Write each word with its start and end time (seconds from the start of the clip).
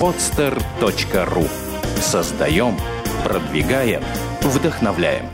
podster.ru 0.00 1.48
Создаем, 2.00 2.76
продвигаем, 3.24 4.02
вдохновляем. 4.42 5.26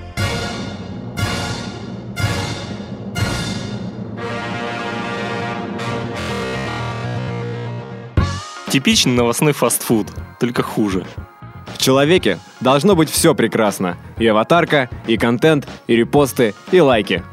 Типичный 8.68 9.12
новостной 9.12 9.52
фастфуд, 9.52 10.06
только 10.38 10.62
хуже. 10.62 11.04
В 11.74 11.78
человеке 11.78 12.38
должно 12.60 12.94
быть 12.94 13.10
все 13.10 13.34
прекрасно. 13.34 13.96
И 14.18 14.26
аватарка, 14.26 14.88
и 15.08 15.16
контент, 15.16 15.66
и 15.88 15.96
репосты, 15.96 16.54
и 16.70 16.80
лайки. 16.80 17.24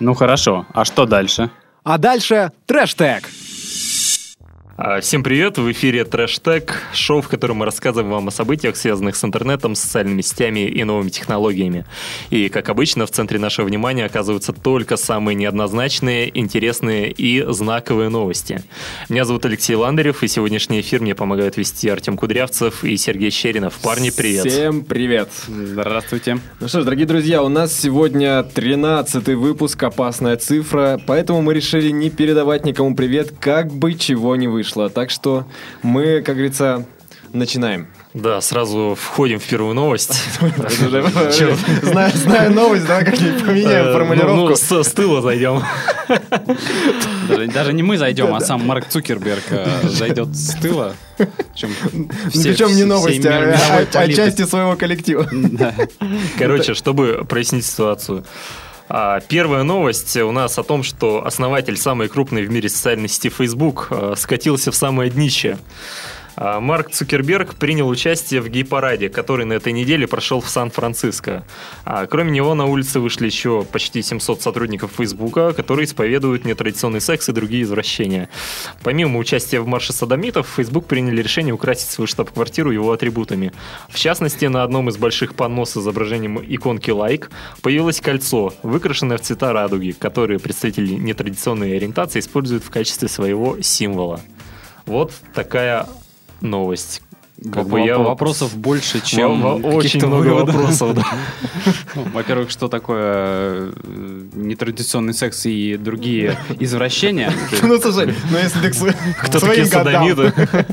Ну 0.00 0.14
хорошо, 0.14 0.66
а 0.72 0.84
что 0.84 1.06
дальше? 1.06 1.50
А 1.84 1.98
дальше 1.98 2.50
трэш-тег. 2.66 3.28
А, 4.82 5.02
всем 5.02 5.22
привет, 5.22 5.58
в 5.58 5.70
эфире 5.72 6.04
Trash 6.04 6.40
Tech, 6.42 6.70
шоу, 6.94 7.20
в 7.20 7.28
котором 7.28 7.58
мы 7.58 7.66
рассказываем 7.66 8.10
вам 8.10 8.28
о 8.28 8.30
событиях, 8.30 8.76
связанных 8.76 9.14
с 9.14 9.22
интернетом, 9.22 9.74
социальными 9.74 10.22
сетями 10.22 10.60
и 10.60 10.82
новыми 10.84 11.10
технологиями. 11.10 11.84
И, 12.30 12.48
как 12.48 12.70
обычно, 12.70 13.04
в 13.04 13.10
центре 13.10 13.38
нашего 13.38 13.66
внимания 13.66 14.06
оказываются 14.06 14.54
только 14.54 14.96
самые 14.96 15.34
неоднозначные, 15.34 16.30
интересные 16.38 17.12
и 17.12 17.44
знаковые 17.52 18.08
новости. 18.08 18.62
Меня 19.10 19.26
зовут 19.26 19.44
Алексей 19.44 19.74
Ландарев, 19.74 20.22
и 20.22 20.28
сегодняшний 20.28 20.80
эфир 20.80 21.02
мне 21.02 21.14
помогают 21.14 21.58
вести 21.58 21.86
Артем 21.90 22.16
Кудрявцев 22.16 22.82
и 22.82 22.96
Сергей 22.96 23.30
Щеринов. 23.30 23.78
Парни, 23.82 24.08
привет! 24.08 24.46
Всем 24.46 24.82
привет! 24.86 25.28
Здравствуйте! 25.46 26.38
Ну 26.58 26.68
что 26.68 26.80
ж, 26.80 26.84
дорогие 26.84 27.06
друзья, 27.06 27.42
у 27.42 27.50
нас 27.50 27.78
сегодня 27.78 28.42
13 28.44 29.28
выпуск 29.34 29.82
«Опасная 29.82 30.38
цифра», 30.38 30.98
поэтому 31.06 31.42
мы 31.42 31.52
решили 31.52 31.90
не 31.90 32.08
передавать 32.08 32.64
никому 32.64 32.96
привет, 32.96 33.34
как 33.38 33.70
бы 33.70 33.92
чего 33.92 34.36
не 34.36 34.48
вышло 34.48 34.69
вышло. 34.70 34.88
Так 34.88 35.10
что 35.10 35.44
мы, 35.82 36.22
как 36.22 36.36
говорится, 36.36 36.84
начинаем. 37.32 37.88
Да, 38.12 38.40
сразу 38.40 38.96
входим 39.00 39.38
в 39.38 39.44
первую 39.44 39.74
новость. 39.74 40.12
Зная 41.82 42.50
новость, 42.50 42.86
давай 42.86 43.04
как-нибудь 43.04 43.44
поменяем 43.44 43.86
э, 43.86 43.92
формулировку. 43.92 44.74
Ну, 44.74 44.82
с 44.84 44.92
тыла 44.92 45.22
зайдем. 45.22 45.62
Даже 47.54 47.72
не 47.72 47.84
мы 47.84 47.98
зайдем, 47.98 48.34
а 48.34 48.40
сам 48.40 48.66
Марк 48.66 48.88
Цукерберг 48.88 49.44
э, 49.50 49.68
зайдет 49.88 50.34
с 50.34 50.56
тыла. 50.56 50.94
Причем 51.16 52.74
не 52.74 52.84
новость, 52.84 53.24
а, 53.26 53.56
а, 53.94 53.98
а 53.98 54.08
части 54.08 54.44
своего 54.44 54.74
коллектива. 54.74 55.28
Короче, 56.36 56.74
чтобы 56.74 57.24
прояснить 57.28 57.64
ситуацию. 57.64 58.24
А, 58.92 59.20
первая 59.20 59.62
новость 59.62 60.16
у 60.16 60.32
нас 60.32 60.58
о 60.58 60.64
том, 60.64 60.82
что 60.82 61.24
основатель 61.24 61.76
самой 61.76 62.08
крупной 62.08 62.44
в 62.44 62.50
мире 62.50 62.68
социальной 62.68 63.08
сети 63.08 63.30
Facebook 63.30 63.86
э, 63.90 64.14
скатился 64.16 64.72
в 64.72 64.74
самое 64.74 65.10
днище. 65.10 65.58
А, 66.40 66.58
Марк 66.58 66.90
Цукерберг 66.90 67.54
принял 67.54 67.86
участие 67.86 68.40
в 68.40 68.48
гей-параде, 68.48 69.10
который 69.10 69.44
на 69.44 69.52
этой 69.52 69.74
неделе 69.74 70.06
прошел 70.06 70.40
в 70.40 70.48
Сан-Франциско. 70.48 71.44
А, 71.84 72.06
кроме 72.06 72.30
него 72.30 72.54
на 72.54 72.64
улице 72.64 72.98
вышли 72.98 73.26
еще 73.26 73.62
почти 73.70 74.00
700 74.00 74.40
сотрудников 74.40 74.92
Фейсбука, 74.96 75.52
которые 75.52 75.84
исповедуют 75.84 76.46
нетрадиционный 76.46 77.02
секс 77.02 77.28
и 77.28 77.32
другие 77.32 77.64
извращения. 77.64 78.30
Помимо 78.82 79.18
участия 79.18 79.60
в 79.60 79.66
марше 79.66 79.92
садомитов, 79.92 80.48
Facebook 80.48 80.86
приняли 80.86 81.20
решение 81.20 81.52
украсить 81.52 81.90
свою 81.90 82.08
штаб-квартиру 82.08 82.70
его 82.70 82.90
атрибутами. 82.90 83.52
В 83.90 83.98
частности, 83.98 84.46
на 84.46 84.62
одном 84.62 84.88
из 84.88 84.96
больших 84.96 85.34
панно 85.34 85.66
с 85.66 85.76
изображением 85.76 86.40
иконки 86.42 86.90
лайк 86.90 87.30
появилось 87.60 88.00
кольцо, 88.00 88.54
выкрашенное 88.62 89.18
в 89.18 89.20
цвета 89.20 89.52
радуги, 89.52 89.90
которые 89.90 90.40
представители 90.40 90.94
нетрадиционной 90.94 91.76
ориентации 91.76 92.20
используют 92.20 92.64
в 92.64 92.70
качестве 92.70 93.08
своего 93.08 93.60
символа. 93.60 94.22
Вот 94.86 95.12
такая 95.34 95.86
новость. 96.40 97.02
Как 97.52 97.66
бы 97.68 97.80
я 97.80 97.98
вопросов 97.98 98.54
больше, 98.56 99.00
чем 99.00 99.64
очень 99.64 100.04
много 100.06 100.28
выводов. 100.28 100.54
вопросов. 100.54 100.94
Да. 100.94 101.04
Ну, 101.94 102.04
во-первых, 102.12 102.50
что 102.50 102.68
такое 102.68 103.02
э, 103.02 103.72
нетрадиционный 104.34 105.14
секс 105.14 105.46
и 105.46 105.76
другие 105.76 106.38
извращения? 106.58 107.32
Ну 107.62 107.80
слушай, 107.80 108.14
ну 108.30 108.38
если 108.38 108.60
ты 108.60 108.94
кто 109.22 109.40
такие 109.40 109.66
садомиты? 109.66 110.32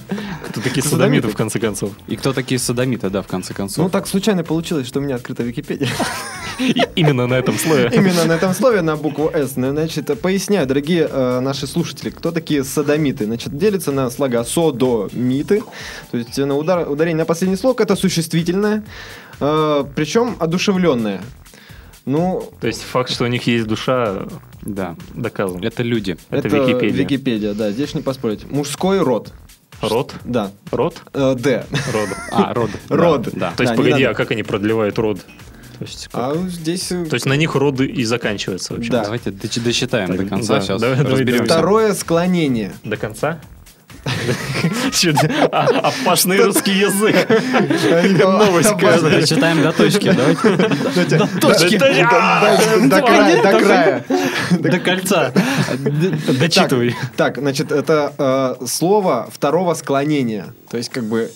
Кто 0.58 0.70
такие 0.70 0.84
садомиты 0.84 1.28
в 1.28 1.36
конце 1.36 1.60
концов? 1.60 1.92
И 2.08 2.16
кто 2.16 2.34
такие 2.34 2.60
садомиты, 2.60 3.10
да, 3.10 3.22
в 3.22 3.28
конце 3.28 3.54
концов? 3.54 3.86
Ну 3.86 3.90
так 3.90 4.08
случайно 4.08 4.44
получилось, 4.44 4.88
что 4.88 5.00
у 5.00 5.04
меня 5.04 5.16
открыта 5.16 5.44
Википедия. 5.44 5.90
Именно 6.96 7.28
на 7.28 7.36
этом 7.36 7.56
слове. 7.58 7.92
Именно 7.94 8.26
на 8.26 8.32
этом 8.34 8.54
слове, 8.54 8.82
на 8.82 8.96
букву 8.96 9.30
«С». 9.34 9.52
Значит, 9.52 10.20
поясняю, 10.20 10.66
дорогие 10.66 11.08
э, 11.10 11.40
наши 11.40 11.68
слушатели, 11.68 12.10
кто 12.10 12.32
такие 12.32 12.64
садомиты. 12.64 13.26
Значит, 13.26 13.56
делится 13.56 13.92
на 13.92 14.10
слога 14.10 14.44
«содомиты», 14.44 15.64
то 16.12 16.18
есть 16.18 16.38
на 16.38 16.56
удар, 16.56 16.90
ударение 16.90 17.20
на 17.20 17.26
последний 17.26 17.58
слог, 17.58 17.80
это 17.80 17.96
существительное, 17.96 18.84
э, 19.40 19.84
причем 19.96 20.36
одушевленное. 20.40 21.22
Ну, 22.06 22.50
то 22.62 22.68
есть 22.68 22.82
факт, 22.84 23.12
что 23.12 23.26
у 23.26 23.28
них 23.28 23.46
есть 23.48 23.68
душа, 23.68 24.28
да, 24.62 24.96
доказан. 25.14 25.62
Это 25.62 25.84
люди. 25.84 26.18
Это, 26.30 26.48
это 26.48 26.58
Википедия. 26.58 27.04
Википедия, 27.04 27.54
да, 27.54 27.72
здесь 27.72 27.94
не 27.94 28.02
поспорить. 28.02 28.50
Мужской 28.50 29.00
род. 29.00 29.34
Род? 29.82 30.16
Да. 30.24 30.52
Род? 30.72 31.02
Э, 31.14 31.36
Д. 31.38 31.66
Род. 31.94 32.10
А, 32.32 32.54
род. 32.56 32.70
Род. 32.90 33.30
Да. 33.34 33.52
То 33.56 33.64
есть, 33.64 33.76
да, 33.76 33.78
погоди, 33.78 34.04
а 34.04 34.14
как 34.14 34.32
они 34.32 34.44
продлевают 34.44 34.98
род? 34.98 35.20
То 35.78 35.86
есть, 35.86 36.08
как... 36.08 36.36
а 36.36 36.36
здесь... 36.48 36.88
То 36.88 37.14
есть 37.14 37.26
на 37.26 37.34
них 37.34 37.56
роды 37.56 37.86
и 37.86 38.04
заканчиваются 38.04 38.74
вообще. 38.74 38.92
Да. 38.92 39.04
Давайте 39.04 39.32
досчитаем 39.32 40.08
так, 40.08 40.18
до 40.18 40.26
конца. 40.26 40.56
Да, 40.56 40.62
сейчас 40.62 40.82
давай, 40.82 41.04
разберемся. 41.04 41.46
Второе 41.46 41.94
склонение. 41.94 42.74
До 42.84 42.98
конца? 42.98 43.40
Опасный 45.52 46.44
русский 46.44 46.74
язык. 46.74 47.16
Новость. 48.20 49.30
Читаем 49.30 49.62
до 49.62 49.72
точки. 49.72 50.12
Давайте. 50.12 51.18
До 51.18 51.28
точки. 51.40 51.78
До 52.88 53.02
края. 53.02 54.04
До 54.52 54.80
кольца. 54.80 55.34
Дочитывай. 56.40 56.96
Так, 57.16 57.38
значит, 57.38 57.72
это 57.72 58.58
слово 58.68 59.28
второго 59.32 59.74
склонения. 59.74 60.54
То 60.70 60.78
есть, 60.78 60.90
как 60.90 61.04
бы 61.06 61.32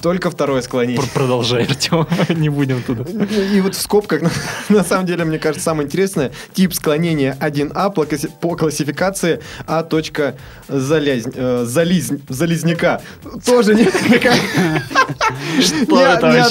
только 0.00 0.30
второе 0.30 0.62
склонение. 0.62 1.02
Продолжай, 1.14 1.64
Артем, 1.64 2.06
не 2.30 2.48
будем 2.48 2.82
туда. 2.82 3.04
И 3.04 3.60
вот 3.60 3.74
в 3.74 3.80
скобках, 3.80 4.22
на 4.68 4.84
самом 4.84 5.06
деле, 5.06 5.24
мне 5.24 5.38
кажется, 5.38 5.64
самое 5.64 5.86
интересное, 5.86 6.32
тип 6.52 6.74
склонения 6.74 7.36
1А 7.40 7.92
по 8.40 8.56
классификации 8.56 9.40
А. 9.66 9.82
Залезняка. 12.28 13.00
Тоже 13.44 13.74
не 13.74 13.84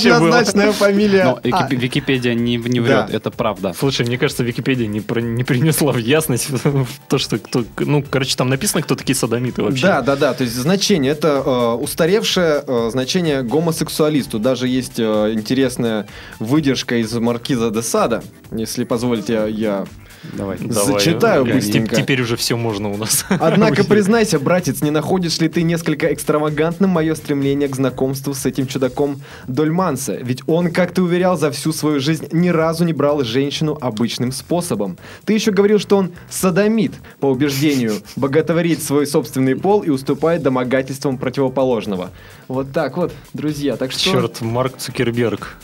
неоднозначная 0.04 0.72
фамилия. 0.72 1.24
Но 1.24 1.40
а. 1.52 1.68
Википедия 1.70 2.34
не 2.34 2.58
врет, 2.58 3.10
это 3.12 3.32
правда. 3.32 3.74
Слушай, 3.78 4.06
мне 4.06 4.18
кажется, 4.18 4.44
Википедия 4.44 4.88
не 4.88 5.02
принесла 5.02 5.92
в 5.92 5.98
ясность 5.98 6.50
то, 7.08 7.18
что 7.18 7.38
кто... 7.38 7.66
Ну, 7.80 8.04
короче, 8.08 8.36
там 8.36 8.50
написано, 8.50 8.82
кто 8.82 8.96
такие 8.96 9.16
садомиты 9.16 9.62
вообще. 9.62 9.88
Да, 9.88 10.02
да, 10.02 10.16
да. 10.16 10.34
То 10.34 10.44
есть 10.44 10.56
значение 10.56 11.12
это 11.12 11.44
э, 11.46 11.84
устаревшее 11.84 12.64
э, 12.66 12.83
значение 12.90 13.44
гомосексуалисту. 13.44 14.40
Даже 14.40 14.68
есть 14.68 15.00
э, 15.00 15.34
интересная 15.34 16.08
выдержка 16.40 16.98
из 16.98 17.14
Маркиза 17.14 17.72
де 17.72 17.82
Сада. 17.82 18.24
Если 18.52 18.84
позволите, 18.84 19.48
я 19.50 19.86
Давай. 20.32 20.58
Зачитаю 20.58 21.44
Давай, 21.44 21.60
быстренько. 21.60 21.96
Теперь 21.96 22.22
уже 22.22 22.38
все 22.38 22.56
можно 22.56 22.90
у 22.90 22.98
нас. 22.98 23.26
Однако, 23.30 23.84
признайся, 23.84 24.40
братец, 24.40 24.82
не 24.82 24.90
находишь 24.90 25.40
ли 25.40 25.50
ты 25.50 25.64
несколько 25.64 26.14
экстравагантным 26.14 26.90
мое 26.90 27.14
стремление 27.16 27.68
к 27.68 27.76
знакомству 27.76 28.34
с 28.34 28.46
этим 28.46 28.68
чудаком 28.68 29.22
Дольманса? 29.48 30.16
Ведь 30.16 30.42
он, 30.48 30.72
как 30.72 30.94
ты 30.94 31.02
уверял, 31.02 31.38
за 31.38 31.52
всю 31.52 31.74
свою 31.74 32.00
жизнь 32.00 32.28
ни 32.32 32.50
разу 32.50 32.86
не 32.86 32.94
брал 32.94 33.24
женщину 33.24 33.78
обычным 33.80 34.32
способом. 34.32 34.98
Ты 35.26 35.34
еще 35.34 35.52
говорил, 35.52 35.80
что 35.80 35.98
он 35.98 36.14
садомит, 36.30 36.94
по 37.20 37.28
убеждению, 37.28 37.96
боготворит 38.16 38.82
свой 38.82 39.06
собственный 39.06 39.56
пол 39.56 39.82
и 39.82 39.90
уступает 39.90 40.42
домогательствам 40.42 41.18
противоположного. 41.18 42.12
Вот 42.48 42.72
так 42.72 42.98
вот, 42.98 43.14
друзья. 43.34 43.76
Так 43.76 43.92
что... 43.92 44.02
Черт, 44.02 44.42
Марк 44.42 44.78
Цукерберг. 44.78 45.58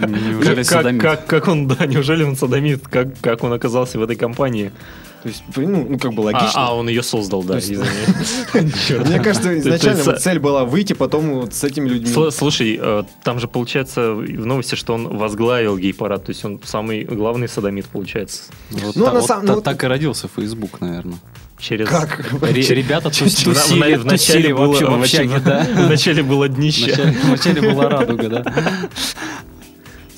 Неужели 0.00 0.62
садомит? 0.62 1.02
Как 1.02 1.48
он, 1.48 1.68
да, 1.68 1.86
неужели 1.86 2.22
он 2.22 2.36
садомит? 2.36 2.88
Как 2.88 3.41
он 3.44 3.52
оказался 3.52 3.98
в 3.98 4.02
этой 4.02 4.16
компании. 4.16 4.72
То 5.22 5.28
есть, 5.28 5.44
ну, 5.54 5.86
ну 5.88 5.98
как 5.98 6.14
бы 6.14 6.22
логично. 6.22 6.50
А, 6.54 6.68
а 6.68 6.74
он 6.74 6.88
ее 6.88 7.02
создал, 7.02 7.44
да, 7.44 7.54
Мне 8.54 9.20
кажется, 9.20 9.56
изначально 9.58 10.16
цель 10.16 10.40
была 10.40 10.64
выйти 10.64 10.94
потом 10.94 11.34
вот 11.34 11.54
с 11.54 11.62
этими 11.62 11.88
людьми. 11.88 12.30
Слушай, 12.30 12.78
э, 12.80 13.04
там 13.22 13.38
же 13.38 13.46
получается 13.46 14.14
в 14.14 14.46
новости, 14.46 14.74
что 14.74 14.94
он 14.94 15.16
возглавил 15.16 15.78
гей-парад, 15.78 16.24
то 16.24 16.30
есть 16.30 16.44
он 16.44 16.60
самый 16.64 17.04
главный 17.04 17.48
садомит, 17.48 17.86
получается. 17.86 18.42
Ну, 18.70 19.12
на 19.12 19.22
самом 19.22 19.46
деле... 19.46 19.60
Так 19.60 19.84
и 19.84 19.86
родился 19.86 20.28
Facebook, 20.34 20.80
наверное 20.80 21.18
через... 21.62 21.88
Как? 21.88 22.20
Ребята 22.42 23.10
тусили, 23.10 23.94
в 23.94 24.04
начале 24.04 24.54
было, 24.54 24.74
в 24.74 25.00
общаге, 25.00 25.38
да? 25.38 25.66
В 25.74 25.88
начале 25.88 26.22
было 26.22 26.48
днище. 26.48 26.92
В 26.94 27.30
начале 27.30 27.62
была 27.62 27.88
радуга, 27.88 28.28
да? 28.28 28.44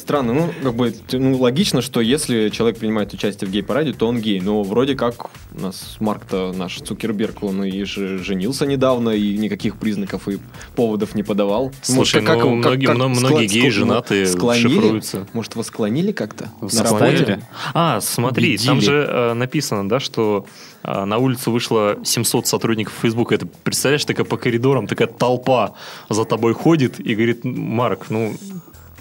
Странно, 0.04 0.34
ну, 0.34 0.50
как 0.62 0.74
бы, 0.74 0.94
ну, 1.12 1.38
логично, 1.38 1.80
что 1.80 2.02
если 2.02 2.50
человек 2.50 2.78
принимает 2.78 3.14
участие 3.14 3.48
в 3.48 3.50
гей-параде, 3.50 3.94
то 3.94 4.06
он 4.06 4.18
гей. 4.20 4.38
Но 4.38 4.62
вроде 4.62 4.94
как 4.96 5.30
у 5.56 5.60
нас 5.62 5.96
Марк-то 5.98 6.52
наш 6.52 6.76
Цукерберг, 6.78 7.42
он 7.42 7.64
и 7.64 7.84
же 7.84 8.18
женился 8.18 8.66
недавно, 8.66 9.08
и 9.08 9.38
никаких 9.38 9.76
признаков 9.78 10.28
и 10.28 10.38
поводов 10.76 11.14
не 11.14 11.22
подавал. 11.22 11.72
Слушай, 11.80 12.20
Может, 12.20 12.38
ну, 12.44 12.50
многие- 12.56 12.92
мно- 12.92 13.08
многие 13.08 13.46
геи 13.46 13.68
скло- 13.68 13.70
женаты, 13.70 14.26
склонили? 14.26 14.68
шифруются. 14.68 15.26
Может, 15.32 15.52
его 15.52 15.62
склонили 15.62 16.12
как-то? 16.12 16.50
На 16.60 16.82
работе? 16.82 17.40
А, 17.72 18.02
смотри, 18.02 18.48
Убедили. 18.50 18.66
там 18.66 18.80
же 18.82 19.06
э, 19.08 19.32
написано, 19.32 19.88
да, 19.88 20.00
что 20.00 20.44
э, 20.82 21.04
на 21.06 21.16
улицу 21.16 21.50
вышло 21.50 21.96
700 22.04 22.46
сотрудников 22.46 22.92
Фейсбука. 23.00 23.36
Это, 23.36 23.46
представляешь, 23.62 24.04
такая 24.04 24.26
по 24.26 24.36
коридорам, 24.36 24.86
такая 24.86 25.08
толпа 25.08 25.72
за 26.10 26.26
тобой 26.26 26.52
ходит 26.52 27.00
и 27.00 27.14
говорит, 27.14 27.42
Марк, 27.44 28.10
ну, 28.10 28.34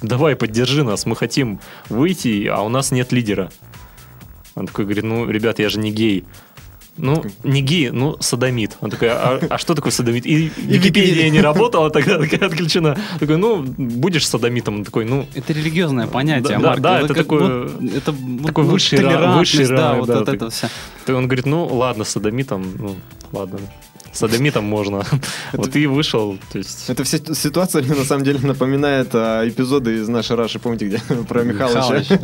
давай, 0.04 0.36
поддержи 0.36 0.84
нас, 0.84 1.06
мы 1.08 1.16
хотим 1.16 1.60
выйти, 1.90 2.46
а 2.48 2.62
у 2.62 2.70
нас 2.70 2.92
нет 2.92 3.12
лидера. 3.12 3.50
Он 4.56 4.68
такой 4.68 4.86
говорит, 4.86 5.04
ну, 5.04 5.28
ребят, 5.30 5.58
я 5.60 5.70
же 5.70 5.80
не 5.80 5.92
гей. 5.92 6.26
Ну, 6.96 7.24
не 7.44 7.62
гей, 7.64 7.90
ну, 7.90 8.18
садомит. 8.20 8.78
Он 8.80 8.92
такой, 8.92 9.08
а, 9.10 9.40
а 9.50 9.58
что 9.58 9.74
такое 9.74 9.92
садомит? 9.92 10.28
И 10.28 10.36
Википедия 10.36 10.78
Википедия. 10.78 11.30
не 11.32 11.42
работала, 11.42 11.90
тогда 11.90 12.20
такая 12.20 12.48
отключена. 12.48 12.96
Такой, 13.20 13.38
ну, 13.38 13.64
будешь 13.64 14.28
садомитом. 14.28 14.76
Он 14.76 14.84
такой, 14.84 15.06
ну, 15.06 15.26
Это 15.34 15.54
религиозное 15.54 16.06
понятие, 16.06 16.60
Да, 16.60 16.68
Марк. 16.70 16.82
да, 16.82 17.00
это 17.00 17.08
как 17.08 17.18
такое- 17.18 17.64
вот- 17.64 17.84
это 17.96 18.12
вот, 18.12 18.46
такой 18.46 18.66
ну, 18.66 18.70
высший 18.70 19.00
ра- 19.00 19.02
толерантность, 19.02 19.56
высший 19.56 19.76
да, 19.76 19.90
ранг, 19.90 20.00
вот, 20.02 20.08
да, 20.08 20.16
вот 20.18 20.26
так. 20.26 20.36
это 20.36 20.50
все. 20.52 20.68
Он 21.08 21.26
говорит, 21.28 21.48
ну 21.48 21.66
ладно, 21.66 22.04
садомитом, 22.04 22.64
ну 22.78 22.96
ладно, 23.32 23.58
садомитом 24.14 24.64
можно. 24.66 25.04
Вот 25.54 25.76
и 25.76 25.86
вышел, 25.88 26.38
то 26.52 26.58
есть... 26.58 26.90
Эта 26.90 27.04
вся 27.04 27.18
ситуация 27.34 27.82
мне 27.84 27.94
на 27.96 28.04
самом 28.06 28.24
деле 28.24 28.40
напоминает 28.42 29.10
а, 29.14 29.48
эпизоды 29.48 29.96
из 29.96 30.08
нашей 30.08 30.36
Раши, 30.36 30.60
помните, 30.60 30.86
где 30.88 30.98
про 31.28 31.44
Михалыча? 31.44 32.04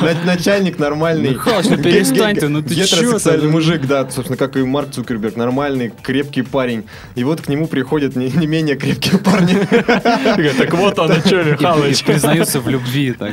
На- 0.00 0.24
Начальник 0.24 0.78
нормальный. 0.78 1.30
Михалыч, 1.30 1.66
ну 1.68 1.76
перестань 1.76 2.36
ты, 2.36 2.48
ну 2.48 2.62
ты 2.62 2.74
чё 2.74 2.82
Гетеросексуальный 2.84 3.50
мужик, 3.50 3.86
да, 3.86 4.08
собственно, 4.10 4.36
как 4.36 4.56
и 4.56 4.62
Марк 4.62 4.90
Цукерберг, 4.92 5.36
нормальный, 5.36 5.92
крепкий 6.02 6.42
парень. 6.42 6.84
И 7.14 7.24
вот 7.24 7.40
к 7.42 7.48
нему 7.48 7.66
приходят 7.66 8.16
не 8.16 8.30
не 8.30 8.46
менее 8.46 8.76
крепкие 8.76 9.18
парни. 9.18 9.54
Так 10.58 10.74
вот 10.74 10.98
оно 10.98 11.14
что, 11.14 11.42
Михалыч. 11.42 12.04
признаются 12.04 12.60
в 12.60 12.68
любви. 12.68 13.12
Так. 13.12 13.32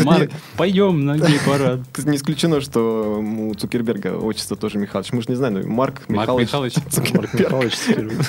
Марк, 0.00 0.30
пойдем 0.56 1.04
на 1.04 1.16
гей-парад. 1.16 1.80
Тут 1.92 2.06
Не 2.06 2.16
исключено, 2.16 2.60
что 2.60 3.20
у 3.20 3.54
Цукерберга 3.54 4.16
отчество 4.16 4.56
тоже 4.56 4.78
Михалыч. 4.78 5.12
Мы 5.12 5.22
же 5.22 5.28
не 5.28 5.34
знаем, 5.34 5.54
но 5.54 5.66
Марк 5.66 6.02
Марк 6.08 6.30
Михалыч. 6.38 6.74
Марк 7.14 7.34
Михалыч. 7.34 7.74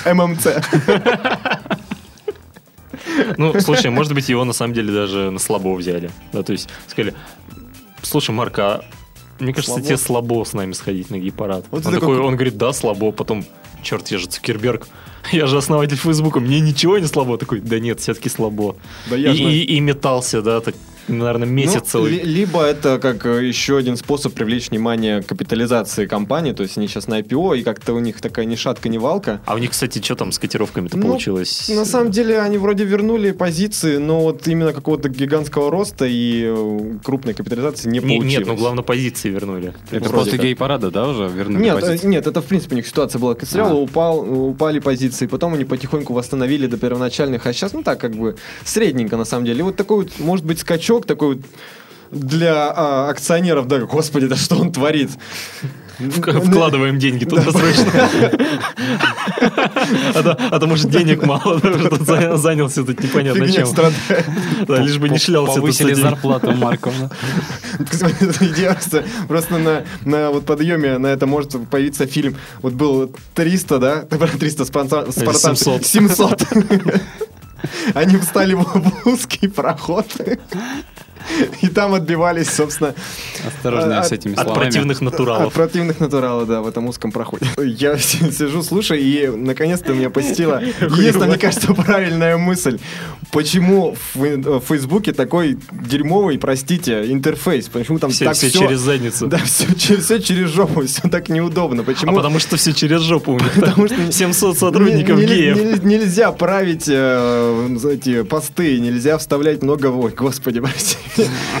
ММЦ. 0.06 0.46
Ну, 3.36 3.58
слушай, 3.60 3.90
может 3.90 4.12
быть, 4.14 4.28
его 4.28 4.44
на 4.44 4.52
самом 4.52 4.74
деле 4.74 4.92
даже 4.92 5.30
на 5.30 5.38
слабо 5.38 5.74
взяли. 5.74 6.10
Да, 6.32 6.42
то 6.42 6.52
есть 6.52 6.68
сказали, 6.88 7.14
слушай, 8.02 8.30
Марк, 8.30 8.58
а 8.58 8.84
мне 9.40 9.52
кажется, 9.52 9.72
Слабо? 9.72 9.86
тебе 9.86 9.96
слабо 9.96 10.44
с 10.44 10.52
нами 10.52 10.72
сходить 10.72 11.10
на 11.10 11.18
гей-парад. 11.18 11.66
Вот 11.70 11.78
он, 11.86 11.92
такой, 11.92 12.00
такой- 12.00 12.18
он 12.20 12.34
говорит, 12.34 12.56
да, 12.56 12.72
слабо. 12.72 13.10
Потом, 13.12 13.44
черт, 13.82 14.06
я 14.08 14.18
же 14.18 14.26
Цукерберг. 14.26 14.86
Я 15.32 15.46
же 15.46 15.56
основатель 15.56 15.96
Фейсбука, 15.96 16.38
мне 16.38 16.60
ничего 16.60 16.98
не 16.98 17.06
слабо. 17.06 17.36
Такой, 17.38 17.60
да 17.60 17.78
нет, 17.80 17.98
все-таки 18.00 18.28
слабо. 18.28 18.76
Да 19.08 19.16
и, 19.16 19.22
я 19.22 19.30
на- 19.30 19.34
и, 19.50 19.58
и 19.62 19.80
метался, 19.80 20.40
да, 20.42 20.60
так, 20.60 20.74
наверное, 21.08 21.46
месяц 21.48 21.74
Ну, 21.74 21.80
целый. 21.86 22.12
ли- 22.12 22.22
либо 22.22 22.62
это 22.62 22.98
как 22.98 23.26
э, 23.26 23.44
еще 23.46 23.76
один 23.76 23.96
способ 23.96 24.32
привлечь 24.34 24.70
внимание 24.70 25.22
к 25.22 25.26
капитализации 25.26 26.06
компании, 26.06 26.52
то 26.52 26.62
есть 26.62 26.76
они 26.78 26.88
сейчас 26.88 27.08
на 27.08 27.20
IPO, 27.20 27.58
и 27.58 27.62
как-то 27.62 27.92
у 27.94 28.00
них 28.00 28.20
такая 28.20 28.44
ни 28.46 28.54
шатка, 28.56 28.88
ни 28.88 28.98
валка. 28.98 29.40
А 29.46 29.54
у 29.54 29.58
них, 29.58 29.70
кстати, 29.70 30.00
что 30.02 30.14
там 30.16 30.32
с 30.32 30.38
котировками-то 30.38 30.96
Ну, 30.96 31.06
получилось? 31.08 31.68
На 31.68 31.84
самом 31.84 32.10
деле 32.10 32.40
они 32.40 32.58
вроде 32.58 32.84
вернули 32.84 33.32
позиции, 33.32 33.96
но 33.98 34.20
вот 34.20 34.46
именно 34.48 34.72
какого-то 34.72 35.08
гигантского 35.08 35.70
роста 35.70 36.06
и 36.06 36.44
э, 36.46 36.98
крупной 37.02 37.34
капитализации 37.34 37.88
не, 37.88 37.98
Не- 37.98 38.00
получилось. 38.00 38.30
нет, 38.38 38.46
ну 38.46 38.56
главное 38.56 38.82
позиции 38.84 39.28
вернули. 39.30 39.74
Это 39.90 40.08
Вроде 40.08 40.24
после 40.30 40.38
гей-парада, 40.38 40.90
да, 40.90 41.08
уже 41.08 41.28
вернули 41.28 41.62
Нет, 41.62 41.76
э, 41.76 41.80
позиции? 41.80 42.06
нет, 42.06 42.26
это 42.26 42.40
в 42.40 42.44
принципе 42.44 42.74
у 42.74 42.76
них 42.76 42.86
ситуация 42.86 43.18
была. 43.18 43.34
Сначала 43.42 43.72
А. 43.72 43.74
упал, 43.74 44.20
упали 44.48 44.78
позиции, 44.78 45.26
потом 45.26 45.54
они 45.54 45.64
потихоньку 45.64 46.12
восстановили 46.12 46.66
до 46.66 46.76
первоначальных, 46.76 47.46
а 47.46 47.52
сейчас, 47.52 47.72
ну 47.72 47.82
так, 47.82 47.98
как 48.00 48.14
бы 48.14 48.36
средненько 48.64 49.16
на 49.16 49.24
самом 49.24 49.44
деле. 49.46 49.60
И 49.60 49.62
вот 49.62 49.76
такой 49.76 50.04
вот, 50.04 50.12
может 50.18 50.44
быть, 50.44 50.60
скачок 50.60 50.93
такой 51.00 51.36
вот 51.36 51.44
для 52.10 52.72
а, 52.74 53.08
акционеров, 53.10 53.66
да, 53.66 53.80
господи, 53.80 54.26
да 54.26 54.36
что 54.36 54.56
он 54.56 54.72
творит? 54.72 55.10
Вк- 55.98 56.40
Вкладываем 56.40 56.98
деньги 56.98 57.24
туда 57.24 57.42
срочно. 57.50 58.08
А 60.14 60.22
то, 60.22 60.36
а 60.50 60.58
то, 60.58 60.66
может, 60.66 60.90
денег 60.90 61.24
мало, 61.24 61.58
что 61.58 62.36
занялся 62.36 62.84
тут 62.84 63.02
непонятно 63.02 63.50
чем. 63.50 63.68
Да, 64.66 64.78
лишь 64.80 64.98
бы 64.98 65.08
не 65.08 65.18
шлялся 65.18 65.60
Повысили 65.60 65.94
зарплату 65.94 66.52
Маркова. 66.52 67.10
Идея 68.40 68.72
просто, 68.74 69.04
просто 69.28 69.58
на, 69.58 69.84
на 70.04 70.30
вот 70.30 70.46
подъеме 70.46 70.98
на 70.98 71.08
это 71.08 71.26
может 71.26 71.52
появиться 71.68 72.06
фильм. 72.06 72.36
Вот 72.62 72.72
был 72.72 73.14
300, 73.34 73.78
да? 73.78 74.00
300 74.02 74.64
спонсор, 74.64 75.12
спартан. 75.12 75.56
700. 75.56 75.86
700. 75.86 76.42
Они 77.94 78.16
встали 78.16 78.54
в 78.54 79.06
узкий 79.06 79.48
проход. 79.48 80.06
И 81.62 81.68
там 81.68 81.94
отбивались, 81.94 82.50
собственно, 82.50 82.94
Осторожнее 83.46 83.98
От- 83.98 84.08
с 84.08 84.12
этими 84.12 84.34
От 84.34 84.40
словами. 84.42 84.62
противных 84.64 84.96
от 84.98 85.02
натуралов. 85.02 85.52
противных 85.52 86.00
натуралов, 86.00 86.48
да, 86.48 86.60
в 86.62 86.68
этом 86.68 86.86
узком 86.88 87.12
проходе. 87.12 87.46
Я 87.58 87.98
си- 87.98 88.30
сижу, 88.30 88.62
слушаю, 88.62 89.00
и 89.00 89.28
наконец-то 89.28 89.92
меня 89.92 90.10
посетила 90.10 90.60
единственная, 90.62 91.28
мне 91.28 91.38
кажется, 91.38 91.72
правильная 91.74 92.36
мысль. 92.36 92.78
Почему 93.32 93.96
в 94.14 94.24
в 94.24 94.60
Фейсбуке 94.60 95.12
такой 95.12 95.58
дерьмовый, 95.72 96.38
простите, 96.38 97.10
интерфейс? 97.10 97.68
Почему 97.68 97.98
там 97.98 98.10
Все 98.10 98.24
так 98.26 98.36
все 98.36 98.48
все... 98.48 98.58
через 98.60 98.80
задницу. 98.80 99.26
Да, 99.26 99.38
все, 99.38 99.66
через 100.20 100.50
жопу, 100.50 100.82
все 100.86 101.08
так 101.08 101.28
неудобно. 101.28 101.82
А 101.82 101.84
Почему? 101.84 102.14
потому 102.16 102.38
что 102.38 102.56
все 102.56 102.72
через 102.72 103.00
жопу 103.00 103.32
у 103.32 103.38
них. 103.38 103.52
Потому 103.54 103.88
что 103.88 104.12
700 104.12 104.58
сотрудников 104.58 105.18
геев. 105.20 105.56
не- 105.84 105.94
Нельзя 105.94 106.32
править 106.32 106.84
э, 106.88 107.76
эти 107.92 108.22
посты, 108.22 108.78
нельзя 108.80 109.18
вставлять 109.18 109.62
много... 109.62 109.86
Ой, 109.88 110.12
господи, 110.12 110.60
прости. 110.60 110.96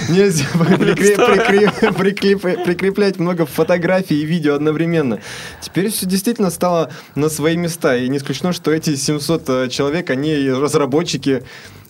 Нельзя 0.08 0.44
прикре- 0.54 1.16
прикре- 1.16 1.92
прикреп- 1.94 2.64
прикреплять 2.64 3.18
много 3.18 3.46
фотографий 3.46 4.20
и 4.20 4.24
видео 4.24 4.54
одновременно. 4.54 5.20
Теперь 5.60 5.90
все 5.90 6.06
действительно 6.06 6.50
стало 6.50 6.90
на 7.14 7.28
свои 7.28 7.56
места. 7.56 7.96
И 7.96 8.08
не 8.08 8.18
исключено, 8.18 8.52
что 8.52 8.70
эти 8.72 8.96
700 8.96 9.48
э, 9.48 9.68
человек, 9.68 10.10
они 10.10 10.50
разработчики... 10.50 11.42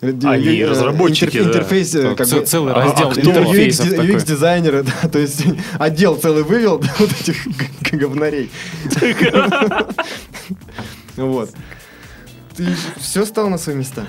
э, 0.02 0.12
Они 0.24 0.58
э, 0.58 0.68
разработчики, 0.68 1.38
да. 1.40 1.48
интерфейс, 1.48 1.94
э, 1.94 2.02
Так, 2.02 2.18
как 2.18 2.26
ц- 2.26 2.40
бы, 2.40 2.46
целый 2.46 2.72
а- 2.74 2.76
раздел 2.84 3.08
а 3.08 3.12
кто? 3.12 3.20
интерфейсов 3.22 3.90
такой. 3.90 4.06
UX-дизайнеры, 4.10 4.82
да, 4.84 5.08
то 5.08 5.18
есть 5.18 5.42
отдел 5.78 6.16
целый 6.16 6.42
вывел 6.42 6.78
да, 6.78 6.92
вот 6.98 7.10
этих 7.20 7.36
говнарей. 7.92 8.50
Вот. 11.16 11.50
Все 12.98 13.24
стало 13.24 13.48
на 13.48 13.58
свои 13.58 13.76
места. 13.76 14.06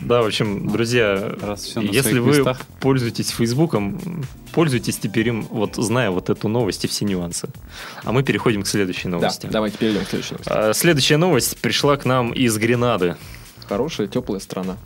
Да, 0.00 0.22
в 0.22 0.26
общем, 0.26 0.68
друзья, 0.68 1.34
Раз 1.40 1.76
если 1.76 2.18
вы 2.20 2.36
местах. 2.38 2.60
пользуетесь 2.80 3.30
Фейсбуком, 3.30 4.24
пользуйтесь 4.52 4.96
теперь 4.98 5.28
им, 5.28 5.42
вот 5.50 5.74
зная 5.76 6.10
вот 6.10 6.30
эту 6.30 6.48
новость 6.48 6.84
и 6.84 6.88
все 6.88 7.04
нюансы. 7.04 7.48
А 8.04 8.12
мы 8.12 8.22
переходим 8.22 8.62
к 8.62 8.66
следующей 8.68 9.08
новости. 9.08 9.48
давайте 9.50 9.76
перейдем 9.78 10.04
к 10.04 10.08
следующей 10.08 10.34
новости. 10.34 10.52
А, 10.52 10.72
Следующая 10.72 11.16
новость 11.16 11.58
пришла 11.58 11.96
к 11.96 12.04
нам 12.04 12.32
из 12.32 12.56
Гренады. 12.58 13.16
Хорошая, 13.68 14.06
теплая 14.06 14.40
страна. 14.40 14.76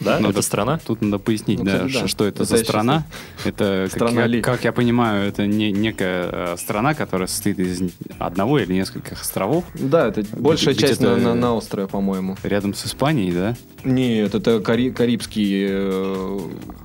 Да, 0.00 0.18
Надо- 0.18 0.30
это 0.30 0.42
страна? 0.42 0.78
Тут 0.84 1.02
надо 1.02 1.18
пояснить, 1.18 1.60
Ну, 1.60 1.64
да, 1.64 1.86
кстати, 1.86 2.02
да. 2.02 2.08
что 2.08 2.24
это 2.26 2.42
Это 2.42 2.56
за 2.56 2.64
страна. 2.64 3.04
Это, 3.44 3.86
как, 3.90 3.92
Страна 3.92 4.20
я, 4.22 4.26
ли? 4.26 4.42
как 4.42 4.64
я 4.64 4.72
понимаю, 4.72 5.28
это 5.28 5.46
не 5.46 5.70
некая 5.72 6.28
э, 6.32 6.56
страна, 6.58 6.94
которая 6.94 7.28
состоит 7.28 7.58
из 7.60 7.80
одного 8.18 8.58
или 8.58 8.72
нескольких 8.74 9.20
островов 9.20 9.64
Да, 9.74 10.08
это 10.08 10.24
большая 10.36 10.74
часть 10.74 11.00
на, 11.00 11.16
на- 11.16 11.34
на 11.34 11.54
острове, 11.54 11.86
по-моему. 11.86 12.36
рядом 12.42 12.74
с 12.74 12.84
Испанией, 12.86 13.32
да? 13.32 13.56
Нет, 13.84 14.34
это 14.34 14.56
Кари- 14.58 14.90
Карибский 14.92 15.66
э, 15.70 16.38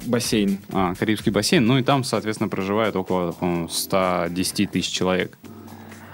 бассейн. 0.05 0.59
А, 0.71 0.93
Карибский 0.95 1.31
бассейн. 1.31 1.65
Ну 1.65 1.77
и 1.79 1.83
там, 1.83 2.03
соответственно, 2.03 2.49
проживает 2.49 2.95
около, 2.95 3.31
по-моему, 3.31 3.69
110 3.69 4.71
тысяч 4.71 4.89
человек. 4.91 5.37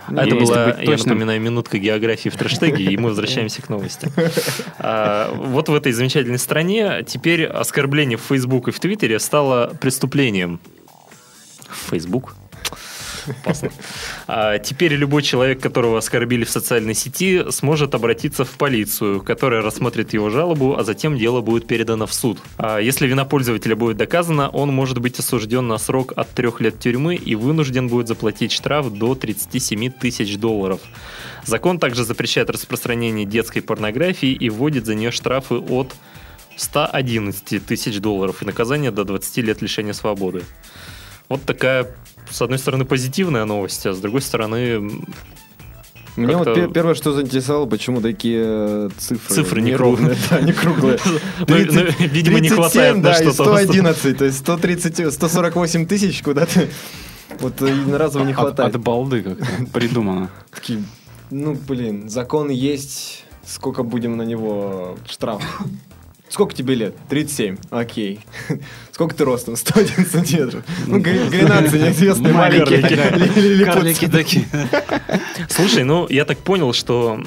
А 0.08 0.26
это 0.26 0.36
была, 0.36 0.78
я 0.80 0.98
напоминаю, 0.98 1.42
минутка 1.42 1.78
географии 1.78 2.30
в 2.30 2.36
трэштеге, 2.36 2.84
и 2.84 2.98
мы 2.98 3.10
возвращаемся 3.10 3.62
к 3.62 3.70
новости. 3.70 4.12
А, 4.78 5.34
Вот 5.36 5.70
в 5.70 5.76
этой 5.76 5.92
замечательной 5.92 6.40
стране 6.40 7.04
теперь 7.08 7.46
оскорбление 7.46 8.18
в 8.18 8.22
Facebook 8.22 8.68
и 8.68 8.72
в 8.72 8.80
Твиттере 8.80 9.20
стало 9.20 9.76
преступлением. 9.80 10.60
Facebook? 11.90 12.36
Опасно. 13.28 13.72
А 14.28 14.58
теперь 14.60 14.94
любой 14.94 15.22
человек, 15.22 15.60
которого 15.60 15.98
оскорбили 15.98 16.44
в 16.44 16.50
социальной 16.50 16.94
сети, 16.94 17.44
сможет 17.50 17.96
обратиться 17.96 18.46
в 18.46 18.52
полицию, 18.52 19.22
которая 19.22 19.62
рассмотрит 19.62 20.14
его 20.14 20.30
жалобу, 20.30 20.78
а 20.78 20.84
затем 20.84 21.18
дело 21.18 21.42
будет 21.42 21.68
передано 21.68 22.08
в 22.08 22.14
суд. 22.14 22.40
А 22.58 22.80
если 22.80 23.08
вина 23.08 23.26
пользователя 23.26 23.76
будет 23.76 23.98
доказана, 23.98 24.50
он 24.50 24.74
может 24.74 25.00
быть 25.00 25.20
осужден 25.20 25.68
на 25.68 25.78
срок 25.78 26.14
от 26.16 26.30
трех 26.30 26.62
лет 26.62 26.80
тюрьмы 26.80 27.16
и 27.16 27.36
вынужден 27.36 27.88
будет 27.88 28.08
заплатить 28.08 28.52
штраф 28.52 28.92
до 28.92 29.16
37 29.16 29.92
тысяч 29.92 30.38
долларов. 30.38 30.82
Закон 31.46 31.80
также 31.80 32.04
запрещает 32.04 32.50
распространение 32.50 33.26
детской 33.26 33.62
порнографии 33.62 34.32
и 34.32 34.50
вводит 34.50 34.86
за 34.86 34.96
нее 34.96 35.12
штрафы 35.12 35.56
от 35.56 35.96
111 36.58 37.66
тысяч 37.66 38.00
долларов 38.00 38.42
и 38.42 38.46
наказание 38.46 38.92
до 38.92 39.04
20 39.04 39.38
лет 39.38 39.62
лишения 39.62 39.94
свободы. 39.94 40.44
Вот 41.30 41.44
такая, 41.44 41.88
с 42.30 42.42
одной 42.42 42.60
стороны, 42.60 42.86
позитивная 42.86 43.46
новость, 43.46 43.86
а 43.86 43.94
с 43.94 44.00
другой 44.00 44.22
стороны, 44.22 44.80
Мне 46.16 46.38
вот 46.38 46.74
первое, 46.74 46.96
что 46.96 47.12
заинтересовало, 47.14 47.66
почему 47.66 48.02
такие 48.02 48.42
э, 48.46 48.90
цифры, 48.98 49.36
Цифры 49.36 49.62
не 49.62 49.72
неровные, 49.72 50.16
да, 50.30 50.40
не 50.42 50.54
круглые. 50.54 50.98
ну, 51.06 51.16
ну, 51.48 51.56
видимо, 52.00 52.40
не 52.40 52.50
37, 52.50 52.56
хватает 52.56 52.96
на 52.98 53.02
да, 53.04 53.12
и 53.20 53.24
что-то. 53.24 53.44
111, 53.58 54.18
то 54.18 54.26
есть 54.26 54.38
130, 54.38 55.14
148 55.14 55.86
тысяч 55.88 56.22
куда-то 56.24 56.68
вот 57.40 57.62
э, 57.62 57.70
единоразово 57.70 58.24
не 58.24 58.32
От, 58.32 58.38
хватает. 58.40 58.76
от 58.76 58.82
балды 58.82 59.22
как 59.22 59.38
придумано. 59.72 60.30
Такие, 60.54 60.84
ну, 61.32 61.58
блин, 61.68 62.10
закон 62.10 62.50
есть, 62.50 63.26
сколько 63.46 63.84
будем 63.84 64.16
на 64.18 64.24
него 64.24 64.98
штраф? 65.10 65.42
Сколько 66.30 66.54
тебе 66.56 66.76
лет? 66.76 66.96
37. 67.10 67.58
Окей. 67.70 68.20
Сколько 68.92 69.16
ты 69.16 69.26
ростом? 69.26 69.56
101 69.58 70.06
сантиметров. 70.06 70.64
Ну, 70.88 71.00
гри- 71.00 71.28
гренадцы 71.30 71.78
неизвестные 71.78 72.34
маленькие. 72.34 73.66
Карлики 73.66 74.08
такие. 74.08 74.46
Слушай, 75.50 75.84
ну 75.84 76.08
я 76.10 76.26
так 76.26 76.38
понял, 76.40 76.74
что 76.74 77.22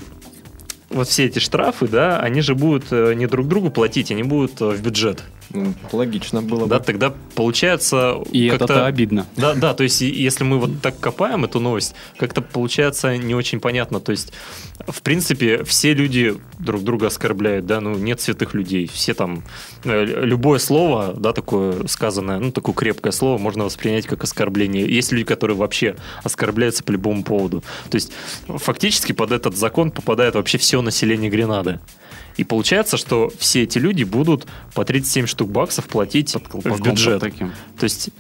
вот 0.90 1.08
все 1.08 1.26
эти 1.26 1.38
штрафы, 1.38 1.86
да, 1.86 2.18
они 2.20 2.40
же 2.40 2.54
будут 2.54 2.86
э, 2.90 3.14
не 3.14 3.26
друг 3.26 3.46
другу 3.48 3.70
платить, 3.70 4.10
они 4.10 4.22
будут 4.22 4.60
э, 4.60 4.70
в 4.70 4.82
бюджет. 4.82 5.22
Ну, 5.50 5.74
логично 5.92 6.42
было 6.42 6.66
Да, 6.66 6.78
бы. 6.78 6.84
тогда 6.84 7.14
получается 7.34 8.18
И 8.32 8.46
это 8.46 8.86
обидно. 8.86 9.26
Да, 9.36 9.54
да, 9.54 9.74
то 9.74 9.82
есть 9.82 10.00
если 10.00 10.44
мы 10.44 10.58
вот 10.58 10.82
так 10.82 11.00
копаем 11.00 11.44
эту 11.44 11.60
новость, 11.60 11.94
как-то 12.18 12.42
получается 12.42 13.16
не 13.16 13.34
очень 13.34 13.60
понятно. 13.60 14.00
То 14.00 14.12
есть, 14.12 14.32
в 14.86 15.00
принципе, 15.02 15.64
все 15.64 15.94
люди 15.94 16.36
друг 16.58 16.82
друга 16.82 17.06
оскорбляют, 17.06 17.66
да, 17.66 17.80
ну 17.80 17.94
нет 17.94 18.20
святых 18.20 18.54
людей. 18.54 18.88
Все 18.92 19.14
там, 19.14 19.42
э, 19.84 20.04
любое 20.04 20.58
слово, 20.58 21.14
да, 21.16 21.32
такое 21.32 21.86
сказанное, 21.86 22.38
ну 22.38 22.52
такое 22.52 22.74
крепкое 22.74 23.12
слово 23.12 23.38
можно 23.38 23.64
воспринять 23.64 24.06
как 24.06 24.24
оскорбление. 24.24 24.86
Есть 24.86 25.12
люди, 25.12 25.24
которые 25.24 25.56
вообще 25.56 25.96
оскорбляются 26.22 26.84
по 26.84 26.92
любому 26.92 27.22
поводу. 27.24 27.62
То 27.90 27.94
есть, 27.94 28.12
фактически 28.46 29.12
под 29.12 29.32
этот 29.32 29.56
закон 29.56 29.90
попадает 29.90 30.34
вообще 30.34 30.58
все 30.58 30.82
население 30.82 31.30
Гренады. 31.30 31.80
И 32.38 32.44
получается, 32.44 32.96
что 32.96 33.30
все 33.38 33.64
эти 33.64 33.78
люди 33.78 34.04
будут 34.04 34.46
по 34.72 34.84
37 34.84 35.26
штук 35.26 35.50
баксов 35.50 35.86
платить 35.88 36.34
в 36.34 36.80
бюджет. 36.80 37.20
таким. 37.20 37.52
То 37.78 37.84
есть 37.84 38.10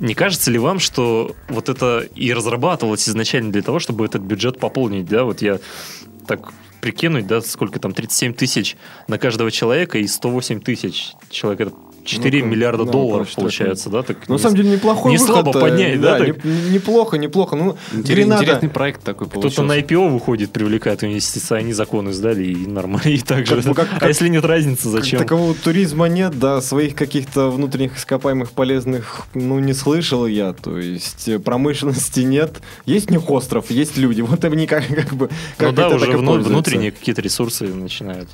не 0.00 0.14
кажется 0.14 0.50
ли 0.50 0.58
вам, 0.58 0.80
что 0.80 1.36
вот 1.48 1.68
это 1.68 2.00
и 2.00 2.32
разрабатывалось 2.32 3.08
изначально 3.08 3.52
для 3.52 3.62
того, 3.62 3.78
чтобы 3.78 4.06
этот 4.06 4.22
бюджет 4.22 4.58
пополнить, 4.58 5.06
да? 5.06 5.24
Вот 5.24 5.42
я 5.42 5.60
так 6.26 6.52
прикинуть, 6.80 7.26
да, 7.26 7.40
сколько 7.42 7.78
там, 7.78 7.92
37 7.92 8.32
тысяч 8.34 8.76
на 9.06 9.18
каждого 9.18 9.50
человека 9.50 9.98
и 9.98 10.06
108 10.06 10.60
тысяч 10.60 11.12
человек. 11.30 11.68
Это 11.68 11.72
4 12.04 12.44
Ну-ка, 12.44 12.76
ну, 12.78 12.84
да, 12.84 12.92
долларов 12.92 13.28
короче, 13.28 13.36
получается, 13.36 13.90
да? 13.90 14.02
Так 14.02 14.16
Ну, 14.28 14.34
на 14.34 14.38
не- 14.38 14.42
самом 14.42 14.56
деле, 14.56 14.70
неплохой 14.70 15.12
не 15.12 15.18
выход. 15.18 15.34
слабо 15.34 15.50
э, 15.58 15.60
поднять, 15.60 16.00
да, 16.00 16.18
не- 16.18 16.32
так? 16.32 16.44
Неплохо, 16.44 17.16
неплохо. 17.18 17.56
Ну, 17.56 17.76
Интерес- 17.92 18.06
Гренада... 18.16 18.42
Интересный 18.42 18.68
проект 18.68 19.02
такой 19.02 19.26
Кто-то 19.28 19.40
получился. 19.40 19.62
на 19.62 19.78
IPO 19.78 20.08
выходит, 20.12 20.50
привлекает 20.52 21.04
инвестиции, 21.04 21.56
они 21.56 21.72
законы 21.72 22.12
сдали 22.12 22.44
и 22.44 22.66
нормально, 22.66 23.08
и 23.08 23.18
так 23.18 23.46
же. 23.46 23.62
Как 23.62 23.74
как- 23.76 23.88
а 23.94 23.98
как- 24.00 24.08
если 24.08 24.28
нет 24.28 24.44
разницы, 24.44 24.84
Как 24.84 24.92
зачем? 24.92 25.18
такового 25.20 25.54
туризма 25.54 26.06
нет, 26.06 26.38
да, 26.38 26.60
своих 26.60 26.94
каких-то 26.94 27.50
внутренних 27.50 27.96
ископаемых 27.96 28.50
полезных, 28.52 29.26
ну, 29.34 29.58
не 29.60 29.72
слышал 29.72 30.26
я, 30.26 30.52
то 30.52 30.78
есть 30.78 31.28
э, 31.28 31.38
промышленности 31.38 32.20
нет. 32.20 32.60
Есть 32.86 33.08
остров, 33.28 33.70
есть 33.70 33.96
люди, 33.96 34.20
вот 34.22 34.44
они 34.44 34.66
как, 34.66 34.86
как 34.88 35.12
бы... 35.14 35.28
Ну 35.58 35.66
как 35.66 35.74
да, 35.74 35.86
это 35.86 35.96
уже 35.96 36.06
так 36.06 36.16
вну- 36.16 36.38
внутренние 36.40 36.90
какие-то 36.90 37.22
ресурсы 37.22 37.66
начинают 37.66 38.28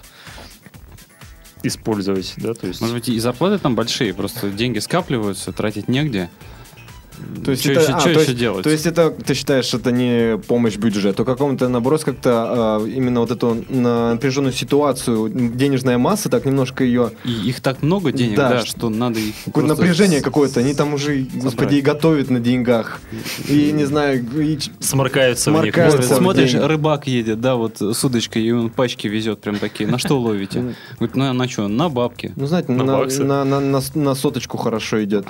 использовать, 1.62 2.34
да, 2.36 2.54
то 2.54 2.66
есть... 2.66 2.80
Может 2.80 2.96
быть, 2.96 3.08
и 3.08 3.18
зарплаты 3.18 3.58
там 3.58 3.74
большие, 3.74 4.14
просто 4.14 4.50
деньги 4.50 4.78
скапливаются, 4.78 5.52
тратить 5.52 5.88
негде. 5.88 6.30
То 7.44 7.50
есть, 7.52 7.62
Чё 7.62 7.72
это, 7.72 7.80
еще, 7.82 7.92
а, 7.92 7.98
чё 7.98 8.04
то 8.04 8.10
еще 8.10 8.20
есть- 8.20 8.36
делать? 8.38 8.62
то 8.64 8.70
есть 8.70 8.86
это, 8.86 9.10
ты 9.10 9.34
считаешь, 9.34 9.72
это 9.74 9.90
не 9.92 10.38
помощь 10.38 10.76
бюджету, 10.76 11.24
какому-то, 11.24 11.68
наоборот, 11.68 12.04
как-то 12.04 12.76
а, 12.78 12.86
именно 12.86 13.20
вот 13.20 13.30
эту 13.30 13.64
на- 13.68 14.12
напряженную 14.14 14.52
ситуацию, 14.52 15.28
денежная 15.30 15.98
масса, 15.98 16.28
так 16.28 16.44
немножко 16.44 16.84
ее... 16.84 17.12
И 17.24 17.48
их 17.48 17.60
так 17.60 17.82
много 17.82 18.12
денег, 18.12 18.36
Да, 18.36 18.48
да, 18.50 18.58
что- 18.60 18.68
что 18.78 18.88
надо 18.90 19.18
их 19.20 19.34
Какое-то 19.44 19.68
напряжение 19.74 20.20
с- 20.20 20.22
какое-то, 20.22 20.60
они 20.60 20.74
там 20.74 20.94
уже, 20.94 21.26
господи, 21.34 21.76
и 21.76 21.80
готовят 21.80 22.30
на 22.30 22.40
деньгах. 22.40 23.00
И, 23.48 23.72
не 23.72 23.84
знаю, 23.84 24.24
и 24.40 24.58
ч- 24.58 24.70
Сморкаются 24.80 25.50
в 25.50 25.54
них. 25.64 25.74
Сморкаются. 25.74 26.14
Смотришь, 26.16 26.52
деньги. 26.52 26.64
рыбак 26.64 27.06
едет, 27.06 27.40
да, 27.40 27.54
вот 27.56 27.80
с 27.80 28.04
удочкой, 28.04 28.42
и 28.42 28.52
он 28.52 28.70
пачки 28.70 29.06
везет 29.06 29.40
прям 29.40 29.56
такие. 29.58 29.88
На 29.88 29.98
что 29.98 30.18
ловите? 30.20 30.74
Говорит, 30.98 31.16
на, 31.16 31.32
на 31.32 31.48
что? 31.48 31.68
На 31.68 31.88
бабки. 31.88 32.32
Ну, 32.36 32.46
знаете, 32.46 32.72
На 32.72 32.84
на, 32.84 33.04
на, 33.04 33.44
на, 33.44 33.60
на, 33.60 33.80
на 33.94 34.14
соточку 34.14 34.56
хорошо 34.56 35.02
идет. 35.04 35.26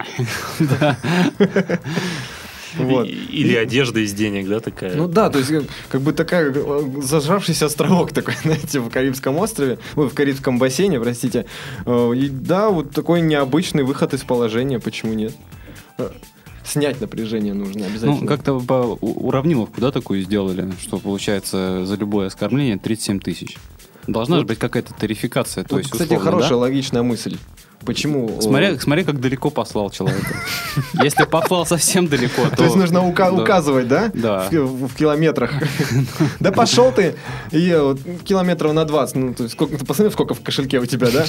Вот. 2.76 3.06
И- 3.06 3.10
Или 3.10 3.56
одежда 3.56 4.00
из 4.00 4.12
денег, 4.12 4.46
да, 4.46 4.60
такая. 4.60 4.94
Ну 4.94 5.08
да, 5.08 5.30
то 5.30 5.38
есть 5.38 5.50
как, 5.50 5.64
как 5.88 6.00
бы 6.02 6.12
такая 6.12 6.52
э, 6.54 6.82
зажравшийся 7.02 7.66
островок 7.66 8.12
такой, 8.14 8.34
знаете, 8.42 8.80
в 8.80 8.90
Карибском 8.90 9.38
острове, 9.38 9.78
ой, 9.96 10.08
в 10.08 10.14
Карибском 10.14 10.58
бассейне, 10.58 11.00
простите. 11.00 11.46
Э, 11.86 12.12
И 12.14 12.28
да, 12.28 12.68
вот 12.68 12.90
такой 12.90 13.22
необычный 13.22 13.84
выход 13.84 14.12
из 14.14 14.22
положения, 14.22 14.78
почему 14.80 15.14
нет? 15.14 15.32
Э, 15.96 16.10
Снять 16.64 17.00
напряжение 17.00 17.54
нужно 17.54 17.86
обязательно. 17.86 18.20
Ну, 18.20 18.26
как-то 18.26 18.60
по 18.60 18.98
уравниловку, 19.00 19.80
да, 19.80 19.90
такую 19.90 20.20
сделали, 20.20 20.70
что 20.82 20.98
получается 20.98 21.86
за 21.86 21.94
любое 21.96 22.26
оскорбление 22.26 22.76
37 22.76 23.20
тысяч. 23.20 23.56
Должна 24.06 24.38
же 24.40 24.44
быть 24.44 24.58
какая-то 24.58 24.92
тарификация, 24.92 25.64
то 25.64 25.76
Вот, 25.76 25.78
есть 25.78 25.90
кстати, 25.90 26.08
условно, 26.10 26.24
да? 26.26 26.30
хорошая, 26.36 26.58
логичная 26.58 27.02
мысль. 27.02 27.38
Почему? 27.84 28.40
Смотря, 28.40 28.78
смотри, 28.78 29.04
как 29.04 29.20
далеко 29.20 29.50
послал 29.50 29.90
человека. 29.90 30.34
Если 31.02 31.24
послал 31.24 31.64
совсем 31.64 32.06
далеко, 32.08 32.48
то... 32.50 32.56
То 32.56 32.64
есть 32.64 32.76
нужно 32.76 32.98
ука- 33.08 33.30
Да. 33.30 33.42
указывать, 33.42 33.88
да? 33.88 34.10
Да. 34.12 34.48
В, 34.50 34.88
в 34.88 34.94
километрах. 34.94 35.52
Да 36.40 36.52
пошел 36.52 36.92
ты, 36.92 37.14
и 37.52 37.74
вот 37.80 38.00
километров 38.24 38.72
на 38.72 38.84
20. 38.84 39.16
Ну, 39.16 39.34
то 39.34 39.44
есть 39.44 39.54
сколько, 39.54 39.78
ты 39.78 39.84
посмотри, 39.84 40.12
сколько 40.12 40.34
в 40.34 40.40
кошельке 40.42 40.78
у 40.78 40.86
тебя, 40.86 41.08
да? 41.10 41.24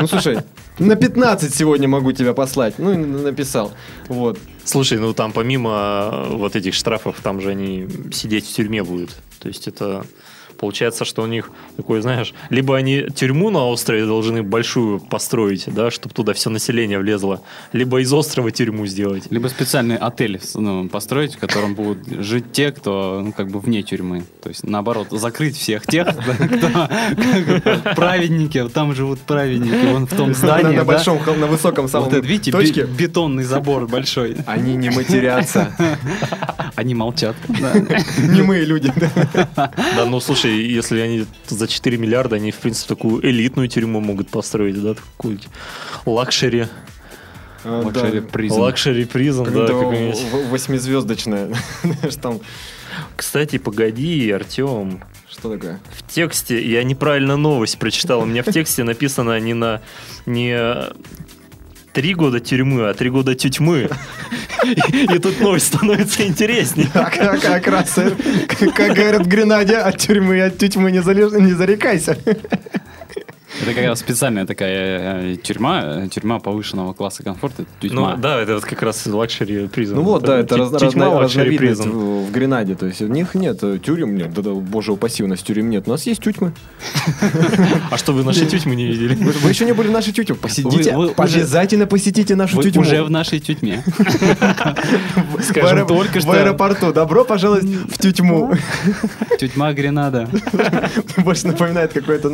Ну, 0.00 0.06
слушай, 0.06 0.38
на 0.78 0.96
15 0.96 1.54
сегодня 1.54 1.88
могу 1.88 2.12
тебя 2.12 2.34
послать. 2.34 2.78
Ну, 2.78 2.94
написал. 2.94 3.72
Вот. 4.08 4.38
Слушай, 4.64 4.98
ну 4.98 5.12
там 5.14 5.32
помимо 5.32 6.10
э, 6.12 6.36
вот 6.36 6.54
этих 6.56 6.74
штрафов, 6.74 7.16
там 7.22 7.40
же 7.40 7.50
они 7.50 7.88
сидеть 8.12 8.46
в 8.48 8.52
тюрьме 8.54 8.82
будут. 8.82 9.16
То 9.40 9.48
есть 9.48 9.66
это 9.68 10.04
получается, 10.60 11.04
что 11.04 11.22
у 11.22 11.26
них 11.26 11.50
такой, 11.76 12.02
знаешь, 12.02 12.34
либо 12.50 12.76
они 12.76 13.06
тюрьму 13.14 13.50
на 13.50 13.66
острове 13.66 14.04
должны 14.04 14.42
большую 14.42 15.00
построить, 15.00 15.64
да, 15.66 15.90
чтобы 15.90 16.14
туда 16.14 16.34
все 16.34 16.50
население 16.50 16.98
влезло, 16.98 17.42
либо 17.72 18.00
из 18.02 18.12
острова 18.12 18.50
тюрьму 18.50 18.86
сделать. 18.86 19.24
Либо 19.30 19.48
специальный 19.48 19.96
отель 19.96 20.38
ну, 20.54 20.88
построить, 20.88 21.34
в 21.34 21.38
котором 21.38 21.74
будут 21.74 22.06
жить 22.22 22.52
те, 22.52 22.72
кто 22.72 23.22
ну, 23.24 23.32
как 23.32 23.48
бы 23.48 23.58
вне 23.58 23.82
тюрьмы. 23.82 24.24
То 24.42 24.50
есть, 24.50 24.64
наоборот, 24.64 25.08
закрыть 25.10 25.56
всех 25.56 25.86
тех, 25.86 26.08
кто 26.16 26.88
праведники, 27.96 28.68
там 28.68 28.94
живут 28.94 29.20
праведники, 29.20 29.86
вон 29.92 30.06
в 30.06 30.14
том 30.14 30.34
здании. 30.34 30.76
на 30.76 30.84
большом, 30.84 31.18
на 31.38 31.46
высоком 31.46 31.88
самом 31.88 32.04
Вот 32.10 32.14
это, 32.14 32.26
видите, 32.26 32.84
бетонный 32.84 33.44
забор 33.44 33.86
большой. 33.86 34.36
Они 34.46 34.76
не 34.76 34.90
матерятся. 34.90 35.74
Они 36.80 36.94
молчат. 36.94 37.36
Немые 37.48 38.64
люди. 38.64 38.90
да. 39.54 39.70
Ну 40.06 40.18
слушай, 40.20 40.50
если 40.66 40.98
они 41.00 41.26
за 41.46 41.68
4 41.68 41.98
миллиарда, 41.98 42.36
они, 42.36 42.52
в 42.52 42.56
принципе, 42.56 42.88
такую 42.94 43.22
элитную 43.28 43.68
тюрьму 43.68 44.00
могут 44.00 44.30
построить, 44.30 44.80
да, 44.82 44.94
такую 44.94 45.38
luxury, 46.06 46.68
А, 47.64 47.82
Luxury 47.82 48.20
prison. 48.20 48.60
luxury 48.60 49.04
prison, 49.04 49.44
да, 49.44 49.66
какой-нибудь. 49.66 50.48
восьмизвездочная. 50.48 51.50
Кстати, 53.16 53.58
погоди, 53.58 54.30
Артем, 54.30 55.02
Что 55.30 55.52
такое? 55.52 55.80
в 55.92 56.10
тексте, 56.10 56.66
я 56.66 56.82
неправильно 56.82 57.36
новость 57.36 57.78
прочитал, 57.78 58.22
у 58.22 58.24
меня 58.24 58.42
в 58.42 58.46
тексте 58.50 58.82
написано 58.84 59.38
не 59.40 59.52
на, 59.52 59.82
не 60.24 60.56
три 61.92 62.14
года 62.14 62.40
тюрьмы, 62.40 62.88
а 62.88 62.94
три 62.94 63.10
года 63.10 63.34
тюрьмы. 63.34 63.88
И, 64.64 65.18
тут 65.18 65.40
новость 65.40 65.66
становится 65.68 66.24
интереснее. 66.26 66.88
А 66.94 67.04
как, 67.10 67.40
как 67.40 67.66
раз, 67.66 67.94
как 68.74 68.94
говорят 68.94 69.22
в 69.22 69.28
Гренаде, 69.28 69.76
от 69.76 69.98
тюрьмы 69.98 70.40
от 70.40 70.58
залез- 70.98 71.40
не 71.40 71.52
зарекайся. 71.52 72.16
Это 73.62 73.74
как 73.74 73.84
раз 73.84 74.00
специальная 74.00 74.46
такая 74.46 75.32
э, 75.32 75.36
тюрьма, 75.36 76.08
тюрьма 76.08 76.38
повышенного 76.38 76.94
класса 76.94 77.22
комфорта. 77.22 77.64
Ну 77.82 77.88
тюрьма. 77.88 78.16
да, 78.16 78.40
это 78.40 78.54
вот 78.54 78.64
как 78.64 78.82
раз 78.82 79.06
luxury 79.06 79.66
prison. 79.68 79.96
Ну 79.96 80.02
вот, 80.02 80.22
да, 80.22 80.38
это 80.38 80.56
разно- 80.56 81.08
luxury 81.08 81.44
разновидность 81.44 81.82
prison. 81.82 81.98
в, 81.98 82.26
в 82.28 82.32
Гренаде. 82.32 82.74
То 82.74 82.86
есть 82.86 83.02
у 83.02 83.06
них 83.06 83.34
нет 83.34 83.58
э, 83.62 83.78
тюрем, 83.78 84.16
нет, 84.16 84.32
да, 84.32 84.42
да, 84.42 84.50
боже 84.52 84.92
упаси, 84.92 85.22
у 85.22 85.26
нас 85.26 85.40
тюрем 85.40 85.68
нет. 85.68 85.86
У 85.86 85.90
нас 85.90 86.06
есть 86.06 86.22
тюрьмы. 86.22 86.52
А 87.90 87.98
что, 87.98 88.12
вы 88.12 88.24
наши 88.24 88.46
тюрьмы 88.46 88.76
не 88.76 88.86
видели? 88.86 89.14
Вы, 89.14 89.50
еще 89.50 89.66
не 89.66 89.72
были 89.72 89.88
в 89.88 89.92
нашей 89.92 90.12
тюрьме? 90.12 90.34
Посетите, 90.34 90.94
обязательно 91.16 91.86
посетите 91.86 92.34
нашу 92.36 92.62
тюрьму. 92.62 92.80
уже 92.80 93.02
в 93.02 93.10
нашей 93.10 93.40
тюрьме. 93.40 93.84
в, 95.36 95.42
скажем, 95.42 95.86
только 95.86 96.18
в 96.18 96.22
что. 96.22 96.32
аэропорту. 96.32 96.92
Добро 96.92 97.24
пожаловать 97.24 97.64
в 97.64 97.98
тюрьму. 97.98 98.54
Тюрьма 99.38 99.72
Гренада. 99.72 100.28
Больше 101.18 101.48
напоминает 101.48 101.92
какой-то 101.92 102.30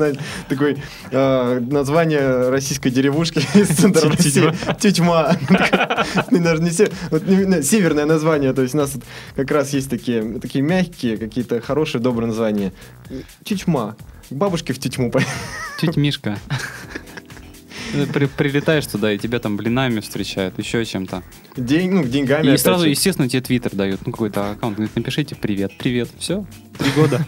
такой 0.48 0.76
э, 1.16 1.60
название 1.60 2.48
российской 2.50 2.90
деревушки 2.90 3.38
из 3.58 3.68
центра 3.68 4.10
России. 4.10 4.52
Тютьма. 4.80 5.36
Ну, 6.30 7.62
северное 7.62 8.04
название. 8.06 8.52
То 8.52 8.62
есть 8.62 8.74
у 8.74 8.78
нас 8.78 8.92
как 9.34 9.50
раз 9.50 9.72
есть 9.72 9.90
такие, 9.90 10.38
такие 10.40 10.62
мягкие, 10.62 11.16
какие-то 11.16 11.60
хорошие, 11.60 12.00
добрые 12.00 12.28
названия. 12.28 12.72
Тютьма. 13.44 13.96
К 14.28 14.32
Бабушке 14.32 14.72
в 14.72 14.78
тютьму. 14.78 15.12
Тетя 15.80 16.00
Мишка. 16.00 16.38
При- 18.12 18.26
прилетаешь 18.26 18.86
туда, 18.86 19.12
и 19.12 19.18
тебя 19.18 19.38
там 19.38 19.56
блинами 19.56 20.00
встречают, 20.00 20.58
еще 20.58 20.84
чем-то. 20.84 21.22
День, 21.56 21.92
ну, 21.92 22.04
деньгами. 22.04 22.52
И 22.52 22.56
сразу, 22.56 22.84
же. 22.84 22.90
естественно, 22.90 23.28
тебе 23.28 23.40
твиттер 23.42 23.74
дают, 23.74 24.00
ну, 24.04 24.12
какой-то 24.12 24.50
аккаунт. 24.50 24.76
Говорит, 24.76 24.96
напишите 24.96 25.36
привет, 25.36 25.72
привет, 25.78 26.08
все, 26.18 26.44
три 26.78 26.90
года. 26.92 27.24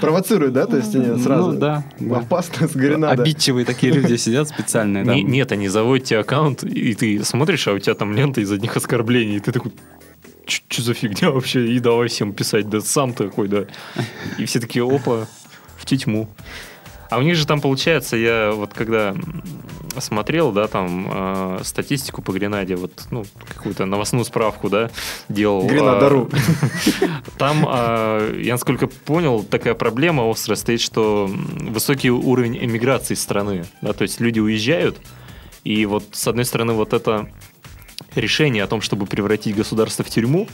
Провоцируют, 0.00 0.52
да? 0.54 0.66
То 0.66 0.76
есть 0.76 0.94
они 0.94 1.20
сразу... 1.20 1.52
Ну, 1.52 1.58
да. 1.58 1.84
Опасно, 2.14 2.68
с 2.68 2.74
гренада. 2.74 3.22
Обидчивые 3.22 3.64
такие 3.64 3.92
люди 3.92 4.16
сидят 4.16 4.48
специальные. 4.48 5.04
да. 5.04 5.14
Нет, 5.14 5.52
они 5.52 5.68
заводят 5.68 6.06
тебе 6.06 6.20
аккаунт, 6.20 6.62
и 6.64 6.94
ты 6.94 7.24
смотришь, 7.24 7.66
а 7.68 7.72
у 7.72 7.78
тебя 7.78 7.94
там 7.94 8.12
лента 8.12 8.40
из 8.40 8.50
одних 8.52 8.76
оскорблений, 8.76 9.36
и 9.36 9.40
ты 9.40 9.52
такой, 9.52 9.72
что 10.46 10.82
за 10.82 10.94
фигня 10.94 11.30
вообще? 11.30 11.66
И 11.68 11.78
давай 11.78 12.08
всем 12.08 12.32
писать, 12.32 12.68
да 12.68 12.80
сам 12.80 13.12
такой, 13.12 13.48
да. 13.48 13.64
И 14.38 14.44
все 14.44 14.60
такие, 14.60 14.84
опа, 14.86 15.26
в 15.76 15.84
тьму. 15.84 16.28
А 17.10 17.18
у 17.18 17.22
них 17.22 17.36
же 17.36 17.46
там 17.46 17.60
получается, 17.60 18.16
я 18.16 18.52
вот 18.52 18.74
когда 18.74 19.14
смотрел, 20.00 20.52
да, 20.52 20.68
там 20.68 21.08
э, 21.10 21.60
статистику 21.64 22.22
по 22.22 22.32
Гренаде, 22.32 22.76
вот, 22.76 23.06
ну, 23.10 23.24
какую-то 23.48 23.86
новостную 23.86 24.24
справку, 24.24 24.68
да, 24.68 24.90
делал. 25.28 25.66
Гренада.ру. 25.66 26.28
э, 26.30 27.06
Там, 27.38 27.66
э, 27.68 28.40
я 28.42 28.52
насколько 28.52 28.86
понял, 28.86 29.42
такая 29.42 29.74
проблема 29.74 30.30
острая 30.30 30.56
стоит, 30.56 30.80
что 30.80 31.28
высокий 31.28 32.10
уровень 32.10 32.58
эмиграции 32.58 33.14
страны, 33.14 33.64
да, 33.80 33.92
то 33.92 34.02
есть 34.02 34.20
люди 34.20 34.40
уезжают, 34.40 34.98
и 35.64 35.86
вот 35.86 36.04
с 36.12 36.26
одной 36.28 36.44
стороны 36.44 36.72
вот 36.74 36.92
это 36.92 37.28
решение 38.20 38.62
о 38.64 38.66
том, 38.66 38.80
чтобы 38.80 39.06
превратить 39.06 39.56
государство 39.56 40.04
в 40.04 40.10
тюрьму, 40.10 40.48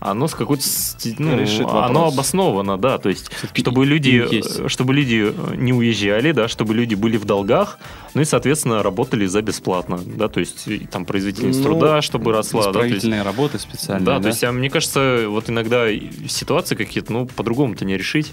оно 0.00 0.28
с 0.28 0.34
какой-то 0.34 0.64
ну, 1.18 1.38
Решит 1.38 1.66
оно 1.68 2.06
обосновано, 2.08 2.78
да, 2.78 2.98
то 2.98 3.08
есть 3.08 3.30
Всё-таки 3.32 3.60
чтобы 3.62 3.84
люди, 3.86 4.08
есть. 4.34 4.60
э, 4.60 4.68
чтобы 4.68 4.94
люди 4.94 5.32
э, 5.34 5.54
не 5.56 5.72
уезжали, 5.72 6.32
да, 6.32 6.48
чтобы 6.48 6.74
люди 6.74 6.94
были 6.94 7.16
в 7.16 7.24
долгах, 7.24 7.78
ну 8.14 8.22
и 8.22 8.24
соответственно 8.24 8.82
работали 8.82 9.26
за 9.26 9.42
бесплатно, 9.42 9.98
да, 10.04 10.28
то 10.28 10.40
есть 10.40 10.66
там 10.90 11.04
производительность 11.04 11.58
Ну, 11.58 11.64
труда, 11.64 12.02
чтобы 12.02 12.32
росла, 12.32 12.64
да, 12.66 12.72
то 12.72 12.78
есть 12.84 12.96
Исправительные 12.96 13.22
работы 13.22 13.58
специальные. 13.58 14.06
да, 14.06 14.20
то 14.20 14.28
есть, 14.28 14.42
а 14.44 14.52
мне 14.52 14.70
кажется, 14.70 15.24
вот 15.28 15.50
иногда 15.50 15.86
ситуации 16.28 16.74
какие-то, 16.76 17.12
ну, 17.12 17.26
по-другому-то 17.26 17.84
не 17.84 17.96
решить. 17.96 18.32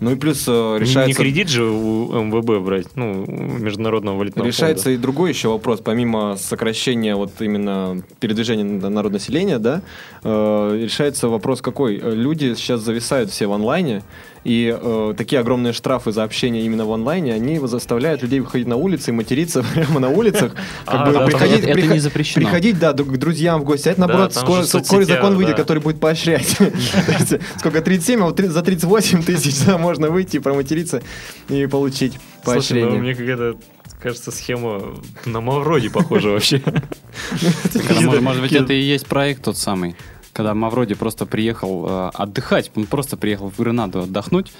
Ну 0.00 0.10
и 0.12 0.16
плюс 0.16 0.44
э, 0.46 0.76
решается... 0.78 1.08
Не 1.08 1.14
кредит 1.14 1.48
же 1.48 1.64
у 1.64 2.12
МВБ 2.22 2.64
брать, 2.64 2.88
ну, 2.96 3.24
у 3.26 3.30
Международного 3.32 4.18
валютного 4.18 4.46
Решается 4.46 4.84
фонда. 4.84 4.98
и 4.98 5.02
другой 5.02 5.30
еще 5.30 5.48
вопрос, 5.48 5.80
помимо 5.80 6.36
сокращения 6.36 7.14
вот 7.14 7.30
именно 7.40 8.02
передвижения 8.20 8.64
на- 8.64 8.90
народонаселения, 8.90 9.58
да, 9.58 9.82
э, 10.22 10.80
решается 10.84 11.28
вопрос 11.28 11.62
какой? 11.62 11.96
Люди 11.96 12.54
сейчас 12.54 12.80
зависают 12.82 13.30
все 13.30 13.46
в 13.46 13.52
онлайне, 13.52 14.02
и 14.46 14.72
э, 14.80 15.14
такие 15.16 15.40
огромные 15.40 15.72
штрафы 15.72 16.12
за 16.12 16.22
общение 16.22 16.64
именно 16.64 16.84
в 16.86 16.92
онлайне, 16.92 17.34
они 17.34 17.58
заставляют 17.66 18.22
людей 18.22 18.38
выходить 18.38 18.68
на 18.68 18.76
улицы 18.76 19.10
и 19.10 19.12
материться 19.12 19.64
прямо 19.74 19.98
на 19.98 20.08
улицах, 20.08 20.52
как 20.84 20.94
А, 21.00 21.06
бы 21.06 21.12
да, 21.12 21.18
там 21.18 21.26
приходить, 21.26 21.64
это 21.64 21.82
не 21.82 21.98
запрещено. 21.98 22.44
приходить, 22.44 22.78
да, 22.78 22.92
к 22.92 23.18
друзьям 23.18 23.60
в 23.60 23.64
гости. 23.64 23.88
А 23.88 23.92
это, 23.92 24.00
наоборот, 24.00 24.34
скоро, 24.34 24.62
закон 24.62 25.36
выйдет, 25.36 25.56
который 25.56 25.82
будет 25.82 25.98
поощрять. 25.98 26.46
Сколько, 27.58 27.80
37, 27.82 28.20
а 28.20 28.24
вот 28.26 28.38
за 28.38 28.62
38 28.62 29.22
тысяч 29.24 29.66
можно 29.78 30.10
выйти, 30.10 30.38
проматериться 30.38 31.02
и 31.48 31.66
получить 31.66 32.12
Слушай, 32.12 32.20
ну, 32.44 32.52
поощрение. 32.54 33.00
мне 33.00 33.14
какая-то, 33.14 33.56
кажется, 34.00 34.30
схема 34.30 34.94
на 35.24 35.40
Мавроди 35.40 35.88
похожа 35.88 36.28
вообще. 36.28 36.62
Может, 38.00 38.20
может 38.22 38.42
быть, 38.42 38.52
это 38.52 38.72
и 38.72 38.80
есть 38.80 39.06
проект 39.06 39.42
тот 39.44 39.56
самый, 39.56 39.96
когда 40.36 40.52
Мавроди 40.52 40.94
просто 40.94 41.24
приехал 41.24 41.86
э, 41.88 42.10
отдыхать, 42.12 42.70
он 42.76 42.84
просто 42.84 43.16
приехал 43.16 43.50
в 43.50 43.58
Гренаду 43.58 44.00
отдохнуть, 44.00 44.52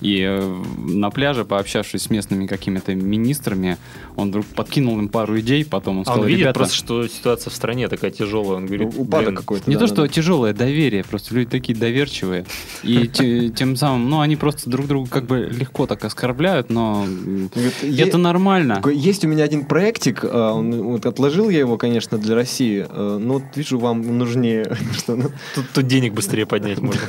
и 0.00 0.20
э, 0.20 0.62
на 0.78 1.10
пляже, 1.10 1.44
пообщавшись 1.44 2.02
с 2.02 2.10
местными 2.10 2.46
какими-то 2.46 2.94
министрами, 2.94 3.78
он 4.16 4.28
вдруг 4.28 4.46
подкинул 4.46 4.98
им 4.98 5.08
пару 5.08 5.38
идей, 5.40 5.64
потом 5.64 5.96
он 5.96 6.02
А 6.02 6.04
сказал, 6.04 6.20
он 6.22 6.26
видит 6.28 6.40
ребята, 6.40 6.60
просто, 6.60 6.76
что 6.76 7.08
ситуация 7.08 7.50
в 7.50 7.54
стране 7.54 7.88
такая 7.88 8.10
тяжелая. 8.10 8.56
Он 8.58 8.66
говорит, 8.66 8.94
Упадок 8.96 9.34
какой-то. 9.36 9.68
не 9.68 9.76
да, 9.76 9.80
то, 9.80 9.86
да, 9.86 9.92
что 9.94 10.02
да. 10.02 10.08
тяжелое 10.08 10.52
доверие, 10.52 11.04
просто 11.04 11.34
люди 11.34 11.50
такие 11.50 11.76
доверчивые, 11.78 12.44
и 12.82 13.08
те- 13.12 13.48
тем 13.50 13.76
самым, 13.76 14.08
ну, 14.08 14.20
они 14.20 14.36
просто 14.36 14.70
друг 14.70 14.86
друга 14.86 15.08
как 15.10 15.26
бы 15.26 15.48
легко 15.50 15.86
так 15.86 16.04
оскорбляют, 16.04 16.70
но 16.70 17.06
это 17.54 17.86
«Е- 17.86 18.16
нормально. 18.16 18.82
Есть 18.92 19.24
у 19.24 19.28
меня 19.28 19.44
один 19.44 19.64
проектик, 19.64 20.20
а, 20.24 20.98
отложил 21.04 21.48
я 21.50 21.58
его, 21.60 21.76
конечно, 21.76 22.18
для 22.18 22.34
России, 22.34 22.86
э, 22.88 23.18
но 23.20 23.42
вижу, 23.54 23.78
вам 23.78 24.18
нужнее, 24.18 24.76
ну, 25.08 25.30
тут 25.74 25.86
денег 25.86 26.12
быстрее 26.14 26.46
поднять 26.46 26.78
можно. 26.80 27.00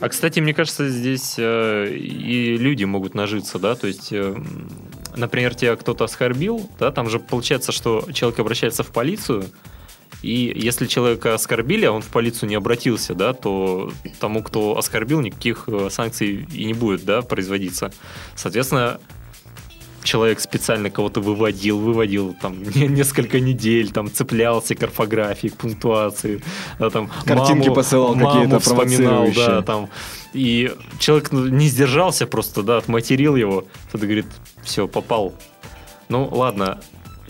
А, 0.00 0.08
кстати, 0.08 0.38
мне 0.38 0.54
кажется, 0.54 0.88
здесь 0.88 1.34
э, 1.38 1.88
и 1.90 2.56
люди 2.56 2.84
могут 2.84 3.14
нажиться, 3.14 3.58
да, 3.58 3.74
то 3.74 3.88
есть, 3.88 4.12
э, 4.12 4.36
например, 5.16 5.56
тебя 5.56 5.74
кто-то 5.74 6.04
оскорбил, 6.04 6.70
да, 6.78 6.92
там 6.92 7.10
же 7.10 7.18
получается, 7.18 7.72
что 7.72 8.06
человек 8.12 8.38
обращается 8.38 8.84
в 8.84 8.92
полицию, 8.92 9.46
и 10.22 10.52
если 10.54 10.86
человека 10.86 11.34
оскорбили, 11.34 11.84
а 11.84 11.92
он 11.92 12.02
в 12.02 12.08
полицию 12.08 12.48
не 12.48 12.54
обратился, 12.54 13.14
да, 13.14 13.32
то 13.32 13.92
тому, 14.20 14.42
кто 14.42 14.76
оскорбил, 14.78 15.20
никаких 15.20 15.64
э, 15.68 15.88
санкций 15.90 16.46
и 16.52 16.64
не 16.64 16.74
будет, 16.74 17.04
да, 17.04 17.22
производиться. 17.22 17.92
Соответственно, 18.36 19.00
человек 20.02 20.40
специально 20.40 20.90
кого-то 20.90 21.20
выводил, 21.20 21.78
выводил 21.78 22.34
там 22.40 22.62
не- 22.74 22.88
несколько 22.88 23.40
недель, 23.40 23.90
там 23.90 24.10
цеплялся 24.12 24.74
к 24.74 24.82
орфографии, 24.82 25.48
к 25.48 25.56
пунктуации, 25.56 26.42
да, 26.78 26.90
там 26.90 27.10
Картинки 27.24 27.68
маму- 27.68 27.74
посылал 27.74 28.14
какие-то 28.14 28.58
вспоминал, 28.60 29.28
да, 29.34 29.62
там. 29.62 29.88
И 30.34 30.72
человек 30.98 31.32
ну, 31.32 31.46
не 31.48 31.68
сдержался 31.68 32.26
просто, 32.26 32.62
да, 32.62 32.76
отматерил 32.78 33.36
его. 33.36 33.64
Кто-то 33.88 34.04
говорит, 34.06 34.26
все, 34.62 34.86
попал. 34.86 35.34
Ну, 36.08 36.28
ладно, 36.30 36.80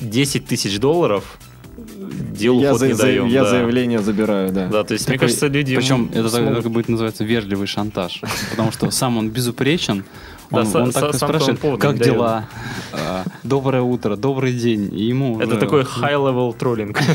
10 0.01 0.47
тысяч 0.47 0.79
долларов 0.79 1.39
делу 1.77 2.61
я, 2.61 2.71
ход 2.73 2.81
за- 2.81 2.89
не 2.89 2.95
даем. 2.95 3.27
я 3.29 3.45
да. 3.45 3.51
заявление 3.51 4.01
забираю, 4.01 4.53
да. 4.53 4.67
Да, 4.67 4.85
то 4.85 4.95
есть, 4.95 5.07
мне 5.09 5.17
Такой- 5.17 5.29
кажется, 5.29 5.47
люди... 5.47 5.77
Причем 5.77 6.11
это 6.13 6.25
так- 6.25 6.33
смогут- 6.43 6.63
так 6.65 6.73
будет 6.73 6.89
называться 6.89 7.25
вежливый 7.25 7.67
шантаж. 7.69 8.21
Потому 8.51 8.73
что 8.73 8.91
сам 8.91 9.17
он 9.17 9.31
безупречен. 9.31 10.05
Да, 10.51 10.59
Он, 10.61 10.67
са- 10.67 10.83
он 10.83 10.93
так 10.93 11.05
са- 11.05 11.11
и 11.15 11.19
спрашивает, 11.19 11.59
повода 11.61 11.81
как 11.83 11.93
не 11.95 11.99
дает». 12.01 12.13
дела? 12.15 12.45
А, 12.93 13.25
Доброе 13.43 13.83
утро, 13.83 14.17
добрый 14.17 14.53
день. 14.55 14.89
И 14.93 15.05
ему 15.05 15.39
Это 15.41 15.51
уже- 15.51 15.61
такой 15.61 15.83
high-level 15.83 16.57
троллинг. 16.57 17.01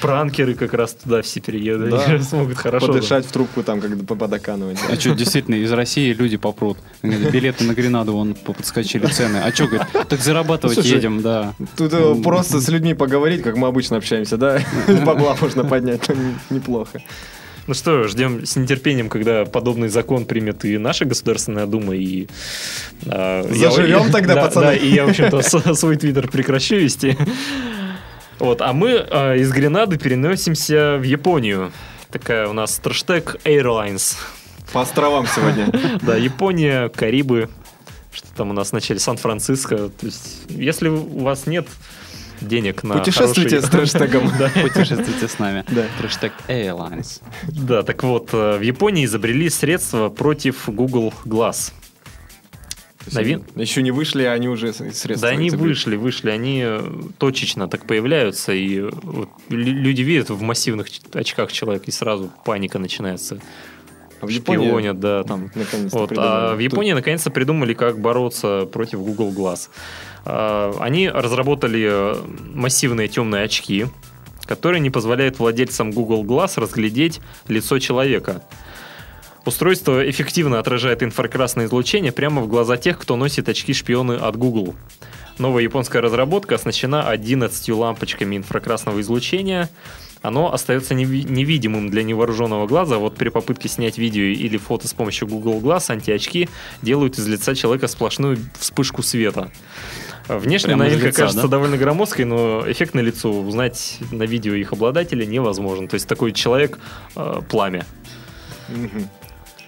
Пранкеры 0.00 0.54
как 0.54 0.74
раз 0.74 0.94
туда 0.94 1.22
все 1.22 1.40
переедут. 1.40 1.90
Да. 1.90 2.04
Они 2.04 2.22
смогут 2.22 2.56
хорошо. 2.56 2.86
Подышать 2.86 3.26
в 3.26 3.32
трубку 3.32 3.62
там, 3.62 3.80
как 3.80 3.96
бы 3.96 4.16
подоканывать. 4.16 4.78
А 4.88 4.94
что, 4.96 5.14
действительно, 5.14 5.56
из 5.56 5.70
России 5.72 6.12
люди 6.12 6.36
попрут. 6.36 6.78
Билеты 7.02 7.64
на 7.64 7.72
Гренаду, 7.74 8.12
вон 8.12 8.34
подскочили 8.34 9.06
цены. 9.06 9.38
А 9.38 9.52
что, 9.52 9.66
говорит, 9.66 9.86
так 10.08 10.20
зарабатывать 10.20 10.74
Слушай, 10.74 10.96
едем, 10.96 11.22
да. 11.22 11.54
Тут 11.76 11.92
э, 11.92 12.14
просто 12.22 12.60
с 12.60 12.68
людьми 12.68 12.94
поговорить, 12.94 13.42
как 13.42 13.56
мы 13.56 13.68
обычно 13.68 13.96
общаемся, 13.98 14.36
да? 14.36 14.60
Бабла 15.04 15.36
можно 15.40 15.64
поднять, 15.64 16.02
неплохо. 16.50 17.00
Ну 17.70 17.74
что, 17.74 18.08
ждем 18.08 18.44
с 18.44 18.56
нетерпением, 18.56 19.08
когда 19.08 19.44
подобный 19.44 19.86
закон 19.88 20.24
примет 20.24 20.64
и 20.64 20.76
наша 20.76 21.04
Государственная 21.04 21.66
Дума, 21.66 21.94
и... 21.94 22.26
я- 23.06 23.44
Заживем 23.44 24.08
и- 24.08 24.10
тогда, 24.12 24.34
да, 24.34 24.42
пацаны. 24.46 24.66
Да, 24.66 24.74
и 24.74 24.88
я, 24.88 25.06
в 25.06 25.10
общем-то, 25.10 25.40
свой 25.76 25.94
твиттер 25.94 26.28
прекращу 26.28 26.74
вести. 26.74 27.16
Вот, 28.40 28.60
а 28.60 28.72
мы 28.72 28.96
а, 28.96 29.36
из 29.36 29.52
Гренады 29.52 29.98
переносимся 29.98 30.96
в 30.98 31.04
Японию. 31.04 31.70
Такая 32.10 32.48
у 32.48 32.52
нас 32.52 32.76
трэштег 32.80 33.36
Airlines. 33.44 34.16
По 34.72 34.80
островам 34.80 35.28
сегодня. 35.32 35.70
Да, 36.02 36.16
Япония, 36.16 36.88
Карибы, 36.88 37.50
что 38.12 38.26
там 38.36 38.50
у 38.50 38.52
нас 38.52 38.70
в 38.70 38.72
начале 38.72 38.98
Сан-Франциско. 38.98 39.76
То 39.90 40.06
есть, 40.06 40.42
если 40.48 40.88
у 40.88 41.20
вас 41.20 41.46
нет 41.46 41.68
денег 42.40 42.82
на 42.82 42.98
Путешествуйте 42.98 43.60
с 43.60 43.64
хороший- 43.68 43.98
трэштегом. 43.98 44.30
Да. 44.38 44.50
Путешествуйте 44.62 45.28
с 45.28 45.38
нами. 45.38 45.64
Да. 45.68 45.86
Хэштег 46.00 46.32
Airlines. 46.48 47.20
Да, 47.48 47.82
так 47.82 48.02
вот, 48.02 48.30
э, 48.32 48.58
в 48.58 48.62
Японии 48.62 49.04
изобрели 49.04 49.48
средства 49.50 50.08
против 50.08 50.68
Google 50.68 51.12
Glass. 51.24 51.72
Новин- 53.12 53.42
Еще 53.56 53.82
не 53.82 53.90
вышли, 53.92 54.24
а 54.24 54.32
они 54.32 54.48
уже 54.48 54.72
с- 54.72 54.76
средства. 54.76 55.16
Да, 55.16 55.28
они 55.28 55.48
изобрели. 55.48 55.68
вышли, 55.70 55.96
вышли, 55.96 56.30
они 56.30 56.60
э, 56.62 56.82
точечно 57.18 57.66
так 57.66 57.86
появляются, 57.86 58.52
и 58.52 58.78
э, 58.78 58.90
вот 59.02 59.30
лю- 59.48 59.72
люди 59.82 60.02
видят 60.02 60.28
в 60.28 60.40
массивных 60.42 60.86
очках 61.14 61.50
человека, 61.50 61.86
и 61.88 61.90
сразу 61.92 62.30
паника 62.44 62.78
начинается. 62.78 63.40
В 64.20 64.28
Японии 64.28 64.68
Шпионят, 64.68 65.00
да, 65.00 65.24
там. 65.24 65.50
Вот, 65.90 66.08
придумали. 66.10 66.18
а 66.18 66.54
в 66.54 66.58
Японии 66.58 66.92
наконец-то 66.92 67.30
придумали, 67.30 67.74
как 67.74 67.98
бороться 68.00 68.68
против 68.70 69.00
Google 69.00 69.30
Glass. 69.30 69.68
А, 70.24 70.74
Они 70.80 71.08
разработали 71.08 71.88
э, 71.90 72.16
массивные 72.54 73.08
темные 73.08 73.44
очки, 73.44 73.86
которые 74.44 74.80
не 74.80 74.90
позволяют 74.90 75.38
владельцам 75.38 75.90
Google 75.92 76.24
Glass 76.24 76.60
разглядеть 76.60 77.20
лицо 77.48 77.78
человека. 77.78 78.42
Устройство 79.46 80.08
эффективно 80.08 80.58
отражает 80.58 81.02
инфракрасное 81.02 81.66
излучение 81.66 82.12
прямо 82.12 82.42
в 82.42 82.48
глаза 82.48 82.76
тех, 82.76 82.98
кто 82.98 83.16
носит 83.16 83.48
очки-шпионы 83.48 84.12
от 84.12 84.36
Google. 84.36 84.74
Новая 85.38 85.62
японская 85.62 86.02
разработка 86.02 86.56
оснащена 86.56 87.08
11 87.08 87.68
лампочками 87.70 88.36
инфракрасного 88.36 89.00
излучения. 89.00 89.70
Оно 90.22 90.52
остается 90.52 90.94
неви- 90.94 91.28
невидимым 91.30 91.88
для 91.88 92.02
невооруженного 92.02 92.66
глаза. 92.66 92.98
Вот 92.98 93.16
при 93.16 93.30
попытке 93.30 93.68
снять 93.68 93.96
видео 93.96 94.22
или 94.24 94.58
фото 94.58 94.86
с 94.86 94.92
помощью 94.92 95.28
Google 95.28 95.60
Glass 95.60 95.90
антиочки 95.90 96.48
делают 96.82 97.18
из 97.18 97.26
лица 97.26 97.54
человека 97.54 97.86
сплошную 97.88 98.36
вспышку 98.58 99.02
света. 99.02 99.50
Внешне 100.28 100.68
Прямо 100.68 100.84
новинка 100.84 101.06
лица, 101.06 101.22
кажется 101.22 101.42
да? 101.42 101.48
довольно 101.48 101.76
громоздкой, 101.76 102.24
но 102.26 102.62
эффект 102.70 102.94
на 102.94 103.00
лицо 103.00 103.32
узнать 103.32 103.98
на 104.12 104.24
видео 104.24 104.54
их 104.54 104.72
обладателя 104.72 105.24
невозможно. 105.24 105.88
То 105.88 105.94
есть 105.94 106.06
такой 106.06 106.32
человек 106.32 106.78
э, 107.16 107.40
пламя. 107.48 107.84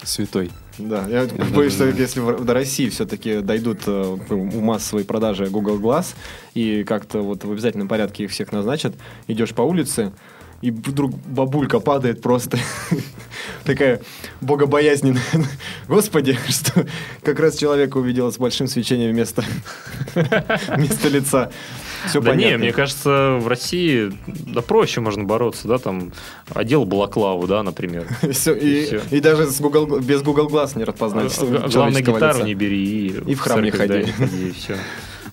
Святой. 0.05 0.51
Да, 0.79 1.07
я 1.09 1.23
Я 1.23 1.29
боюсь, 1.55 1.75
что 1.75 1.85
если 1.89 2.21
в- 2.21 2.45
до 2.45 2.55
России 2.55 2.89
все-таки 2.89 3.41
дойдут 3.41 3.83
э, 3.87 4.17
у 4.31 4.61
массовой 4.61 5.05
продажи 5.05 5.47
Google 5.47 5.79
Glass 5.79 6.15
и 6.55 6.83
как-то 6.83 7.21
вот 7.21 7.45
в 7.45 7.51
обязательном 7.53 7.87
порядке 7.89 8.25
их 8.25 8.31
всех 8.33 8.51
назначат, 8.53 8.95
идешь 9.29 9.51
по 9.55 9.63
улице, 9.63 10.13
и 10.63 10.71
вдруг 10.71 11.13
бабулька 11.27 11.81
падает 11.81 12.23
просто 12.23 12.59
такая 13.65 14.01
богобоязненная. 14.41 15.23
Господи, 15.89 16.39
что 16.49 16.87
как 17.23 17.39
раз 17.41 17.57
человека 17.59 17.99
увидела 17.99 18.31
с 18.31 18.39
большим 18.39 18.67
свечением 18.69 19.11
вместо, 19.13 19.45
вместо 20.77 21.09
лица. 21.09 21.51
Все 22.09 22.21
да 22.21 22.31
понятно. 22.31 22.51
не, 22.53 22.57
мне 22.59 22.73
кажется, 22.73 23.39
в 23.41 23.47
России 23.47 24.13
да 24.27 24.61
проще 24.63 25.01
можно 25.01 25.23
бороться, 25.25 25.69
да, 25.69 25.79
там 25.79 26.13
отдел 26.53 26.85
Балаклаву, 26.85 27.47
да, 27.47 27.63
например. 27.63 28.07
Всё, 28.33 28.55
и, 28.55 28.85
всё. 28.87 29.01
и 29.11 29.21
даже 29.21 29.47
с 29.47 29.61
Google, 29.61 30.01
без 30.01 30.23
Google 30.23 30.49
Glass 30.49 30.77
не 30.77 30.83
распознать 30.85 31.37
Г- 31.39 31.69
Главное, 31.73 32.03
гитару 32.03 32.35
лица. 32.39 32.43
не 32.47 32.55
бери 32.55 33.07
и, 33.09 33.31
И 33.31 33.35
в 33.35 33.41
храм 33.41 33.63
не 33.63 33.71
ходи. 33.71 34.03
ходи, 34.11 34.49
и 34.49 34.53
все. 34.53 34.77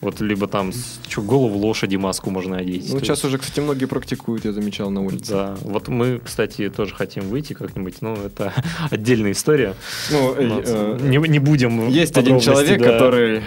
Вот 0.01 0.21
либо 0.21 0.47
там 0.47 0.71
чё, 1.07 1.21
голову 1.21 1.57
лошади 1.57 1.97
маску 1.97 2.29
можно 2.29 2.57
одеть. 2.57 2.91
Ну, 2.91 2.99
сейчас 2.99 3.17
есть, 3.17 3.25
уже, 3.25 3.37
кстати, 3.37 3.59
многие 3.59 3.85
практикуют, 3.85 4.45
я 4.45 4.53
замечал 4.53 4.89
на 4.89 5.01
улице. 5.01 5.31
Да, 5.31 5.57
вот 5.61 5.89
мы, 5.89 6.21
кстати, 6.23 6.69
тоже 6.69 6.95
хотим 6.95 7.23
выйти 7.23 7.53
как-нибудь, 7.53 8.01
но 8.01 8.13
это 8.15 8.53
отдельная 8.89 9.33
история. 9.33 9.75
Ну, 10.09 10.35
э, 10.37 10.63
э, 10.65 10.97
не, 11.01 11.17
не 11.17 11.39
будем. 11.39 11.89
Есть 11.89 12.17
один 12.17 12.39
человек, 12.39 12.79
да. 12.79 12.93
который 12.93 13.41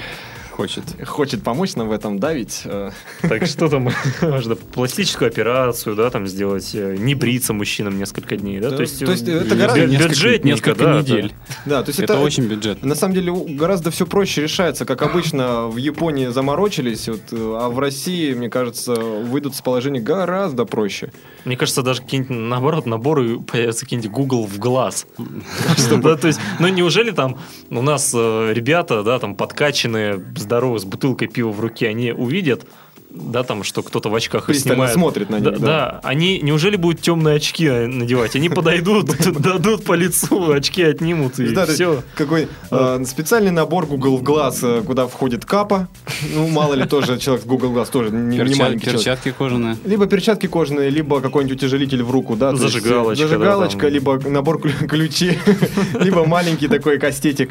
Хочет. 0.53 0.85
хочет 1.07 1.43
помочь 1.43 1.75
нам 1.77 1.89
в 1.89 1.93
этом 1.93 2.19
давить. 2.19 2.63
э, 2.65 2.91
Так 3.23 3.47
что 3.47 3.69
там 3.69 3.89
можно 4.23 4.55
пластическую 4.55 5.29
операцию, 5.29 5.97
да, 5.97 6.11
там 6.11 6.27
сделать, 6.27 6.71
э, 6.75 6.97
не 6.99 7.15
бриться 7.15 7.53
мужчинам 7.53 7.99
несколько 7.99 8.37
дней, 8.37 8.61
да, 8.61 8.71
Да, 8.71 8.77
то 8.77 8.83
есть, 8.83 8.99
то 9.05 9.11
есть 9.11 9.27
э, 9.29 9.33
это 9.33 9.57
гораздо- 9.57 9.87
бюджетненько, 9.87 10.47
несколько, 10.71 10.75
да, 10.85 11.01
недель. 11.01 11.33
Да, 11.65 11.83
то 11.83 11.89
есть 11.89 12.01
Это, 12.01 12.13
это, 12.15 12.23
очень 12.23 12.45
бюджетно. 12.45 12.87
На 12.89 12.95
самом 12.95 13.15
деле 13.15 13.33
гораздо 13.33 13.91
все 13.91 14.07
проще 14.07 14.43
решается, 14.43 14.85
как 14.85 15.01
обычно 15.03 15.69
в 15.69 15.79
Японии 15.79 16.27
заморочились, 16.27 17.09
вот, 17.09 17.23
а 17.33 17.69
в 17.71 17.79
России, 17.79 18.35
мне 18.35 18.51
кажется, 18.51 18.95
выйдут 18.95 19.55
с 19.57 19.63
положения 19.63 20.01
гораздо 20.01 20.65
проще. 20.67 21.13
Мне 21.45 21.57
кажется, 21.57 21.83
даже 21.83 22.03
какие-нибудь, 22.03 22.37
наоборот, 22.37 22.87
наборы 22.87 23.41
появятся 23.41 23.85
какие-нибудь 23.85 24.11
Google 24.13 24.47
в 24.47 24.59
глаз. 24.59 25.07
Что, 25.79 25.97
да, 26.03 26.17
то 26.17 26.27
есть, 26.29 26.39
ну 26.61 26.69
неужели 26.69 27.11
там 27.11 27.39
у 27.71 27.83
нас 27.83 28.13
э, 28.15 28.53
ребята, 28.53 29.03
да, 29.03 29.19
там 29.19 29.35
подкачанные, 29.35 30.23
здоровые, 30.43 30.81
с 30.81 30.85
бутылкой 30.85 31.29
пива 31.29 31.51
в 31.51 31.61
руке, 31.61 31.89
они 31.89 32.13
увидят, 32.13 32.67
да, 33.15 33.43
там, 33.43 33.63
что 33.63 33.83
кто-то 33.83 34.09
в 34.09 34.15
очках 34.15 34.49
их 34.49 34.57
снимает. 34.57 34.95
смотрит 34.95 35.29
на 35.29 35.39
Да, 35.39 35.51
них. 35.51 35.61
да, 35.61 36.01
они 36.03 36.41
неужели 36.41 36.77
будут 36.77 37.03
темные 37.03 37.37
очки 37.37 37.69
надевать? 37.69 38.35
Они 38.37 38.49
подойдут, 38.49 39.05
дадут 39.39 39.85
по 39.85 39.93
лицу, 39.93 40.51
очки 40.51 40.83
отнимут 40.83 41.39
и 41.39 41.49
Да, 41.55 41.67
все. 41.67 42.03
Какой 42.15 42.49
э, 42.71 43.05
специальный 43.07 43.51
набор 43.51 43.85
Google 43.85 44.17
глаз, 44.17 44.61
э, 44.63 44.81
куда 44.87 45.07
входит 45.09 45.45
капа. 45.45 45.89
Ну, 46.35 46.49
мало 46.49 46.73
ли, 46.73 46.87
тоже 46.87 47.19
человек 47.19 47.45
с 47.45 47.47
Google 47.47 47.73
глаз 47.73 47.91
тоже 47.91 48.11
не, 48.13 48.39
маленький 48.39 48.55
человек. 48.55 48.83
перчатки 48.83 49.31
кожаные. 49.37 49.77
Либо 49.85 50.07
перчатки 50.07 50.47
кожаные, 50.47 50.89
либо 50.89 51.21
какой-нибудь 51.21 51.59
утяжелитель 51.59 52.03
в 52.05 52.11
руку, 52.11 52.35
да. 52.35 52.53
есть, 52.53 52.63
э, 52.65 52.69
Зажигалочка, 52.69 53.25
да, 53.25 53.29
зажигалочка, 53.29 53.81
там. 53.81 53.91
либо 53.91 54.19
набор 54.31 54.57
клю- 54.59 54.87
ключей, 54.89 55.39
либо 56.01 56.25
маленький 56.25 56.67
такой 56.67 56.99
кастетик. 56.99 57.51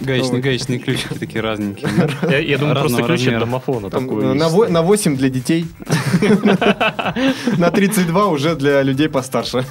Гаечные, 0.00 0.32
Вот. 0.32 0.40
гаечные 0.42 0.78
ключики 0.78 1.14
такие 1.18 1.40
разненькие. 1.40 1.88
Я, 2.30 2.38
я 2.38 2.58
думаю, 2.58 2.76
просто 2.76 3.02
ключ 3.02 3.26
от 3.26 3.38
домофона 3.40 3.90
Там, 3.90 4.08
такой. 4.08 4.24
э, 4.24 4.32
на, 4.34 4.48
во- 4.48 4.68
на 4.68 4.82
8 4.82 5.16
для 5.16 5.28
детей. 5.28 5.66
На 7.58 7.70
32 7.70 8.26
уже 8.26 8.54
для 8.54 8.82
людей 8.82 9.08
постарше. 9.08 9.64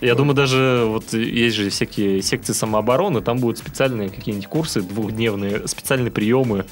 Я 0.00 0.14
думаю, 0.14 0.34
даже 0.34 0.84
вот 0.86 1.12
есть 1.14 1.56
же 1.56 1.70
всякие 1.70 2.22
секции 2.22 2.52
самообороны, 2.52 3.20
там 3.22 3.38
будут 3.38 3.58
специальные 3.58 4.10
какие-нибудь 4.10 4.48
курсы 4.48 4.82
двухдневные, 4.82 5.66
специальные 5.66 6.10
приемы 6.10 6.64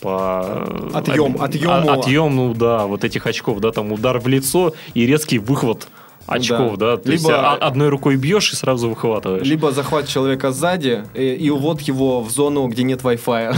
по 0.00 0.90
Отъем- 0.92 1.36
а- 1.40 1.44
отъему. 1.46 1.90
отъем, 1.90 2.36
ну 2.36 2.54
да, 2.54 2.86
вот 2.86 3.02
этих 3.04 3.26
очков, 3.26 3.60
да, 3.60 3.70
там 3.72 3.92
удар 3.92 4.18
в 4.18 4.26
лицо 4.28 4.74
и 4.94 5.06
резкий 5.06 5.38
выхват 5.38 5.88
очков, 6.26 6.76
да. 6.76 6.96
То 6.96 7.10
есть 7.12 7.24
Либо- 7.24 7.52
а- 7.52 7.54
одной 7.54 7.88
рукой 7.88 8.16
бьешь 8.16 8.52
и 8.52 8.56
сразу 8.56 8.88
выхватываешь. 8.88 9.46
Либо 9.46 9.72
захват 9.72 10.08
человека 10.08 10.52
сзади 10.52 11.04
э, 11.14 11.34
и 11.34 11.50
увод 11.50 11.80
его 11.82 12.20
в 12.22 12.30
зону, 12.30 12.66
где 12.68 12.82
нет 12.82 13.02
Wi-Fi. 13.02 13.54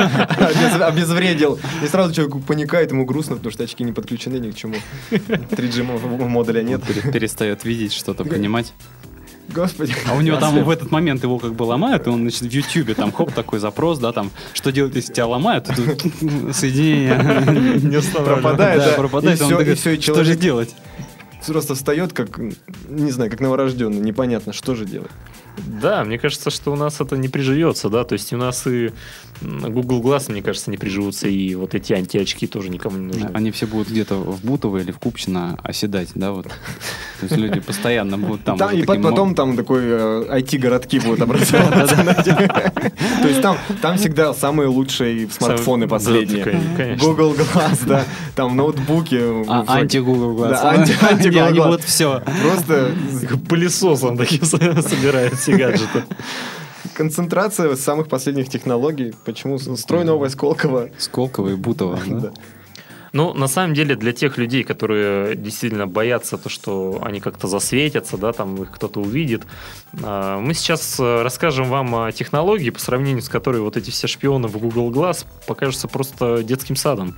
Обез- 0.00 0.82
Обезвредил. 0.82 1.58
И 1.82 1.86
сразу 1.86 2.12
человек 2.14 2.36
паникает, 2.46 2.90
ему 2.92 3.04
грустно, 3.04 3.36
потому 3.36 3.52
что 3.52 3.64
очки 3.64 3.84
не 3.84 3.92
подключены 3.92 4.36
ни 4.38 4.50
к 4.50 4.54
чему. 4.56 4.74
3G 5.10 5.82
мо- 5.82 6.28
модуля 6.28 6.62
нет. 6.62 6.82
Пере- 6.82 7.12
Перестает 7.12 7.64
видеть, 7.64 7.92
что-то 7.92 8.24
понимать. 8.24 8.72
Господи. 9.54 9.94
А 10.10 10.14
у 10.14 10.20
него 10.22 10.38
там 10.38 10.64
в 10.64 10.68
этот 10.70 10.90
момент 10.90 11.22
его 11.22 11.38
как 11.38 11.54
бы 11.54 11.62
ломают, 11.62 12.06
и 12.08 12.10
он, 12.10 12.22
значит, 12.22 12.40
в 12.42 12.50
Ютьюбе 12.50 12.94
там 12.94 13.12
хоп, 13.12 13.32
такой 13.32 13.60
запрос, 13.60 14.00
да, 14.00 14.10
там, 14.12 14.32
что 14.52 14.72
делать, 14.72 14.96
если 14.96 15.12
тебя 15.12 15.28
ломают, 15.28 15.68
и 15.70 15.74
тут 15.74 16.02
соединение 16.56 17.16
Не. 17.80 18.24
Пропадает, 18.24 18.82
да. 18.84 18.92
пропадает, 18.96 19.40
И 19.40 19.44
такой, 19.48 19.70
и 19.70 19.74
всё, 19.76 19.90
и 19.92 20.00
что 20.00 20.14
же 20.14 20.22
человек- 20.34 20.38
делать? 20.40 20.74
Просто 21.44 21.74
встает, 21.74 22.12
как, 22.12 22.38
не 22.88 23.10
знаю, 23.10 23.30
как 23.30 23.40
новорожденный. 23.40 24.00
Непонятно, 24.00 24.52
что 24.52 24.74
же 24.74 24.84
делать. 24.84 25.10
Да, 25.80 26.04
мне 26.04 26.18
кажется, 26.18 26.50
что 26.50 26.72
у 26.72 26.76
нас 26.76 27.00
это 27.00 27.16
не 27.16 27.28
приживется, 27.28 27.88
да, 27.88 28.04
то 28.04 28.12
есть 28.12 28.32
у 28.32 28.36
нас 28.36 28.66
и 28.66 28.92
Google 29.40 30.02
Glass, 30.02 30.30
мне 30.30 30.42
кажется, 30.42 30.70
не 30.70 30.76
приживутся, 30.76 31.28
и 31.28 31.54
вот 31.54 31.74
эти 31.74 31.92
антиочки 31.94 32.46
тоже 32.46 32.68
никому 32.68 32.98
не 32.98 33.06
нужны. 33.06 33.30
Они 33.32 33.50
все 33.50 33.66
будут 33.66 33.88
где-то 33.88 34.16
в 34.16 34.44
Бутово 34.44 34.78
или 34.78 34.90
в 34.90 34.98
Купчино 34.98 35.58
оседать, 35.62 36.10
да, 36.14 36.32
вот. 36.32 36.48
То 37.20 37.26
есть 37.26 37.36
люди 37.36 37.60
постоянно 37.60 38.18
будут 38.18 38.44
там. 38.44 38.58
Там- 38.58 38.68
уже 38.74 38.82
и 38.82 38.84
потом 38.86 39.34
там 39.34 39.56
такой 39.56 39.80
э, 39.84 40.40
IT-городки 40.40 41.00
будут 41.00 41.22
образовываться. 41.22 41.96
То 43.22 43.28
есть 43.28 43.40
там 43.42 43.56
всегда 43.96 44.34
самые 44.34 44.68
лучшие 44.68 45.28
смартфоны 45.30 45.88
последние. 45.88 46.44
да. 46.44 46.96
Google 47.04 47.34
Glass, 47.34 47.86
да, 47.86 48.04
там 48.34 48.56
ноутбуки. 48.56 49.20
А, 49.48 49.64
анти-Google 49.66 50.36
Glass. 50.38 50.50
Да, 50.50 50.72
анти- 50.74 50.96
анти-Google 51.02 51.54
Glass. 51.64 51.68
вот 51.68 51.82
все. 51.82 52.22
Просто 52.42 52.92
Пылесосом 53.48 54.16
такие 54.16 54.44
собирают 54.44 55.34
все 55.34 55.56
гаджеты. 55.56 56.04
концентрация 56.94 57.74
самых 57.76 58.08
последних 58.08 58.48
технологий. 58.48 59.14
Почему 59.24 59.58
строй 59.58 60.04
новая 60.04 60.28
Сколково? 60.28 60.90
Сколково 60.98 61.50
и 61.50 61.54
Бутово, 61.54 61.98
да? 62.06 62.30
Ну, 63.12 63.32
на 63.34 63.46
самом 63.48 63.74
деле, 63.74 63.94
для 63.96 64.12
тех 64.12 64.36
людей, 64.36 64.64
которые 64.64 65.36
действительно 65.36 65.86
боятся 65.86 66.38
то, 66.38 66.48
что 66.48 67.00
они 67.02 67.20
как-то 67.20 67.46
засветятся, 67.46 68.16
да, 68.16 68.32
там 68.32 68.62
их 68.62 68.72
кто-то 68.72 69.00
увидит, 69.00 69.42
а, 70.02 70.38
мы 70.38 70.54
сейчас 70.54 70.98
э, 70.98 71.22
расскажем 71.22 71.68
вам 71.68 71.94
о 71.94 72.12
технологии, 72.12 72.70
по 72.70 72.80
сравнению 72.80 73.22
с 73.22 73.28
которой 73.28 73.60
вот 73.60 73.76
эти 73.76 73.90
все 73.90 74.06
шпионы 74.06 74.48
в 74.48 74.58
Google 74.58 74.90
Glass 74.90 75.24
покажутся 75.46 75.88
просто 75.88 76.42
детским 76.42 76.76
садом. 76.76 77.16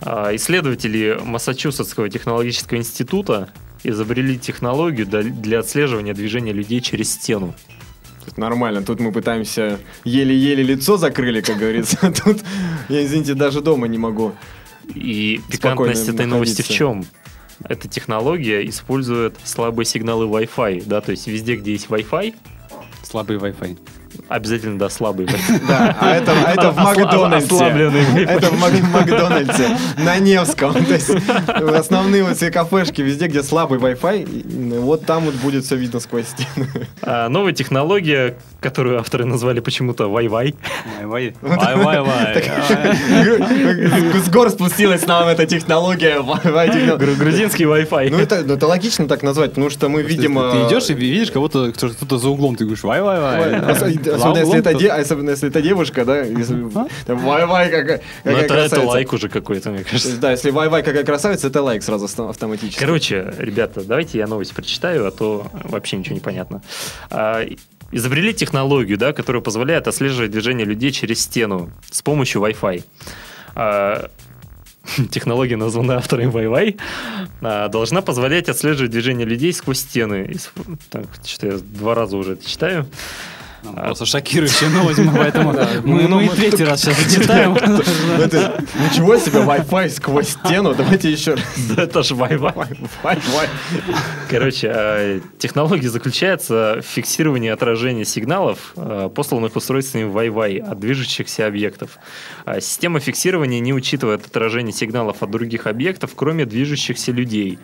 А, 0.00 0.34
Исследователи 0.34 1.18
Массачусетского 1.24 2.08
технологического 2.08 2.78
института 2.78 3.50
изобрели 3.84 4.38
технологию 4.38 5.06
для- 5.06 5.60
отслеживания 5.60 6.14
движения 6.14 6.52
людей 6.52 6.80
через 6.80 7.12
стену. 7.12 7.54
Тут 8.24 8.38
Нормально, 8.38 8.82
тут 8.82 9.00
мы 9.00 9.10
пытаемся 9.10 9.80
еле-еле 10.04 10.62
лицо 10.62 10.96
закрыли, 10.96 11.40
как 11.40 11.58
говорится. 11.58 12.12
Тут, 12.24 12.38
я, 12.88 13.04
извините, 13.04 13.34
даже 13.34 13.60
дома 13.60 13.88
не 13.88 13.98
могу. 13.98 14.32
И 14.94 15.40
пикантность 15.50 16.08
этой 16.08 16.26
новости 16.26 16.62
в 16.62 16.68
чем? 16.68 17.04
Эта 17.64 17.86
технология 17.88 18.66
использует 18.68 19.36
слабые 19.44 19.86
сигналы 19.86 20.26
Wi-Fi, 20.26 20.84
да, 20.86 21.00
то 21.00 21.12
есть 21.12 21.28
везде, 21.28 21.56
где 21.56 21.72
есть 21.72 21.86
Wi-Fi, 21.86 22.34
Слабый 23.12 23.36
Wi-Fi. 23.36 23.78
Обязательно, 24.28 24.78
да, 24.78 24.88
слабый. 24.90 25.26
Да, 25.68 25.96
а 26.00 26.14
это, 26.16 26.32
а 26.32 26.52
это 26.52 26.70
в 26.72 26.76
Макдональдсе. 26.76 27.54
ослабленный 27.54 28.00
Wi-Fi. 28.00 28.26
Это 28.28 28.46
в 28.48 28.60
Мак- 28.60 28.90
Макдональдсе 28.92 29.76
на 29.98 30.18
Невском. 30.18 30.72
То 30.84 30.94
есть 30.94 31.10
основные 31.78 32.24
вот 32.24 32.36
все 32.36 32.50
кафешки, 32.50 33.00
везде, 33.02 33.26
где 33.28 33.42
слабый 33.42 33.78
Wi-Fi, 33.78 34.80
вот 34.80 35.04
там 35.06 35.24
вот 35.24 35.34
будет 35.36 35.64
все 35.64 35.76
видно 35.76 36.00
сквозь 36.00 36.26
стены. 36.28 36.66
А, 37.02 37.28
Новая 37.28 37.52
технология, 37.52 38.36
которую 38.60 38.98
авторы 38.98 39.24
назвали 39.24 39.60
почему-то 39.60 40.04
Wi-Fi. 40.04 40.54
Вай. 41.04 41.34
С 44.24 44.28
гор 44.30 44.50
спустилась 44.50 45.06
нам 45.06 45.28
эта 45.28 45.46
технология. 45.46 46.16
Wi-Fi 46.20 47.16
Грузинский 47.16 47.64
Wi-Fi. 47.64 48.10
Ну 48.10 48.18
это, 48.18 48.36
это 48.36 48.66
логично 48.66 49.06
так 49.08 49.22
назвать, 49.22 49.50
потому 49.50 49.70
что 49.70 49.88
мы 49.88 50.02
видим... 50.02 50.34
Ты 50.34 50.66
идешь 50.68 50.90
и 50.90 50.94
видишь 50.94 51.30
кого-то, 51.30 51.72
кто- 51.72 51.88
кто-то 51.90 52.18
за 52.18 52.28
углом, 52.28 52.56
ты 52.56 52.64
говоришь, 52.64 52.82
вай. 52.84 53.00
Особенно 54.14 54.38
если, 54.38 54.58
это 54.58 54.74
де- 54.74 54.88
особенно 54.90 55.30
если 55.30 55.48
это 55.48 55.62
девушка, 55.62 56.04
да, 56.04 56.20
если- 56.22 56.68
там, 57.06 57.18
вай-вай, 57.18 57.70
какая, 57.70 57.98
Ну, 58.24 58.30
какая 58.30 58.44
это, 58.44 58.54
это 58.54 58.54
красавица. 58.68 58.88
лайк 58.88 59.12
уже 59.12 59.28
какой-то, 59.28 59.70
мне 59.70 59.84
кажется. 59.84 60.16
Да, 60.18 60.30
если 60.32 60.50
вай-вай 60.50 60.82
какая 60.82 61.04
красавица, 61.04 61.46
это 61.48 61.62
лайк 61.62 61.82
сразу 61.82 62.06
автоматически. 62.28 62.78
Короче, 62.80 63.32
ребята, 63.38 63.82
давайте 63.84 64.18
я 64.18 64.26
новость 64.26 64.54
прочитаю, 64.54 65.06
а 65.06 65.10
то 65.10 65.46
вообще 65.64 65.96
ничего 65.96 66.14
не 66.14 66.20
понятно. 66.20 66.62
А, 67.10 67.44
Изобрели 67.94 68.32
технологию, 68.32 68.96
да, 68.96 69.12
которая 69.12 69.42
позволяет 69.42 69.86
отслеживать 69.86 70.30
движение 70.30 70.64
людей 70.64 70.92
через 70.92 71.20
стену 71.20 71.70
с 71.90 72.00
помощью 72.00 72.40
Wi-Fi. 72.40 72.84
А, 73.54 74.08
Технология, 75.10 75.56
названная 75.56 75.98
авторами 75.98 76.30
Wi-Fi, 76.32 76.80
а, 77.42 77.68
должна 77.68 78.02
позволять 78.02 78.48
отслеживать 78.48 78.90
движение 78.90 79.26
людей 79.26 79.52
сквозь 79.52 79.80
стены. 79.80 80.34
Так, 80.90 81.04
что 81.24 81.46
я 81.46 81.58
два 81.58 81.94
раза 81.94 82.16
уже 82.16 82.32
это 82.32 82.48
читаю. 82.48 82.86
Просто 83.62 84.06
шокирующая 84.06 84.68
новость, 84.70 84.98
мы 84.98 85.12
поэтому 85.16 85.52
мы, 85.84 86.02
Ну, 86.08 86.20
мы 86.20 86.28
третий 86.28 86.64
раз 86.64 86.80
сейчас 86.82 86.98
зачитаем. 87.00 87.56
Ну, 87.64 87.78
ничего 88.84 89.16
себе, 89.16 89.38
Wi-Fi 89.38 89.88
сквозь 89.90 90.30
стену. 90.30 90.74
Давайте 90.74 91.10
еще 91.10 91.34
раз. 91.34 91.44
Это 91.76 92.02
же 92.02 92.14
Wi-Fi. 92.14 92.76
Wi-Fi. 93.02 93.48
Короче, 94.28 94.72
э, 94.74 95.20
технология 95.38 95.88
заключается 95.88 96.80
в 96.80 96.86
фиксировании 96.86 97.50
отражения 97.50 98.04
сигналов, 98.04 98.72
э, 98.76 99.08
посланных 99.14 99.54
устройствами 99.56 100.04
Wi-Fi 100.04 100.58
от 100.58 100.80
движущихся 100.80 101.46
объектов. 101.46 101.98
А 102.44 102.60
Система 102.60 103.00
фиксирования 103.00 103.60
не 103.60 103.72
учитывает 103.72 104.26
отражение 104.26 104.72
сигналов 104.72 105.22
от 105.22 105.30
других 105.30 105.66
объектов, 105.66 106.10
кроме 106.16 106.46
движущихся 106.46 107.12
людей. 107.12 107.58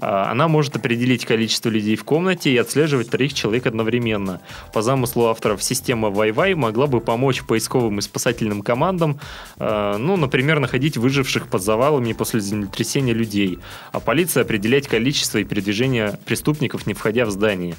А, 0.00 0.30
Она 0.30 0.48
может 0.48 0.76
определить 0.76 1.24
количество 1.24 1.68
людей 1.68 1.96
в 1.96 2.04
комнате 2.04 2.50
и 2.50 2.56
отслеживать 2.58 3.10
троих 3.10 3.34
человек 3.34 3.66
одновременно. 3.66 4.40
По 4.72 4.82
замыслу 4.82 5.28
авторов, 5.32 5.62
система 5.62 6.08
Wi-Fi 6.08 6.54
могла 6.54 6.86
бы 6.86 7.00
помочь 7.00 7.42
поисковым 7.42 7.98
и 7.98 8.02
спасательным 8.02 8.62
командам, 8.62 9.18
э, 9.58 9.96
ну, 9.98 10.16
например, 10.16 10.60
находить 10.60 10.96
выживших 10.96 11.48
под 11.48 11.62
завалами 11.62 12.12
после 12.12 12.40
землетрясения 12.40 13.12
людей, 13.12 13.58
а 13.92 13.98
полиция 14.00 14.42
определять 14.44 14.86
количество 14.88 15.38
и 15.38 15.44
передвижение 15.44 16.18
преступников, 16.24 16.86
не 16.86 16.94
входя 16.94 17.24
в 17.26 17.30
здание. 17.30 17.74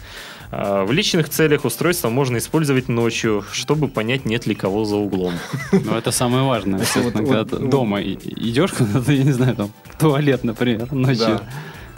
А, 0.51 0.85
В 0.85 0.91
личных 0.91 1.29
целях 1.29 1.65
устройство 1.65 2.09
можно 2.09 2.37
использовать 2.37 2.89
ночью, 2.89 3.43
чтобы 3.51 3.87
понять, 3.87 4.25
нет 4.25 4.45
ли 4.45 4.53
кого 4.55 4.85
за 4.85 4.97
углом. 4.97 5.33
Ну, 5.71 5.95
это 5.95 6.11
самое 6.11 6.43
важное. 6.43 6.85
когда 7.13 7.43
дома 7.43 8.01
и- 8.01 8.17
идешь 8.49 8.71
куда-то, 8.73 9.11
я 9.11 9.23
не 9.23 9.31
знаю, 9.31 9.55
там, 9.55 9.71
в 9.85 9.97
туалет, 9.99 10.43
например, 10.43 10.91
ночью. 10.93 11.39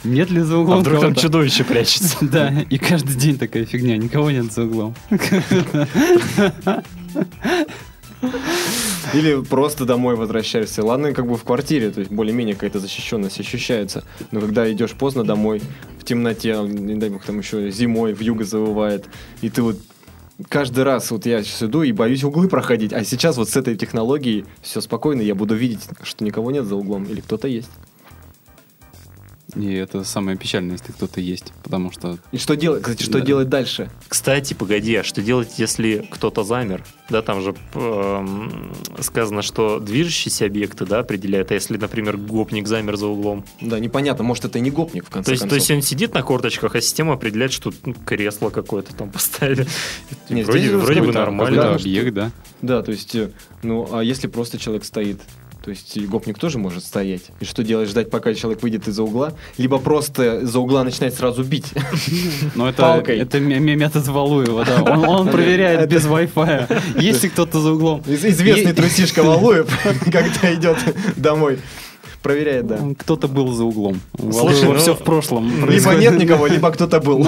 Нет 0.05 0.29
ли 0.29 0.41
за 0.41 0.55
А 0.55 0.59
углом 0.59 0.79
вдруг 0.81 1.01
там 1.01 1.15
чудовище 1.15 1.63
прячется? 1.63 2.17
Да, 2.25 2.53
и 2.69 2.77
каждый 2.77 3.15
день 3.15 3.37
такая 3.37 3.65
фигня, 3.65 3.97
никого 3.97 4.31
нет 4.31 4.51
за 4.51 4.63
углом. 4.63 4.95
Или 9.13 9.41
просто 9.43 9.85
домой 9.85 10.15
возвращаешься. 10.15 10.83
Ладно, 10.83 11.13
как 11.13 11.27
бы 11.27 11.37
в 11.37 11.43
квартире, 11.43 11.91
то 11.91 11.99
есть 11.99 12.11
более-менее 12.11 12.55
какая-то 12.55 12.79
защищенность 12.79 13.39
ощущается. 13.39 14.03
Но 14.31 14.41
когда 14.41 14.71
идешь 14.71 14.91
поздно 14.91 15.23
домой, 15.23 15.61
в 15.99 16.03
темноте, 16.03 16.57
не 16.63 16.95
дай 16.95 17.09
бог, 17.09 17.23
там 17.23 17.39
еще 17.39 17.69
зимой, 17.71 18.13
в 18.13 18.21
юго 18.21 18.43
завывает, 18.43 19.05
и 19.41 19.49
ты 19.49 19.61
вот 19.61 19.77
каждый 20.49 20.83
раз 20.83 21.11
вот 21.11 21.25
я 21.25 21.43
сейчас 21.43 21.63
иду 21.63 21.83
и 21.83 21.91
боюсь 21.91 22.23
углы 22.23 22.47
проходить, 22.49 22.93
а 22.93 23.03
сейчас 23.03 23.37
вот 23.37 23.49
с 23.49 23.55
этой 23.55 23.75
технологией 23.75 24.45
все 24.61 24.81
спокойно, 24.81 25.21
я 25.21 25.35
буду 25.35 25.55
видеть, 25.55 25.87
что 26.03 26.23
никого 26.25 26.51
нет 26.51 26.65
за 26.65 26.75
углом 26.75 27.05
или 27.05 27.21
кто-то 27.21 27.47
есть. 27.47 27.69
И 29.55 29.73
это 29.73 30.03
самое 30.03 30.37
печальное, 30.37 30.73
если 30.73 30.91
кто-то 30.91 31.21
есть, 31.21 31.53
потому 31.63 31.91
что 31.91 32.17
И 32.31 32.37
что 32.37 32.55
делать, 32.55 32.83
кстати, 32.83 33.03
что 33.03 33.19
Да. 33.19 33.25
делать 33.25 33.47
дальше? 33.49 33.89
Кстати, 34.09 34.53
погоди, 34.53 34.95
а 34.95 35.03
что 35.03 35.21
делать, 35.21 35.53
если 35.57 36.07
кто-то 36.11 36.43
замер? 36.43 36.83
Да, 37.09 37.21
там 37.21 37.41
же 37.41 37.55
эм, 37.73 38.73
сказано, 38.99 39.41
что 39.41 39.79
движущиеся 39.79 40.45
объекты, 40.45 40.85
да, 40.85 40.99
определяют, 40.99 41.51
а 41.51 41.53
если, 41.53 41.77
например, 41.77 42.17
гопник 42.17 42.67
замер 42.67 42.97
за 42.97 43.07
углом? 43.07 43.45
Да, 43.61 43.79
непонятно, 43.79 44.23
может 44.23 44.43
это 44.45 44.59
не 44.59 44.71
гопник 44.71 45.05
в 45.05 45.09
конце 45.09 45.27
То 45.27 45.31
есть, 45.31 45.43
то 45.43 45.49
концов. 45.49 45.59
есть 45.69 45.71
он 45.71 45.81
сидит 45.81 46.13
на 46.13 46.21
корточках, 46.21 46.75
а 46.75 46.81
система 46.81 47.13
определяет, 47.13 47.53
что 47.53 47.71
ну, 47.85 47.93
кресло 47.93 48.49
какое-то 48.49 48.93
там 48.93 49.09
поставили. 49.09 49.67
И 50.29 50.33
Нет, 50.33 50.47
вроде 50.47 50.75
вроде 50.75 51.01
бы 51.01 51.13
нормально. 51.13 51.75
объект, 51.75 52.13
да? 52.13 52.31
Да, 52.61 52.81
то 52.81 52.91
есть, 52.91 53.15
э, 53.15 53.31
ну, 53.63 53.87
а 53.91 54.03
если 54.03 54.27
просто 54.27 54.57
человек 54.57 54.83
стоит? 54.85 55.21
То 55.65 55.71
есть 55.71 55.99
гопник 56.05 56.37
тоже 56.37 56.59
может 56.59 56.83
стоять. 56.83 57.23
И 57.39 57.45
что 57.45 57.63
делать? 57.63 57.89
Ждать, 57.89 58.11
пока 58.11 58.35
человек 58.35 58.61
выйдет 58.61 58.87
из-за 58.87 59.01
угла? 59.01 59.33
Либо 59.57 59.79
просто 59.79 60.45
за 60.45 60.59
угла 60.59 60.83
начинать 60.83 61.15
сразу 61.15 61.43
бить. 61.43 61.73
Но 62.53 62.69
это, 62.69 62.83
Палкой. 62.83 63.17
это 63.17 63.39
ме- 63.39 63.57
ме- 63.57 63.75
метод 63.75 64.05
Валуева, 64.07 64.63
да. 64.63 64.83
Он, 64.83 65.03
он 65.05 65.27
проверяет 65.29 65.89
без 65.89 66.05
Wi-Fi. 66.05 67.01
Есть 67.01 67.23
ли 67.23 67.29
кто-то 67.29 67.59
за 67.59 67.71
углом? 67.71 68.03
Из- 68.05 68.23
Известный 68.23 68.73
трусишка 68.73 69.23
Валуев, 69.23 69.67
когда 70.11 70.53
идет 70.53 70.77
домой. 71.15 71.57
Проверяет, 72.21 72.67
да. 72.67 72.79
Кто-то 72.99 73.27
был 73.27 73.51
за 73.51 73.63
углом. 73.63 73.99
Слушай, 74.19 74.65
ну, 74.65 74.75
все 74.75 74.93
в 74.93 74.99
прошлом. 75.03 75.49
Либо 75.49 75.65
происходит. 75.65 75.99
нет 76.01 76.17
никого, 76.21 76.45
либо 76.45 76.69
кто-то 76.71 76.99
был. 76.99 77.27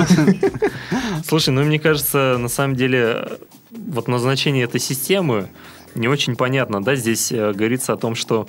Слушай, 1.28 1.50
ну 1.50 1.64
мне 1.64 1.80
кажется, 1.80 2.38
на 2.40 2.50
самом 2.50 2.76
деле, 2.76 3.28
вот 3.72 4.08
назначение 4.08 4.64
этой 4.66 4.80
системы 4.80 5.50
не 5.98 6.08
очень 6.08 6.36
понятно, 6.36 6.84
да, 6.84 6.96
здесь 6.96 7.32
э, 7.32 7.52
говорится 7.54 7.94
о 7.94 7.98
том, 7.98 8.16
что 8.16 8.48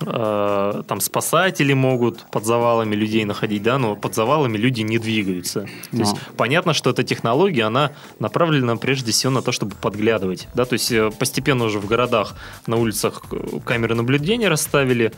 э, 0.00 0.82
там 0.86 1.00
спасатели 1.00 1.72
могут 1.72 2.26
под 2.30 2.44
завалами 2.44 2.94
людей 2.94 3.24
находить, 3.24 3.62
да, 3.62 3.78
но 3.78 3.96
под 3.96 4.14
завалами 4.14 4.56
люди 4.56 4.82
не 4.82 4.98
двигаются. 4.98 5.66
То 5.90 5.96
есть 5.96 6.16
А. 6.16 6.34
понятно, 6.36 6.74
что 6.74 6.90
эта 6.90 7.02
технология, 7.02 7.64
она 7.64 7.92
направлена 8.18 8.76
прежде 8.76 9.12
всего 9.12 9.32
на 9.32 9.42
то, 9.42 9.52
чтобы 9.52 9.74
подглядывать, 9.76 10.48
да, 10.54 10.64
то 10.64 10.74
есть 10.74 10.90
э, 10.92 11.10
постепенно 11.10 11.64
уже 11.64 11.78
в 11.78 11.86
городах 11.86 12.36
на 12.66 12.76
улицах 12.76 13.22
камеры 13.64 13.94
наблюдения 13.94 14.48
расставили, 14.48 15.12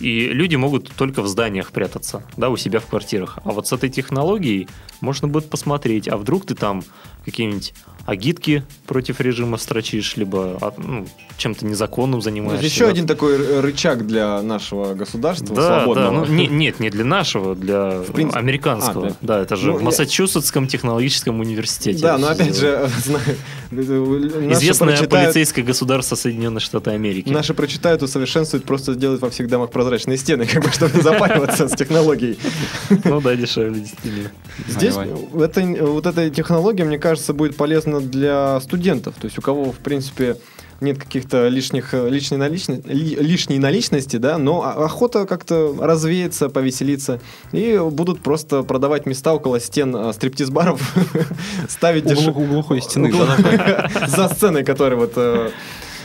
и 0.00 0.28
люди 0.28 0.56
могут 0.56 0.90
только 0.92 1.20
в 1.20 1.28
зданиях 1.28 1.70
прятаться, 1.70 2.24
да, 2.36 2.48
у 2.48 2.56
себя 2.56 2.80
в 2.80 2.86
квартирах. 2.86 3.38
А 3.44 3.50
вот 3.50 3.68
с 3.68 3.72
этой 3.72 3.90
технологией 3.90 4.68
можно 5.00 5.28
будет 5.28 5.50
посмотреть, 5.50 6.08
а 6.08 6.16
вдруг 6.16 6.46
ты 6.46 6.54
там 6.54 6.82
какие-нибудь 7.24 7.74
агитки 8.06 8.64
против 8.86 9.20
режима 9.20 9.56
строчишь, 9.58 10.16
либо 10.16 10.58
а, 10.60 10.72
ну, 10.76 11.06
чем-то 11.36 11.64
незаконным 11.66 12.20
занимаешься. 12.20 12.64
Еще 12.66 12.84
да. 12.86 12.90
один 12.90 13.06
такой 13.06 13.60
рычаг 13.60 14.06
для 14.06 14.42
нашего 14.42 14.94
государства 14.94 15.54
Да, 15.54 15.62
да, 15.68 15.76
свободного. 15.78 16.24
ну, 16.24 16.26
не- 16.26 16.46
нет, 16.48 16.80
не 16.80 16.90
для 16.90 17.04
нашего, 17.04 17.54
для 17.54 18.02
принципе. 18.12 18.38
американского. 18.38 19.06
А, 19.06 19.10
да. 19.10 19.16
да. 19.36 19.40
это 19.40 19.56
же 19.56 19.68
Ну, 19.68 19.74
в 19.74 19.78
я- 19.78 19.84
Массачусетском 19.84 20.66
технологическом 20.66 21.40
университете. 21.40 22.00
Да, 22.02 22.18
но 22.18 22.28
опять 22.28 22.56
же, 22.56 22.88
Известное 23.70 24.88
прочитают- 24.88 25.10
полицейское 25.10 25.64
государство 25.64 26.16
Соединенных 26.16 26.62
Штатов 26.62 26.92
Америки. 26.94 27.28
Наши 27.30 27.54
прочитают, 27.54 28.02
усовершенствуют, 28.02 28.64
просто 28.66 28.94
сделают 28.94 29.22
во 29.22 29.30
всех 29.30 29.48
домах 29.48 29.70
прозрачные 29.70 30.18
стены, 30.18 30.46
как 30.52 30.62
бы, 30.64 30.70
чтобы 30.70 30.96
не 30.96 31.02
запариваться 31.02 31.68
с 31.68 31.72
технологией. 31.76 32.38
Ну 33.04 33.20
да, 33.20 33.34
дешевле, 33.34 33.80
действительно. 33.80 34.30
Здесь 34.68 34.94
вот 35.30 36.06
эта 36.06 36.30
технология, 36.30 36.84
мне 36.84 36.98
кажется, 36.98 37.32
будет 37.32 37.56
полезна 37.56 37.91
для 38.00 38.60
студентов. 38.60 39.14
То 39.20 39.26
есть 39.26 39.38
у 39.38 39.42
кого, 39.42 39.72
в 39.72 39.78
принципе, 39.78 40.36
нет 40.80 40.98
каких-то 40.98 41.46
лишних, 41.48 41.94
э, 41.94 42.08
лишней, 42.08 42.38
наличности, 42.38 42.88
лишней 42.88 43.58
наличности, 43.58 44.16
да, 44.16 44.36
но 44.38 44.62
охота 44.62 45.26
как-то 45.26 45.74
развеяться, 45.80 46.48
повеселиться. 46.48 47.20
И 47.52 47.78
будут 47.78 48.20
просто 48.20 48.62
продавать 48.64 49.06
места 49.06 49.32
около 49.32 49.60
стен 49.60 49.94
э, 49.94 50.12
стриптиз-баров, 50.12 50.80
ставить 51.68 52.06
У 52.06 52.08
деш- 52.08 52.24
глух- 52.24 52.36
у 52.36 52.44
глухой 52.46 52.80
стены. 52.82 53.12
за 54.08 54.28
сценой, 54.28 54.64
которая 54.64 54.98
вот 54.98 55.12
э, 55.16 55.50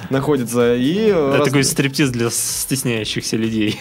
находится. 0.10 0.76
И 0.76 0.96
Это 1.06 1.38
раз- 1.38 1.46
такой 1.48 1.64
стриптиз 1.64 2.10
для 2.10 2.30
стесняющихся 2.30 3.38
людей. 3.38 3.80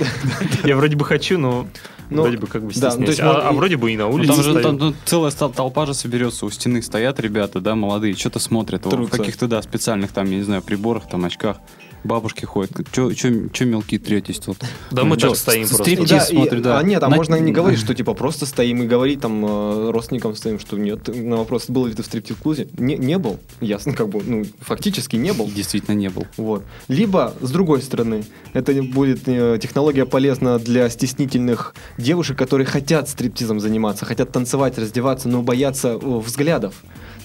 Я 0.65 0.77
вроде 0.77 0.97
бы 0.97 1.05
хочу, 1.05 1.39
но 1.39 1.67
Ну, 2.11 2.23
вроде 2.23 2.39
бы 2.39 2.47
как 2.47 2.65
бы 2.65 2.73
да, 2.77 2.95
ну, 2.97 3.05
то 3.05 3.11
есть 3.11 3.21
А 3.21 3.27
вот 3.33 3.43
а 3.45 3.53
вроде 3.53 3.77
бы 3.77 3.93
и 3.93 3.97
на 3.97 4.05
Ну, 4.05 4.13
улице 4.15 4.33
там 4.33 4.43
же 4.43 4.61
там, 4.61 4.77
ну, 4.79 4.95
целая 5.05 5.31
толпа 5.33 5.87
же 5.87 5.95
соберется, 5.95 6.47
у 6.47 6.51
стены 6.51 6.83
стоят 6.83 7.19
ребята, 7.21 7.61
да, 7.61 7.75
молодые, 7.75 8.15
что-то 8.15 8.39
смотрят, 8.39 8.87
в 8.87 9.09
каких-то, 9.09 9.47
да, 9.49 9.61
специальных 9.63 10.13
там, 10.13 10.31
я 10.31 10.37
не 10.39 10.45
знаю, 10.45 10.63
приборах, 10.63 11.09
там, 11.09 11.25
очках. 11.25 11.59
Бабушки 12.05 12.45
ходят. 12.45 12.73
Че 12.93 13.65
мелки 13.65 13.99
третьись 13.99 14.39
тут? 14.39 14.59
Да 14.91 15.05
мы 15.05 15.17
так 15.17 15.37
стоим 15.37 15.67
просто. 15.67 15.85
стриптиз 15.85 16.29
смотрю, 16.29 16.61
да. 16.61 16.79
А 16.79 16.83
нет, 16.83 17.03
а 17.03 17.09
можно 17.09 17.37
не 17.37 17.53
говорить, 17.59 17.81
что 17.81 17.95
типа 17.95 18.15
просто 18.15 18.47
стоим 18.47 18.83
и 18.83 18.87
говорить 18.87 19.21
там 19.21 19.45
э, 19.45 19.91
родственникам 19.91 20.35
стоим, 20.37 20.59
что 20.59 20.77
нет. 20.77 21.09
На 21.09 21.37
вопрос, 21.37 21.69
был 21.69 21.87
ли 21.87 21.95
ты 21.95 22.03
в 22.03 22.07
стриптиз-клубе? 22.07 22.69
Не, 22.79 22.97
не 22.97 23.19
был. 23.19 23.39
Ясно, 23.61 23.93
как 23.93 24.09
бы, 24.09 24.23
ну, 24.23 24.45
фактически 24.61 25.17
не 25.17 25.33
был. 25.33 25.49
Действительно 25.49 25.95
не 25.95 26.09
был. 26.09 26.27
Вот. 26.37 26.65
Либо, 26.89 27.35
с 27.41 27.51
другой 27.51 27.83
стороны, 27.83 28.25
это 28.53 28.73
будет 28.83 29.23
э, 29.27 29.59
технология 29.61 30.07
полезна 30.07 30.59
для 30.59 30.89
стеснительных 30.89 31.75
девушек, 31.99 32.39
которые 32.39 32.67
хотят 32.67 33.09
стриптизом 33.09 33.61
заниматься, 33.61 34.05
хотят 34.05 34.33
танцевать, 34.33 34.79
раздеваться, 34.79 35.29
но 35.29 35.43
боятся 35.43 35.89
э, 35.89 36.19
взглядов. 36.19 36.75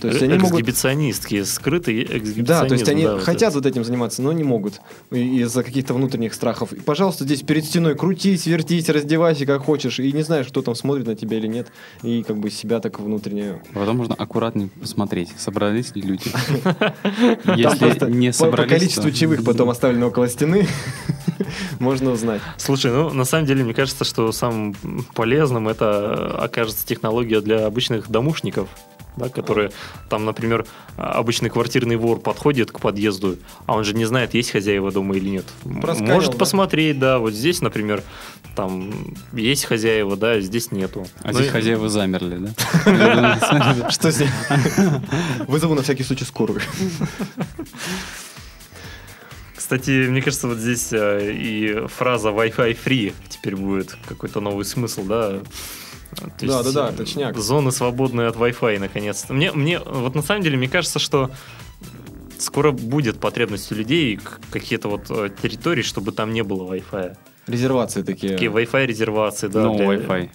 То 0.01 0.07
есть 0.07 0.21
они 0.23 0.33
могут... 0.33 0.61
Эксгибиционистки, 0.61 1.43
скрытый 1.43 2.03
эксгибиционизм. 2.03 2.45
Да, 2.45 2.65
то 2.65 2.73
есть 2.73 2.89
они 2.89 3.03
да, 3.03 3.13
вот 3.13 3.23
хотят 3.23 3.49
это. 3.49 3.59
вот 3.59 3.65
этим 3.65 3.83
заниматься, 3.83 4.21
но 4.21 4.31
не 4.31 4.43
могут 4.43 4.81
из-за 5.11 5.63
каких-то 5.63 5.93
внутренних 5.93 6.33
страхов. 6.33 6.73
И, 6.73 6.79
пожалуйста, 6.79 7.23
здесь 7.23 7.41
перед 7.41 7.65
стеной 7.65 7.95
крутись, 7.95 8.47
вертись, 8.47 8.89
раздевайся 8.89 9.45
как 9.45 9.63
хочешь, 9.63 9.99
и 9.99 10.11
не 10.11 10.23
знаешь, 10.23 10.47
кто 10.47 10.61
там 10.61 10.75
смотрит 10.75 11.05
на 11.05 11.15
тебя 11.15 11.37
или 11.37 11.47
нет, 11.47 11.67
и 12.01 12.23
как 12.23 12.37
бы 12.37 12.49
себя 12.49 12.79
так 12.79 12.99
внутренне... 12.99 13.61
Потом 13.73 13.97
можно 13.97 14.15
аккуратнее 14.15 14.69
посмотреть, 14.69 15.29
собрались 15.37 15.95
ли 15.95 16.01
люди. 16.01 16.23
Если 17.55 18.11
не 18.11 18.31
по- 18.31 18.37
по, 18.37 18.45
собрались, 18.45 18.69
количеству 18.69 19.11
чаевых 19.11 19.43
потом 19.45 19.69
оставлено 19.69 20.07
около 20.07 20.27
стены, 20.27 20.67
можно 21.79 22.11
узнать. 22.11 22.41
Слушай, 22.57 22.91
ну 22.91 23.11
на 23.11 23.25
самом 23.25 23.45
деле 23.45 23.63
мне 23.63 23.73
кажется, 23.73 24.03
что 24.03 24.31
самым 24.31 24.75
полезным 25.13 25.67
это 25.67 26.37
окажется 26.37 26.85
технология 26.85 27.41
для 27.41 27.65
обычных 27.65 28.09
домушников. 28.09 28.69
Да, 29.17 29.28
которые 29.28 29.71
там, 30.10 30.24
например, 30.24 30.65
обычный 30.95 31.50
квартирный 31.50 31.97
вор 31.97 32.19
подходит 32.21 32.71
к 32.71 32.80
подъезду, 32.80 33.38
а 33.65 33.76
он 33.76 33.84
же 33.84 33.93
не 33.93 34.06
знает, 34.06 34.34
есть 34.34 34.52
хозяева 34.52 34.89
дома 34.91 35.15
или 35.17 35.28
нет. 35.28 35.45
Просканил, 35.82 36.13
Может 36.13 36.32
да? 36.32 36.38
посмотреть, 36.38 36.97
да, 36.97 37.19
вот 37.19 37.34
здесь, 37.34 37.60
например, 37.62 38.04
там 38.56 38.93
есть 39.34 39.65
хозяева, 39.65 40.15
да, 40.15 40.39
здесь 40.39 40.71
нету. 40.71 41.06
А 41.24 41.28
Ну 41.28 41.34
здесь 41.34 41.47
и- 41.47 41.50
хозяева 41.50 41.89
замерли, 41.89 42.38
да? 42.86 43.89
Что 43.91 44.12
здесь? 44.12 44.30
Вызову 45.47 45.76
на 45.76 45.82
всякий 45.82 46.04
случай 46.04 46.24
скорую. 46.26 46.62
Кстати, 49.56 50.08
мне 50.08 50.21
кажется, 50.21 50.47
вот 50.47 50.58
здесь 50.58 50.89
э, 50.91 51.32
и 51.34 51.88
фраза 51.88 52.30
Wi-Fi 52.30 52.78
free 52.84 53.13
теперь 53.30 53.56
будет 53.56 53.95
какой-то 54.08 54.41
новый 54.41 54.65
смысл, 54.65 55.04
да? 55.04 55.39
То 56.15 56.45
Да, 56.45 56.60
есть, 56.60 56.74
да, 56.74 56.91
да, 56.91 56.97
точняк. 56.97 57.38
Зоны 57.38 57.71
свободные 57.71 58.28
от 58.28 58.36
Wi-Fi, 58.36 58.80
наконец-то. 58.80 59.34
Мне, 59.34 59.52
мне, 59.52 59.80
вот 59.80 60.13
на 60.15 60.21
самом 60.21 60.43
деле, 60.43 60.58
мне 60.58 60.67
кажется, 60.67 61.00
что 61.00 61.32
скоро 62.38 62.71
будет 62.71 63.19
потребность 63.19 63.71
у 63.71 63.76
людей 63.76 64.17
к- 64.17 64.39
какие-то 64.52 64.88
вот 64.89 65.10
э, 65.10 65.30
территории, 65.41 65.84
чтобы 65.84 66.12
там 66.12 66.34
не 66.34 66.41
было 66.43 66.74
Wi-Fi. 66.74 67.15
Резервации 67.47 68.02
такие. 68.04 68.34
Такие 68.34 68.52
Wi-Fi 68.52 68.86
резервации, 68.86 69.47
да. 69.47 69.62
No 69.63 69.78
для- 69.78 69.86
Wi-Fi. 69.88 70.30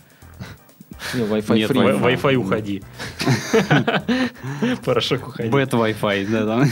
Не, 1.15 1.23
Wi-Fi 1.23 1.55
Нет 1.55 1.71
free. 1.71 2.01
Wi- 2.01 2.17
Wi-Fi 2.21 2.35
уходи. 2.37 2.83
Порошок 4.85 5.29
уходи. 5.29 5.49
Bad 5.49 5.71
Wi-Fi, 5.71 6.27
да, 6.29 6.47
там. 6.47 6.71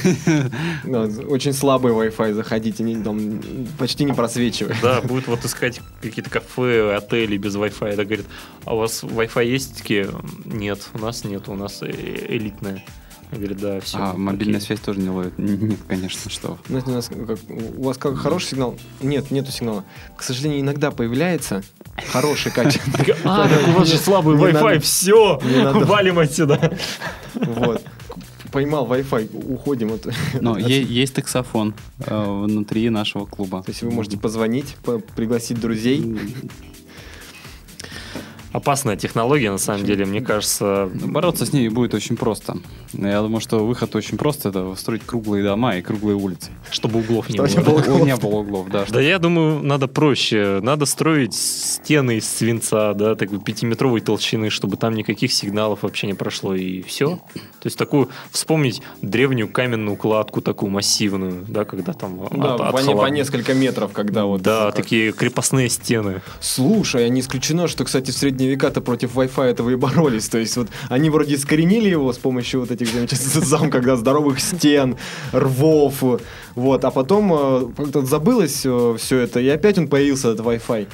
Да, 0.85 1.23
очень 1.27 1.53
слабый 1.53 1.93
Wi-Fi, 1.93 2.35
заходите, 2.35 3.03
там 3.03 3.41
почти 3.79 4.05
не 4.05 4.13
просвечивает. 4.13 4.77
Да, 4.83 5.01
будет 5.01 5.27
вот 5.29 5.45
искать 5.45 5.81
какие-то 6.03 6.31
кафе, 6.31 6.97
отели 6.97 7.37
без 7.37 7.55
Wi-Fi. 7.57 7.97
Да, 7.97 8.05
говорит, 8.05 8.27
а 8.65 8.75
у 8.75 8.79
вас 8.79 9.03
Wi-Fi 9.03 9.45
есть? 9.47 9.79
Такие, 9.79 10.09
нет, 10.45 10.81
у 10.95 10.99
нас 10.99 11.25
нет, 11.25 11.49
у 11.49 11.55
нас 11.55 11.83
э- 11.83 12.27
элитная. 12.29 12.83
Я 13.35 13.39
говорю, 13.41 13.55
да, 13.61 13.81
все. 13.81 13.99
А 13.99 14.15
мобильная 14.15 14.61
связь 14.61 14.81
тоже 14.81 15.01
не 15.01 15.09
ловит? 15.11 15.37
Нет, 15.39 15.79
конечно, 15.89 16.31
что. 16.31 16.59
Знаете, 16.69 16.91
у, 16.91 16.95
нас 16.95 17.09
как- 17.09 17.39
у 17.77 17.83
вас 17.85 17.99
как 17.99 18.17
хороший 18.17 18.49
сигнал? 18.51 18.77
Нет, 19.03 19.31
нету 19.31 19.51
сигнала. 19.51 19.85
К 20.17 20.23
сожалению, 20.23 20.61
иногда 20.61 20.91
появляется 20.91 21.63
хороший 22.13 22.53
качественный. 22.53 23.15
А, 23.25 23.49
так 23.49 23.69
у 23.69 23.79
вас 23.79 23.89
же 23.89 23.97
слабый 23.99 24.37
Wi-Fi, 24.37 24.79
все, 24.81 25.41
валим 25.85 26.19
отсюда. 26.21 26.77
Вот. 27.35 27.83
Поймал 28.53 28.87
Wi-Fi, 28.87 29.53
уходим. 29.53 29.93
от- 29.93 30.07
Но 30.41 30.57
есть 30.59 31.15
таксофон 31.15 31.75
э, 32.07 32.25
внутри 32.45 32.89
нашего 32.89 33.27
клуба. 33.27 33.63
То 33.65 33.71
есть 33.73 33.83
вы 33.83 33.91
можете 33.91 34.17
позвонить, 34.17 34.77
по- 34.85 35.01
пригласить 35.01 35.61
друзей. 35.61 36.17
Опасная 38.55 38.97
технология, 38.97 39.51
на 39.51 39.59
самом 39.59 39.85
деле, 39.85 40.05
мне 40.07 40.21
кажется. 40.21 40.89
Бороться 40.95 41.45
с 41.45 41.53
ней 41.53 41.69
будет 41.69 41.93
очень 41.93 42.17
просто. 42.17 42.57
Я 42.93 43.21
думаю, 43.21 43.41
что 43.41 43.67
выход 43.67 43.97
очень 43.97 44.17
просто. 44.17 44.51
Это 44.51 44.73
строить 44.77 45.03
круглые 45.05 45.43
дома 45.43 45.75
и 45.77 45.83
круглые 45.83 46.15
улицы. 46.17 46.51
Чтобы 46.71 47.01
углов 47.01 47.29
не 47.29 47.37
Чтобы 47.49 47.63
было. 47.83 47.97
У- 47.99 48.05
Не 48.07 48.15
было 48.15 48.37
углов, 48.37 48.69
да. 48.71 48.85
Да 48.89 49.01
я 49.01 49.19
думаю, 49.19 49.61
надо 49.61 49.89
проще. 49.89 50.61
Надо 50.63 50.87
строить 50.87 51.35
стены 51.35 52.19
из 52.19 52.29
свинца, 52.31 52.95
да, 52.95 53.17
такой 53.17 53.41
пятиметровой 53.41 54.01
толщины, 54.01 54.51
чтобы 54.51 54.77
там 54.77 54.95
никаких 54.95 55.33
сигналов 55.33 55.83
вообще 55.83 56.07
не 56.07 56.15
прошло, 56.15 56.55
и 56.55 56.83
все. 56.83 57.17
То 57.35 57.67
есть 57.67 57.77
такую, 57.77 58.09
вспомнить 58.31 58.83
древнюю 59.03 59.49
каменную 59.49 59.97
кладку, 59.97 60.41
такую 60.41 60.71
массивную, 60.71 61.45
да, 61.49 61.65
когда 61.65 61.93
там 61.93 62.29
Да, 62.31 62.55
от- 62.55 62.59
по, 62.59 62.79
от 62.79 62.87
не- 62.87 62.95
по 62.95 63.07
несколько 63.07 63.53
метров, 63.53 63.91
когда 63.93 64.27
вот... 64.27 64.43
Да, 64.43 64.71
такие 64.71 65.11
крепостные 65.13 65.69
стены. 65.69 66.23
Слушай, 66.41 67.07
а 67.07 67.09
не 67.09 67.21
исключено, 67.21 67.67
что, 67.67 67.83
кстати, 67.85 68.13
в 68.13 68.15
средние 68.45 68.51
века-то 68.51 68.81
против 68.81 69.17
Wi-Fi 69.17 69.51
этого 69.51 69.71
и 69.71 69.77
боролись. 69.77 70.29
То 70.29 70.39
есть 70.39 70.57
вот 70.57 70.69
они 70.91 71.11
вроде 71.11 71.35
искоренили 71.35 71.89
его 71.89 72.13
с 72.13 72.19
помощью 72.19 72.61
вот 72.61 72.71
этих 72.71 72.89
замечательных 72.89 73.45
зам, 73.45 73.71
когда 73.71 73.97
здоровых 73.97 74.41
стен, 74.41 74.97
рвов, 75.33 76.03
вот, 76.55 76.85
а 76.85 76.91
потом 76.91 77.33
э, 77.33 77.67
как-то 77.77 78.03
забылось 78.03 78.59
все 78.59 79.19
это, 79.19 79.41
и 79.41 79.49
опять 79.49 79.79
он 79.79 79.89
появился, 79.89 80.31
этот 80.31 80.47
Wi-Fi. 80.47 80.87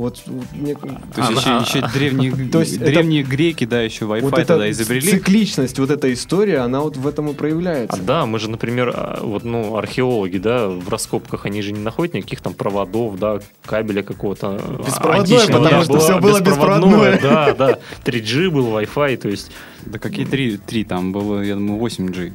Вот, 0.00 0.22
вот 0.26 0.44
мне- 0.52 0.74
То 0.74 0.88
есть 0.88 1.46
А, 1.46 1.60
еще, 1.60 1.78
еще 1.78 1.88
древние, 1.92 2.32
То 2.52 2.60
есть 2.60 2.76
это- 2.76 2.86
древние 2.86 3.22
греки, 3.22 3.66
да, 3.66 3.82
еще 3.82 4.06
Wi-Fi 4.06 4.20
вот 4.22 4.34
тогда 4.34 4.70
изобрели. 4.70 5.10
цикличность, 5.10 5.78
вот 5.78 5.90
эта 5.90 6.10
история, 6.12 6.60
она 6.60 6.80
вот 6.80 6.96
в 6.96 7.06
этом 7.06 7.28
и 7.28 7.32
А 7.32 7.34
проявляется. 7.34 8.00
да, 8.02 8.24
мы 8.24 8.38
же, 8.38 8.48
например, 8.48 8.92
а, 8.94 9.20
вот, 9.22 9.44
ну, 9.44 9.76
археологи, 9.76 10.38
да, 10.38 10.68
в 10.68 10.88
раскопках, 10.88 11.44
они 11.44 11.60
же 11.60 11.72
не 11.72 11.80
находят 11.80 12.14
никаких 12.14 12.40
там 12.40 12.54
проводов, 12.54 13.18
да, 13.18 13.40
кабеля 13.66 14.02
какого-то 14.02 14.58
а, 14.58 14.82
Беспроводное, 14.84 15.46
потому 15.46 15.64
да, 15.64 15.84
что 15.84 15.98
всё 15.98 16.18
было 16.18 16.40
беспроводное, 16.40 17.12
беспроводное. 17.12 17.20
Да, 17.20 17.54
да, 17.54 17.78
3G 18.04 18.50
был, 18.50 18.68
Wi-Fi, 18.68 19.16
то 19.18 19.28
есть 19.28 19.50
Да 19.84 19.98
какие 19.98 20.24
три, 20.24 20.56
три 20.56 20.84
там 20.84 21.12
было, 21.12 21.42
я 21.42 21.54
думаю, 21.56 21.78
8G. 21.80 22.32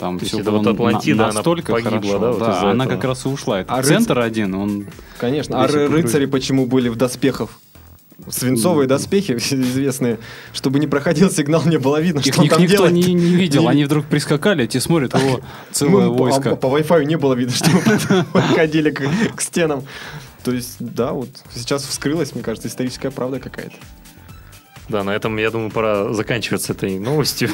Там 0.00 0.18
То 0.18 0.22
есть 0.24 0.32
все 0.32 0.40
это 0.42 0.50
было 0.50 0.58
вот 0.62 0.66
Атлантида, 0.74 1.16
на- 1.18 1.24
она 1.26 1.32
настолько 1.34 1.72
погибла, 1.72 2.00
хорошо. 2.00 2.18
да, 2.18 2.30
вот 2.32 2.40
из-за 2.42 2.70
она 2.70 2.84
этого. 2.84 2.96
как 2.96 3.04
раз 3.04 3.26
и 3.26 3.28
ушла. 3.28 3.60
Это 3.60 3.74
А 3.74 3.82
центр 3.82 4.18
один, 4.18 4.54
он 4.54 4.86
Конечно. 5.18 5.62
А 5.62 5.66
рыцари 5.68 6.24
почему 6.26 6.66
были 6.66 6.88
в 6.88 6.96
доспехах? 6.96 7.50
Свинцовые 8.28 8.86
доспехи 8.86 9.32
известные, 9.38 10.18
чтобы 10.52 10.78
не 10.78 10.86
проходил 10.86 11.30
сигнал, 11.30 11.62
не 11.64 11.78
было 11.78 12.00
видно, 12.00 12.18
их, 12.20 12.32
что 12.34 12.42
их 12.42 12.50
там 12.50 12.60
никто 12.62 12.76
делает. 12.88 12.92
не, 12.92 13.14
не 13.14 13.34
видел. 13.34 13.66
Они 13.68 13.84
вдруг 13.84 14.04
прискакали, 14.06 14.64
а 14.64 14.66
те 14.66 14.78
смотрят, 14.80 15.14
о, 15.14 15.40
целое 15.72 16.06
Ну, 16.06 16.16
по- 16.16 16.24
войско. 16.24 16.50
а 16.52 16.56
по 16.56 16.66
Wi-Fi 16.66 17.04
не 17.06 17.16
было 17.16 17.32
видно, 17.34 17.52
что 17.54 17.70
мы 17.70 18.24
подходили 18.32 18.90
к, 18.90 19.02
к 19.36 19.40
стенам. 19.40 19.84
То 20.44 20.52
есть, 20.52 20.76
да, 20.80 21.12
вот 21.12 21.28
сейчас 21.54 21.84
вскрылась, 21.84 22.34
мне 22.34 22.42
кажется, 22.42 22.68
историческая 22.68 23.10
правда 23.10 23.38
какая-то. 23.40 23.76
Да, 24.90 25.04
на 25.04 25.10
этом, 25.10 25.36
я 25.38 25.50
думаю, 25.50 25.70
пора 25.70 26.12
заканчивать 26.12 26.62
с 26.62 26.68
этой 26.70 26.98
новостью. 26.98 27.48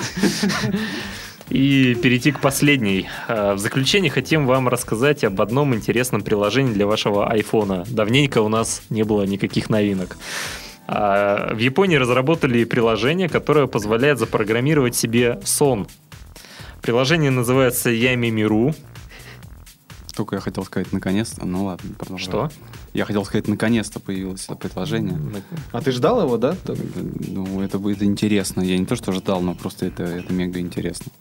И 1.49 1.95
перейти 1.95 2.33
к 2.33 2.41
последней. 2.41 3.09
А, 3.29 3.55
В 3.55 3.59
заключение 3.59 4.11
хотим 4.11 4.47
вам 4.47 4.69
рассказать 4.69 5.23
об 5.25 5.41
одном 5.41 5.75
интересном 5.75 6.23
приложении 6.23 6.73
для 6.73 6.87
вашего 6.87 7.31
айфона. 7.31 7.85
Давненько 7.89 8.43
у 8.43 8.49
нас 8.49 8.83
не 8.91 9.05
было 9.05 9.23
никаких 9.23 9.71
новинок. 9.71 10.17
А, 10.89 11.55
В 11.55 11.59
Японии 11.59 11.97
разработали 11.97 12.65
приложение, 12.65 13.29
которое 13.29 13.67
позволяет 13.67 14.19
запрограммировать 14.19 14.97
себе 14.97 15.39
сон. 15.45 15.87
Приложение 16.83 17.31
называется 17.31 17.91
Миру. 18.31 18.75
Только 20.17 20.37
я 20.37 20.41
хотел 20.41 20.65
сказать 20.65 20.93
наконец-то. 20.93 21.45
Ну 21.45 21.67
ладно, 21.67 21.95
продолжай. 21.99 22.27
Что? 22.27 22.51
Я 22.95 23.05
хотел 23.05 23.25
сказать, 23.27 23.49
наконец-то 23.49 24.01
появилось 24.01 24.45
это 24.47 24.55
предложение. 24.55 25.19
А 25.73 25.83
ты 25.83 25.93
ждал 25.93 26.23
его, 26.23 26.39
да? 26.39 26.57
Так. 26.65 26.79
Ну, 27.29 27.61
это 27.61 27.79
будет 27.79 28.03
интересно. 28.03 28.63
Я 28.63 28.79
не 28.79 28.87
то, 28.87 28.97
что 28.97 29.13
ждал, 29.13 29.43
но 29.43 29.55
просто 29.55 29.87
это, 29.87 30.05
это 30.05 30.33
мега 30.33 30.59
интересно. 30.59 31.13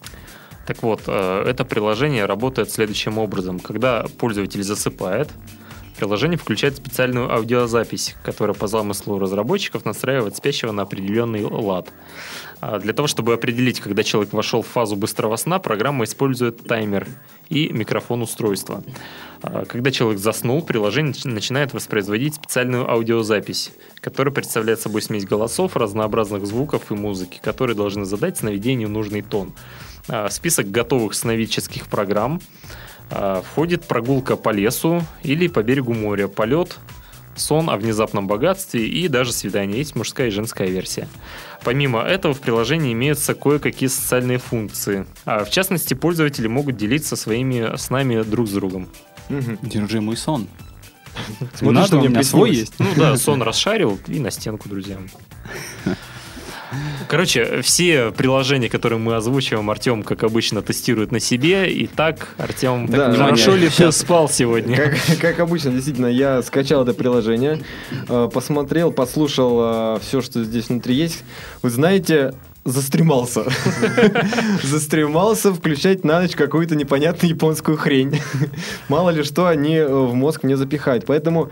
Так 0.66 0.82
вот, 0.82 1.02
э, 1.06 1.42
это 1.46 1.64
приложение 1.64 2.24
работает 2.24 2.70
следующим 2.70 3.18
образом. 3.18 3.60
Когда 3.60 4.06
пользователь 4.18 4.62
засыпает, 4.62 5.28
приложение 5.96 6.38
включает 6.38 6.76
специальную 6.76 7.32
аудиозапись, 7.32 8.14
которая 8.22 8.54
по 8.54 8.66
замыслу 8.66 9.18
разработчиков 9.18 9.84
настраивает 9.84 10.36
спящего 10.36 10.72
на 10.72 10.82
определенный 10.82 11.44
лад. 11.44 11.92
А 12.60 12.78
Для 12.78 12.92
того, 12.92 13.08
чтобы 13.08 13.34
определить, 13.34 13.80
когда 13.80 14.02
человек 14.02 14.32
вошел 14.32 14.62
в 14.62 14.66
фазу 14.66 14.96
быстрого 14.96 15.36
сна, 15.36 15.58
программа 15.58 16.04
использует 16.04 16.64
таймер 16.66 17.06
и 17.48 17.68
микрофон 17.70 18.22
устройства. 18.22 18.82
А, 19.42 19.64
Когда 19.64 19.90
человек 19.90 20.18
заснул, 20.20 20.62
приложение 20.62 21.12
нач- 21.12 21.28
начинает 21.28 21.74
воспроизводить 21.74 22.34
специальную 22.34 22.90
аудиозапись, 22.90 23.72
которая 24.00 24.32
представляет 24.32 24.80
собой 24.80 25.02
смесь 25.02 25.24
голосов, 25.26 25.76
разнообразных 25.76 26.46
звуков 26.46 26.90
и 26.90 26.94
музыки, 26.94 27.40
которые 27.42 27.76
должны 27.76 28.04
задать 28.04 28.38
сновидению 28.38 28.88
нужный 28.88 29.22
тон. 29.22 29.52
А, 30.08 30.28
Список 30.30 30.70
готовых 30.70 31.14
сновидческих 31.14 31.88
программ 31.88 32.40
Входит 33.08 33.84
прогулка 33.84 34.36
по 34.36 34.50
лесу 34.50 35.02
или 35.22 35.46
по 35.46 35.62
берегу 35.62 35.94
моря, 35.94 36.26
полет, 36.28 36.78
сон 37.36 37.70
о 37.70 37.76
внезапном 37.76 38.26
богатстве 38.26 38.86
и 38.86 39.08
даже 39.08 39.32
свидание. 39.32 39.78
Есть 39.78 39.94
мужская 39.94 40.28
и 40.28 40.30
женская 40.30 40.68
версия. 40.68 41.08
Помимо 41.62 42.00
этого 42.00 42.34
в 42.34 42.40
приложении 42.40 42.92
имеются 42.92 43.34
кое-какие 43.34 43.88
социальные 43.88 44.38
функции. 44.38 45.06
А, 45.24 45.44
В 45.44 45.50
частности, 45.50 45.94
пользователи 45.94 46.46
могут 46.46 46.76
делиться 46.76 47.16
своими 47.16 47.76
снами 47.76 48.22
друг 48.22 48.48
с 48.48 48.52
другом. 48.52 48.88
Держи 49.28 50.00
мой 50.00 50.16
сон. 50.16 50.48
Смотри, 51.54 51.70
Надо, 51.74 51.86
что 51.86 51.98
у 51.98 52.08
меня 52.08 52.22
свой 52.22 52.50
есть. 52.54 52.74
Ну 52.78 52.86
да, 52.96 53.16
сон 53.16 53.42
расшарил 53.42 53.98
и 54.06 54.20
на 54.20 54.30
стенку 54.30 54.68
друзьям. 54.68 55.08
Короче, 57.08 57.62
все 57.62 58.10
приложения, 58.10 58.68
которые 58.68 58.98
мы 58.98 59.14
озвучиваем, 59.16 59.68
Артем, 59.70 60.02
как 60.02 60.22
обычно, 60.24 60.62
тестирует 60.62 61.12
на 61.12 61.20
себе. 61.20 61.70
И 61.70 61.86
так, 61.86 62.34
Артем, 62.38 62.86
Да, 62.86 63.08
так, 63.08 63.16
хорошо 63.16 63.54
ли 63.54 63.68
ты 63.68 63.92
спал 63.92 64.28
сегодня? 64.28 64.76
Как, 64.76 64.94
как 65.20 65.40
обычно, 65.40 65.70
действительно, 65.70 66.06
я 66.06 66.42
скачал 66.42 66.82
это 66.82 66.94
приложение, 66.94 67.62
э, 68.08 68.28
посмотрел, 68.32 68.92
послушал 68.92 70.00
все, 70.00 70.20
что 70.20 70.44
здесь 70.44 70.68
внутри 70.68 70.94
есть. 70.94 71.24
Вы 71.62 71.70
знаете, 71.70 72.34
застремался. 72.66 73.44
Застремался 74.62 75.52
включать 75.54 76.04
на 76.04 76.20
ночь 76.20 76.34
какую-то 76.34 76.76
непонятную 76.76 77.30
японскую 77.30 77.76
хрень. 77.78 78.20
Мало 78.88 79.10
ли 79.10 79.22
что 79.22 79.46
они 79.46 79.76
э, 79.76 79.88
в 79.88 80.14
мозг 80.14 80.42
мне 80.42 80.56
запихают. 80.56 81.06
Поэтому 81.06 81.50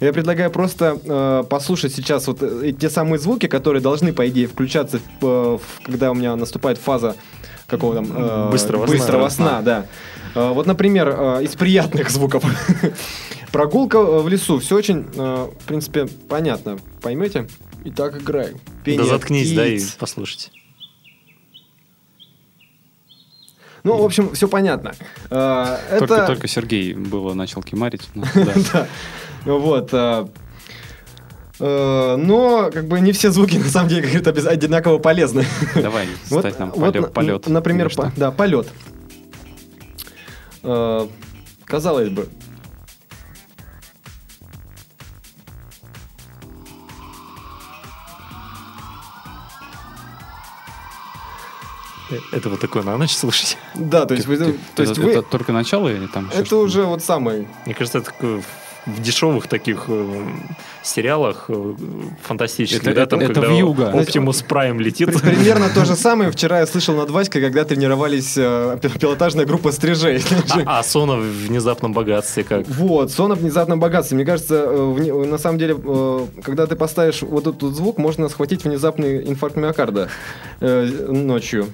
я 0.00 0.12
предлагаю 0.12 0.50
просто 0.50 0.98
э, 1.02 1.44
послушать 1.48 1.94
сейчас 1.94 2.26
вот 2.26 2.42
э, 2.42 2.72
те 2.72 2.90
самые 2.90 3.18
звуки, 3.18 3.46
которые 3.46 3.80
должны, 3.80 4.12
по 4.12 4.28
идее, 4.28 4.48
включаться, 4.48 5.00
э, 5.22 5.58
когда 5.84 6.10
у 6.10 6.14
меня 6.14 6.36
наступает 6.36 6.78
фаза 6.78 7.16
какого 7.66 7.94
там... 7.94 8.06
э, 8.14 8.50
Быстрого 8.50 8.86
сна. 8.86 8.96
Быстрого 8.96 9.28
сна, 9.28 9.62
да. 9.62 9.86
Э, 10.34 10.52
Вот, 10.52 10.66
например, 10.66 11.08
э, 11.08 11.44
из 11.44 11.54
приятных 11.54 12.10
звуков. 12.10 12.44
Прогулка 13.52 13.98
э, 13.98 14.20
в 14.20 14.28
лесу. 14.28 14.58
Все 14.58 14.76
очень, 14.76 15.06
э, 15.14 15.46
в 15.60 15.64
принципе, 15.64 16.06
понятно. 16.28 16.78
Поймете? 17.00 17.46
Итак, 17.88 18.20
играй. 18.20 18.54
Пение 18.84 19.04
Да 19.04 19.08
заткнись, 19.10 19.52
да, 19.54 19.64
и 19.64 19.76
птиц. 19.76 19.96
послушайте. 19.98 20.50
Ну, 23.84 23.96
в 23.96 24.04
общем, 24.04 24.34
все 24.34 24.48
понятно. 24.48 24.92
Э, 25.30 25.76
Только, 26.00 26.14
Это... 26.14 26.26
только 26.26 26.48
Сергей 26.48 26.94
было 26.94 27.34
начал 27.34 27.62
кимарить. 27.62 28.08
Ну. 28.14 28.24
Вот. 29.44 29.90
э, 29.92 30.26
э, 31.60 32.16
Но, 32.16 32.70
как 32.72 32.88
бы, 32.88 32.98
не 32.98 33.12
все 33.12 33.30
звуки, 33.30 33.56
на 33.58 33.68
самом 33.68 33.88
деле, 33.88 34.02
как 34.02 34.10
говорят, 34.10 34.26
обяз- 34.36 34.48
одинаково 34.48 34.98
полезны. 34.98 35.44
Давай, 35.76 36.08
стать 36.24 36.58
нам 36.58 36.72
полет. 36.72 37.46
Например, 37.46 37.88
да, 38.16 38.32
полет. 38.32 38.66
Казалось 41.64 42.08
бы, 42.08 42.28
Это 52.32 52.48
вот 52.50 52.60
такое 52.60 52.82
на 52.82 52.96
ночь 52.96 53.12
слушать. 53.14 53.56
да, 53.74 54.06
то 54.06 54.14
есть, 54.14 54.26
вы, 54.26 54.36
Ты- 54.36 54.54
то 54.74 54.82
есть 54.82 54.92
это, 54.92 55.00
вы, 55.00 55.10
это 55.12 55.22
только 55.22 55.52
начало 55.52 55.88
или 55.88 56.06
там 56.06 56.26
это 56.32 56.44
что-то? 56.46 56.62
уже 56.62 56.84
вот 56.84 57.02
самый 57.02 57.48
Мне 57.64 57.74
кажется, 57.74 57.98
это 57.98 58.06
такое 58.12 58.42
в 58.86 59.02
дешевых 59.02 59.48
таких 59.48 59.86
э, 59.88 60.24
сериалах 60.84 61.46
э, 61.48 61.74
фантастических, 62.22 62.82
Это- 62.86 62.94
да, 62.94 63.02
это- 63.02 63.10
там, 63.10 63.20
это 63.20 63.34
когда 63.34 63.48
вьюга. 63.48 63.90
Оптимус 63.90 64.42
Прайм 64.42 64.78
летит. 64.78 65.08
При- 65.08 65.34
Примерно 65.34 65.68
то 65.74 65.84
же 65.84 65.96
самое 65.96 66.30
вчера 66.30 66.60
я 66.60 66.66
слышал 66.68 66.94
над 66.94 67.10
Васькой, 67.10 67.42
когда 67.42 67.64
тренировались 67.64 68.34
э, 68.36 68.78
пи- 68.80 68.88
пилотажная 68.96 69.44
группа 69.44 69.72
стрижей. 69.72 70.22
А, 70.66 70.78
а 70.78 70.82
сон 70.84 71.10
в 71.20 71.24
внезапном 71.48 71.92
богатстве 71.94 72.44
как? 72.44 72.68
Вот, 72.68 73.10
сон 73.10 73.32
о 73.32 73.34
внезапном 73.34 73.80
богатстве. 73.80 74.14
Мне 74.14 74.24
кажется, 74.24 74.54
э, 74.68 75.24
на 75.24 75.38
самом 75.38 75.58
деле, 75.58 75.74
э, 75.76 76.26
когда 76.44 76.68
ты 76.68 76.76
поставишь 76.76 77.22
вот 77.22 77.48
этот 77.48 77.74
звук, 77.74 77.98
можно 77.98 78.28
схватить 78.28 78.62
внезапный 78.62 79.28
инфаркт 79.28 79.56
миокарда 79.56 80.10
ночью. 80.60 81.66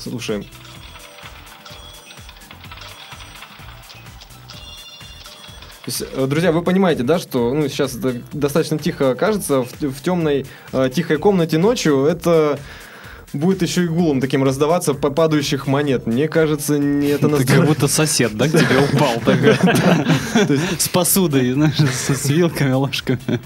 Слушаем. 0.00 0.44
Есть, 5.86 6.02
э, 6.12 6.26
Друзья, 6.26 6.52
вы 6.52 6.62
понимаете, 6.62 7.02
да, 7.02 7.18
что 7.18 7.52
ну, 7.52 7.68
сейчас 7.68 7.96
это 7.96 8.22
достаточно 8.32 8.78
тихо 8.78 9.14
кажется, 9.14 9.62
в, 9.62 9.72
в 9.80 10.02
темной 10.02 10.46
э, 10.72 10.90
тихой 10.94 11.18
комнате 11.18 11.58
ночью 11.58 12.04
это 12.04 12.58
будет 13.32 13.62
еще 13.62 13.84
и 13.84 13.88
гулом 13.88 14.20
таким 14.20 14.42
раздаваться 14.42 14.94
по 14.94 15.10
падающих 15.10 15.66
монет. 15.66 16.06
Мне 16.06 16.28
кажется, 16.28 16.78
не 16.78 17.08
это 17.08 17.28
Ты 17.28 17.46
как 17.46 17.66
будто 17.66 17.86
сосед, 17.86 18.36
да, 18.36 18.48
к 18.48 18.52
тебе 18.52 18.78
упал 18.92 19.20
такой. 19.24 19.56
С 20.78 20.88
посудой, 20.88 21.52
знаешь, 21.52 21.76
с 21.76 22.28
вилками, 22.28 22.72
ложками. 22.72 23.40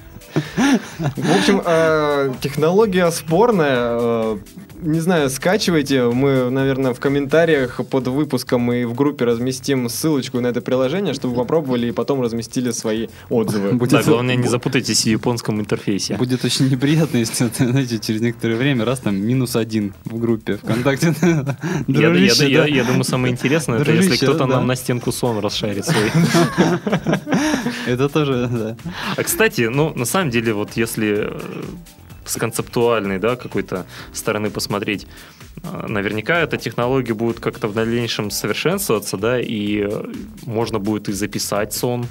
В 0.99 1.37
общем, 1.37 1.63
э, 1.65 2.33
технология 2.41 3.11
спорная. 3.11 4.39
Не 4.83 5.01
знаю, 5.01 5.31
скачивайте. 5.31 6.03
Мы, 6.05 6.51
наверное, 6.51 6.93
в 6.95 7.01
комментариях 7.01 7.81
под 7.91 8.09
выпуском 8.09 8.73
и 8.73 8.85
в 8.85 8.95
группе 8.95 9.25
разместим 9.25 9.89
ссылочку 9.89 10.41
на 10.41 10.49
это 10.49 10.61
приложение, 10.61 11.15
чтобы 11.15 11.35
попробовали 11.37 11.89
и 11.89 11.93
потом 11.93 12.21
разместили 12.21 12.71
свои 12.73 13.09
отзывы. 13.31 13.73
Будет- 13.73 13.93
Да, 13.93 14.03
главное, 14.03 14.37
не 14.37 14.49
запутайтесь 14.49 15.05
в 15.05 15.07
японском 15.07 15.61
интерфейсе. 15.61 16.17
Будет 16.17 16.45
очень 16.45 16.69
неприятно, 16.69 17.19
если, 17.19 17.49
знаете, 17.57 17.99
через 17.99 18.21
некоторое 18.21 18.57
время 18.57 18.85
раз 18.85 19.01
там 19.01 19.17
минус 19.17 19.57
один 19.57 19.95
в 20.05 20.19
группе 20.19 20.57
ВКонтакте. 20.57 21.15
Я- 21.89 22.09
Дружище, 22.09 22.51
я- 22.51 22.85
думаю, 22.85 23.05
самое 23.05 23.33
интересное, 23.33 23.79
это 23.81 23.93
если 23.93 24.17
кто-то 24.17 24.39
да. 24.41 24.47
нам 24.47 24.67
на 24.67 24.77
стенку 24.77 25.13
сон 25.13 25.39
расшарит 25.39 25.85
свой. 25.87 26.11
Это 27.87 28.09
тоже, 28.09 28.49
да. 28.53 28.77
А 29.17 29.23
кстати, 29.23 29.63
ну, 29.63 29.93
на 29.95 30.05
самом 30.05 30.31
деле, 30.31 30.53
вот 30.53 30.71
если 30.77 31.29
э, 31.29 31.41
с 32.25 32.37
концептуальной, 32.37 33.19
да, 33.19 33.37
какой-то 33.37 33.87
стороны 34.13 34.51
посмотреть, 34.51 35.07
э, 35.63 35.87
наверняка 35.89 36.41
эта 36.41 36.57
технология 36.57 37.15
будет 37.15 37.41
как-то 37.41 37.69
в 37.69 37.75
дальнейшем 37.75 38.31
совершенствоваться, 38.31 39.17
да, 39.17 39.41
и 39.41 39.87
э, 39.89 40.05
можно 40.47 40.79
будет 40.79 41.09
и 41.09 41.13
записать 41.13 41.73
сон, 41.73 42.07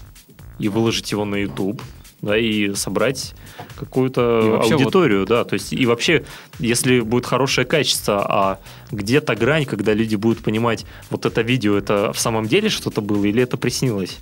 и 0.59 0.69
выложить 0.69 1.11
его 1.11 1.25
на 1.25 1.35
YouTube, 1.35 1.81
да, 2.21 2.37
и 2.37 2.73
собрать 2.73 3.35
И 3.59 3.79
какую-то 3.79 4.21
вообще 4.43 4.75
аудиторию, 4.75 5.25
да, 5.25 5.43
то 5.43 5.55
есть 5.55 5.73
и 5.73 5.85
вообще, 5.85 6.23
если 6.57 7.01
будет 7.01 7.25
хорошее 7.25 7.67
качество, 7.67 8.25
а 8.25 8.59
где-то 8.91 9.35
грань, 9.35 9.65
когда 9.65 9.93
люди 9.93 10.15
будут 10.15 10.39
понимать, 10.39 10.85
вот 11.09 11.25
это 11.25 11.41
видео, 11.41 11.77
это 11.77 12.13
в 12.13 12.19
самом 12.19 12.47
деле 12.47 12.69
что-то 12.69 13.01
было 13.01 13.25
или 13.25 13.43
это 13.43 13.57
приснилось 13.57 14.19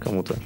кому-то? 0.00 0.36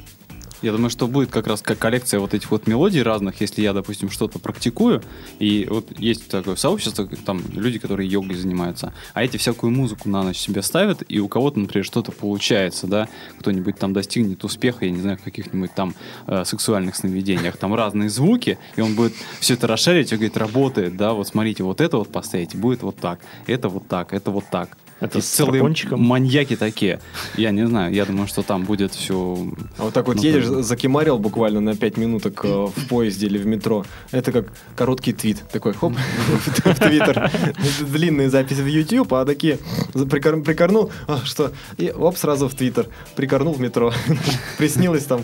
Я 0.63 0.71
думаю, 0.71 0.91
что 0.91 1.09
будет 1.09 1.31
как 1.31 1.49
раз 1.49 1.61
как 1.61 1.79
коллекция 1.79 2.21
вот 2.21 2.35
этих 2.35 2.51
вот 2.53 2.69
мелодий 2.69 3.03
разных, 3.03 3.41
если 3.41 3.63
я, 3.63 3.73
допустим, 3.73 4.11
что-то 4.11 4.39
практикую, 4.39 5.03
и 5.41 5.67
вот 5.69 5.99
есть 5.99 6.29
такое 6.29 6.55
сообщество, 6.55 7.09
там 7.27 7.43
люди, 7.53 7.81
которые 7.81 8.09
йогой 8.09 8.37
занимаются, 8.37 8.95
а 9.13 9.25
эти 9.25 9.39
всякую 9.39 9.73
музыку 9.73 10.09
на 10.09 10.23
ночь 10.23 10.37
себе 10.37 10.63
ставят, 10.63 11.03
и 11.09 11.19
у 11.19 11.27
кого-то, 11.27 11.59
например, 11.59 11.85
что-то 11.85 12.13
получается, 12.13 12.87
да, 12.87 13.09
кто-нибудь 13.41 13.77
там 13.77 13.93
достигнет 13.93 14.45
успеха, 14.45 14.85
я 14.85 14.93
не 14.93 15.01
знаю, 15.01 15.19
в 15.19 15.23
каких-нибудь 15.23 15.75
там 15.75 15.97
э, 16.29 16.45
сексуальных 16.45 16.95
сновидениях, 16.95 17.57
там 17.57 17.75
разные 17.75 18.09
звуки, 18.09 18.57
и 18.77 18.81
он 18.81 18.95
будет 18.95 19.15
все 19.41 19.55
это 19.55 19.67
расшарить 19.67 20.13
и 20.13 20.15
говорит, 20.15 20.37
работает, 20.37 20.97
да, 20.97 21.13
вот 21.13 21.27
смотрите, 21.27 21.65
вот 21.65 21.81
это 21.81 21.97
вот 21.97 22.13
поставите, 22.13 22.57
будет 22.57 22.83
вот 22.83 22.97
так, 22.97 23.19
это 23.49 23.69
вот 23.69 23.89
так, 23.89 24.13
это 24.13 24.31
вот 24.31 24.45
так. 24.49 24.77
Это 25.03 25.19
и 25.19 25.21
с 25.21 25.27
целые 25.27 25.55
таракончиком? 25.55 26.01
маньяки 26.01 26.55
такие. 26.55 27.01
Я 27.37 27.51
не 27.51 27.67
знаю, 27.67 27.93
я 27.93 28.05
думаю, 28.05 28.29
что 28.29 28.43
там 28.43 28.63
будет 28.63 28.93
все 28.95 29.37
А 29.77 29.85
вот 29.85 29.95
так 29.95 30.07
вот 30.07 30.17
Ну, 30.17 30.23
едешь, 30.23 30.47
да. 30.47 30.63
закимарил 30.63 31.19
буквально 31.19 31.61
на 31.61 31.75
5 31.77 31.97
минуток 31.97 32.45
э, 32.45 32.49
в 32.49 32.89
поезде 32.89 33.27
или 33.27 33.37
в 33.37 33.45
метро. 33.47 33.85
Это 34.13 34.31
как 34.31 34.53
короткий 34.77 35.13
твит. 35.13 35.43
Такой, 35.51 35.73
хоп, 35.73 35.95
в 36.65 36.75
Твиттер. 36.79 37.33
Длинные 37.81 38.31
записи 38.31 38.61
в 38.61 38.67
YouTube, 38.67 39.13
а 39.13 39.25
такие 39.25 39.59
прикорнул, 39.93 40.93
а, 41.09 41.21
что, 41.25 41.51
и 41.79 41.91
оп, 41.91 42.17
сразу 42.17 42.49
в 42.49 42.55
Твиттер. 42.55 42.87
Прикорнул 43.17 43.55
в 43.55 43.61
метро. 43.61 43.93
Приснилось 44.59 45.05
там 45.05 45.23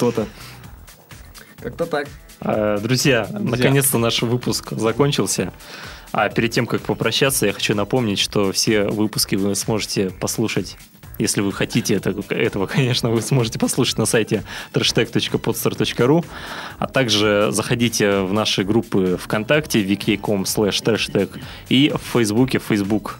то-то. 0.00 0.26
Как-то 1.60 1.86
так. 1.86 2.08
А, 2.40 2.78
Друзья, 2.78 3.28
наконец-то 3.30 3.98
наш 3.98 4.22
выпуск 4.22 4.72
закончился. 4.72 5.52
А 6.16 6.30
перед 6.30 6.50
тем, 6.50 6.66
как 6.66 6.80
попрощаться, 6.80 7.44
я 7.44 7.52
хочу 7.52 7.74
напомнить, 7.74 8.18
что 8.18 8.50
все 8.50 8.84
выпуски 8.84 9.36
вы 9.36 9.54
сможете 9.54 10.08
послушать 10.08 10.78
если 11.18 11.40
вы 11.40 11.50
хотите 11.50 11.94
это, 11.94 12.14
этого, 12.28 12.66
конечно, 12.74 13.10
вы 13.10 13.22
сможете 13.22 13.58
послушать 13.58 13.98
на 13.98 14.06
сайте 14.06 14.44
trashtag.podstar.ru, 14.72 16.24
а 16.78 16.86
также 16.86 17.48
заходите 17.52 18.20
в 18.20 18.32
наши 18.34 18.64
группы 18.64 19.18
ВКонтакте, 19.22 19.82
vk.com 19.82 20.42
slash 20.42 20.82
trashtag 20.82 21.40
и 21.68 21.92
в 21.94 22.12
Фейсбуке, 22.12 22.60
Facebook 22.66 23.18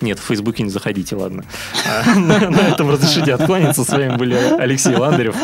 нет, 0.00 0.20
в 0.20 0.22
Фейсбуке 0.22 0.62
не 0.62 0.70
заходите, 0.70 1.16
ладно. 1.16 1.44
А, 1.84 2.14
На 2.18 2.50
на 2.50 2.60
этом 2.68 2.88
разрешите 2.88 3.34
откланяться. 3.34 3.82
С 3.82 3.88
вами 3.88 4.16
были 4.16 4.36
Алексей 4.36 4.94
Ландарев, 4.94 5.34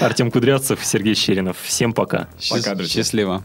Артем 0.00 0.30
Кудрявцев, 0.30 0.84
Сергей 0.84 1.16
Щеринов. 1.16 1.56
Всем 1.60 1.92
пока. 1.92 2.28
Пока, 2.48 2.76
друзья. 2.76 3.02
Счастливо. 3.02 3.44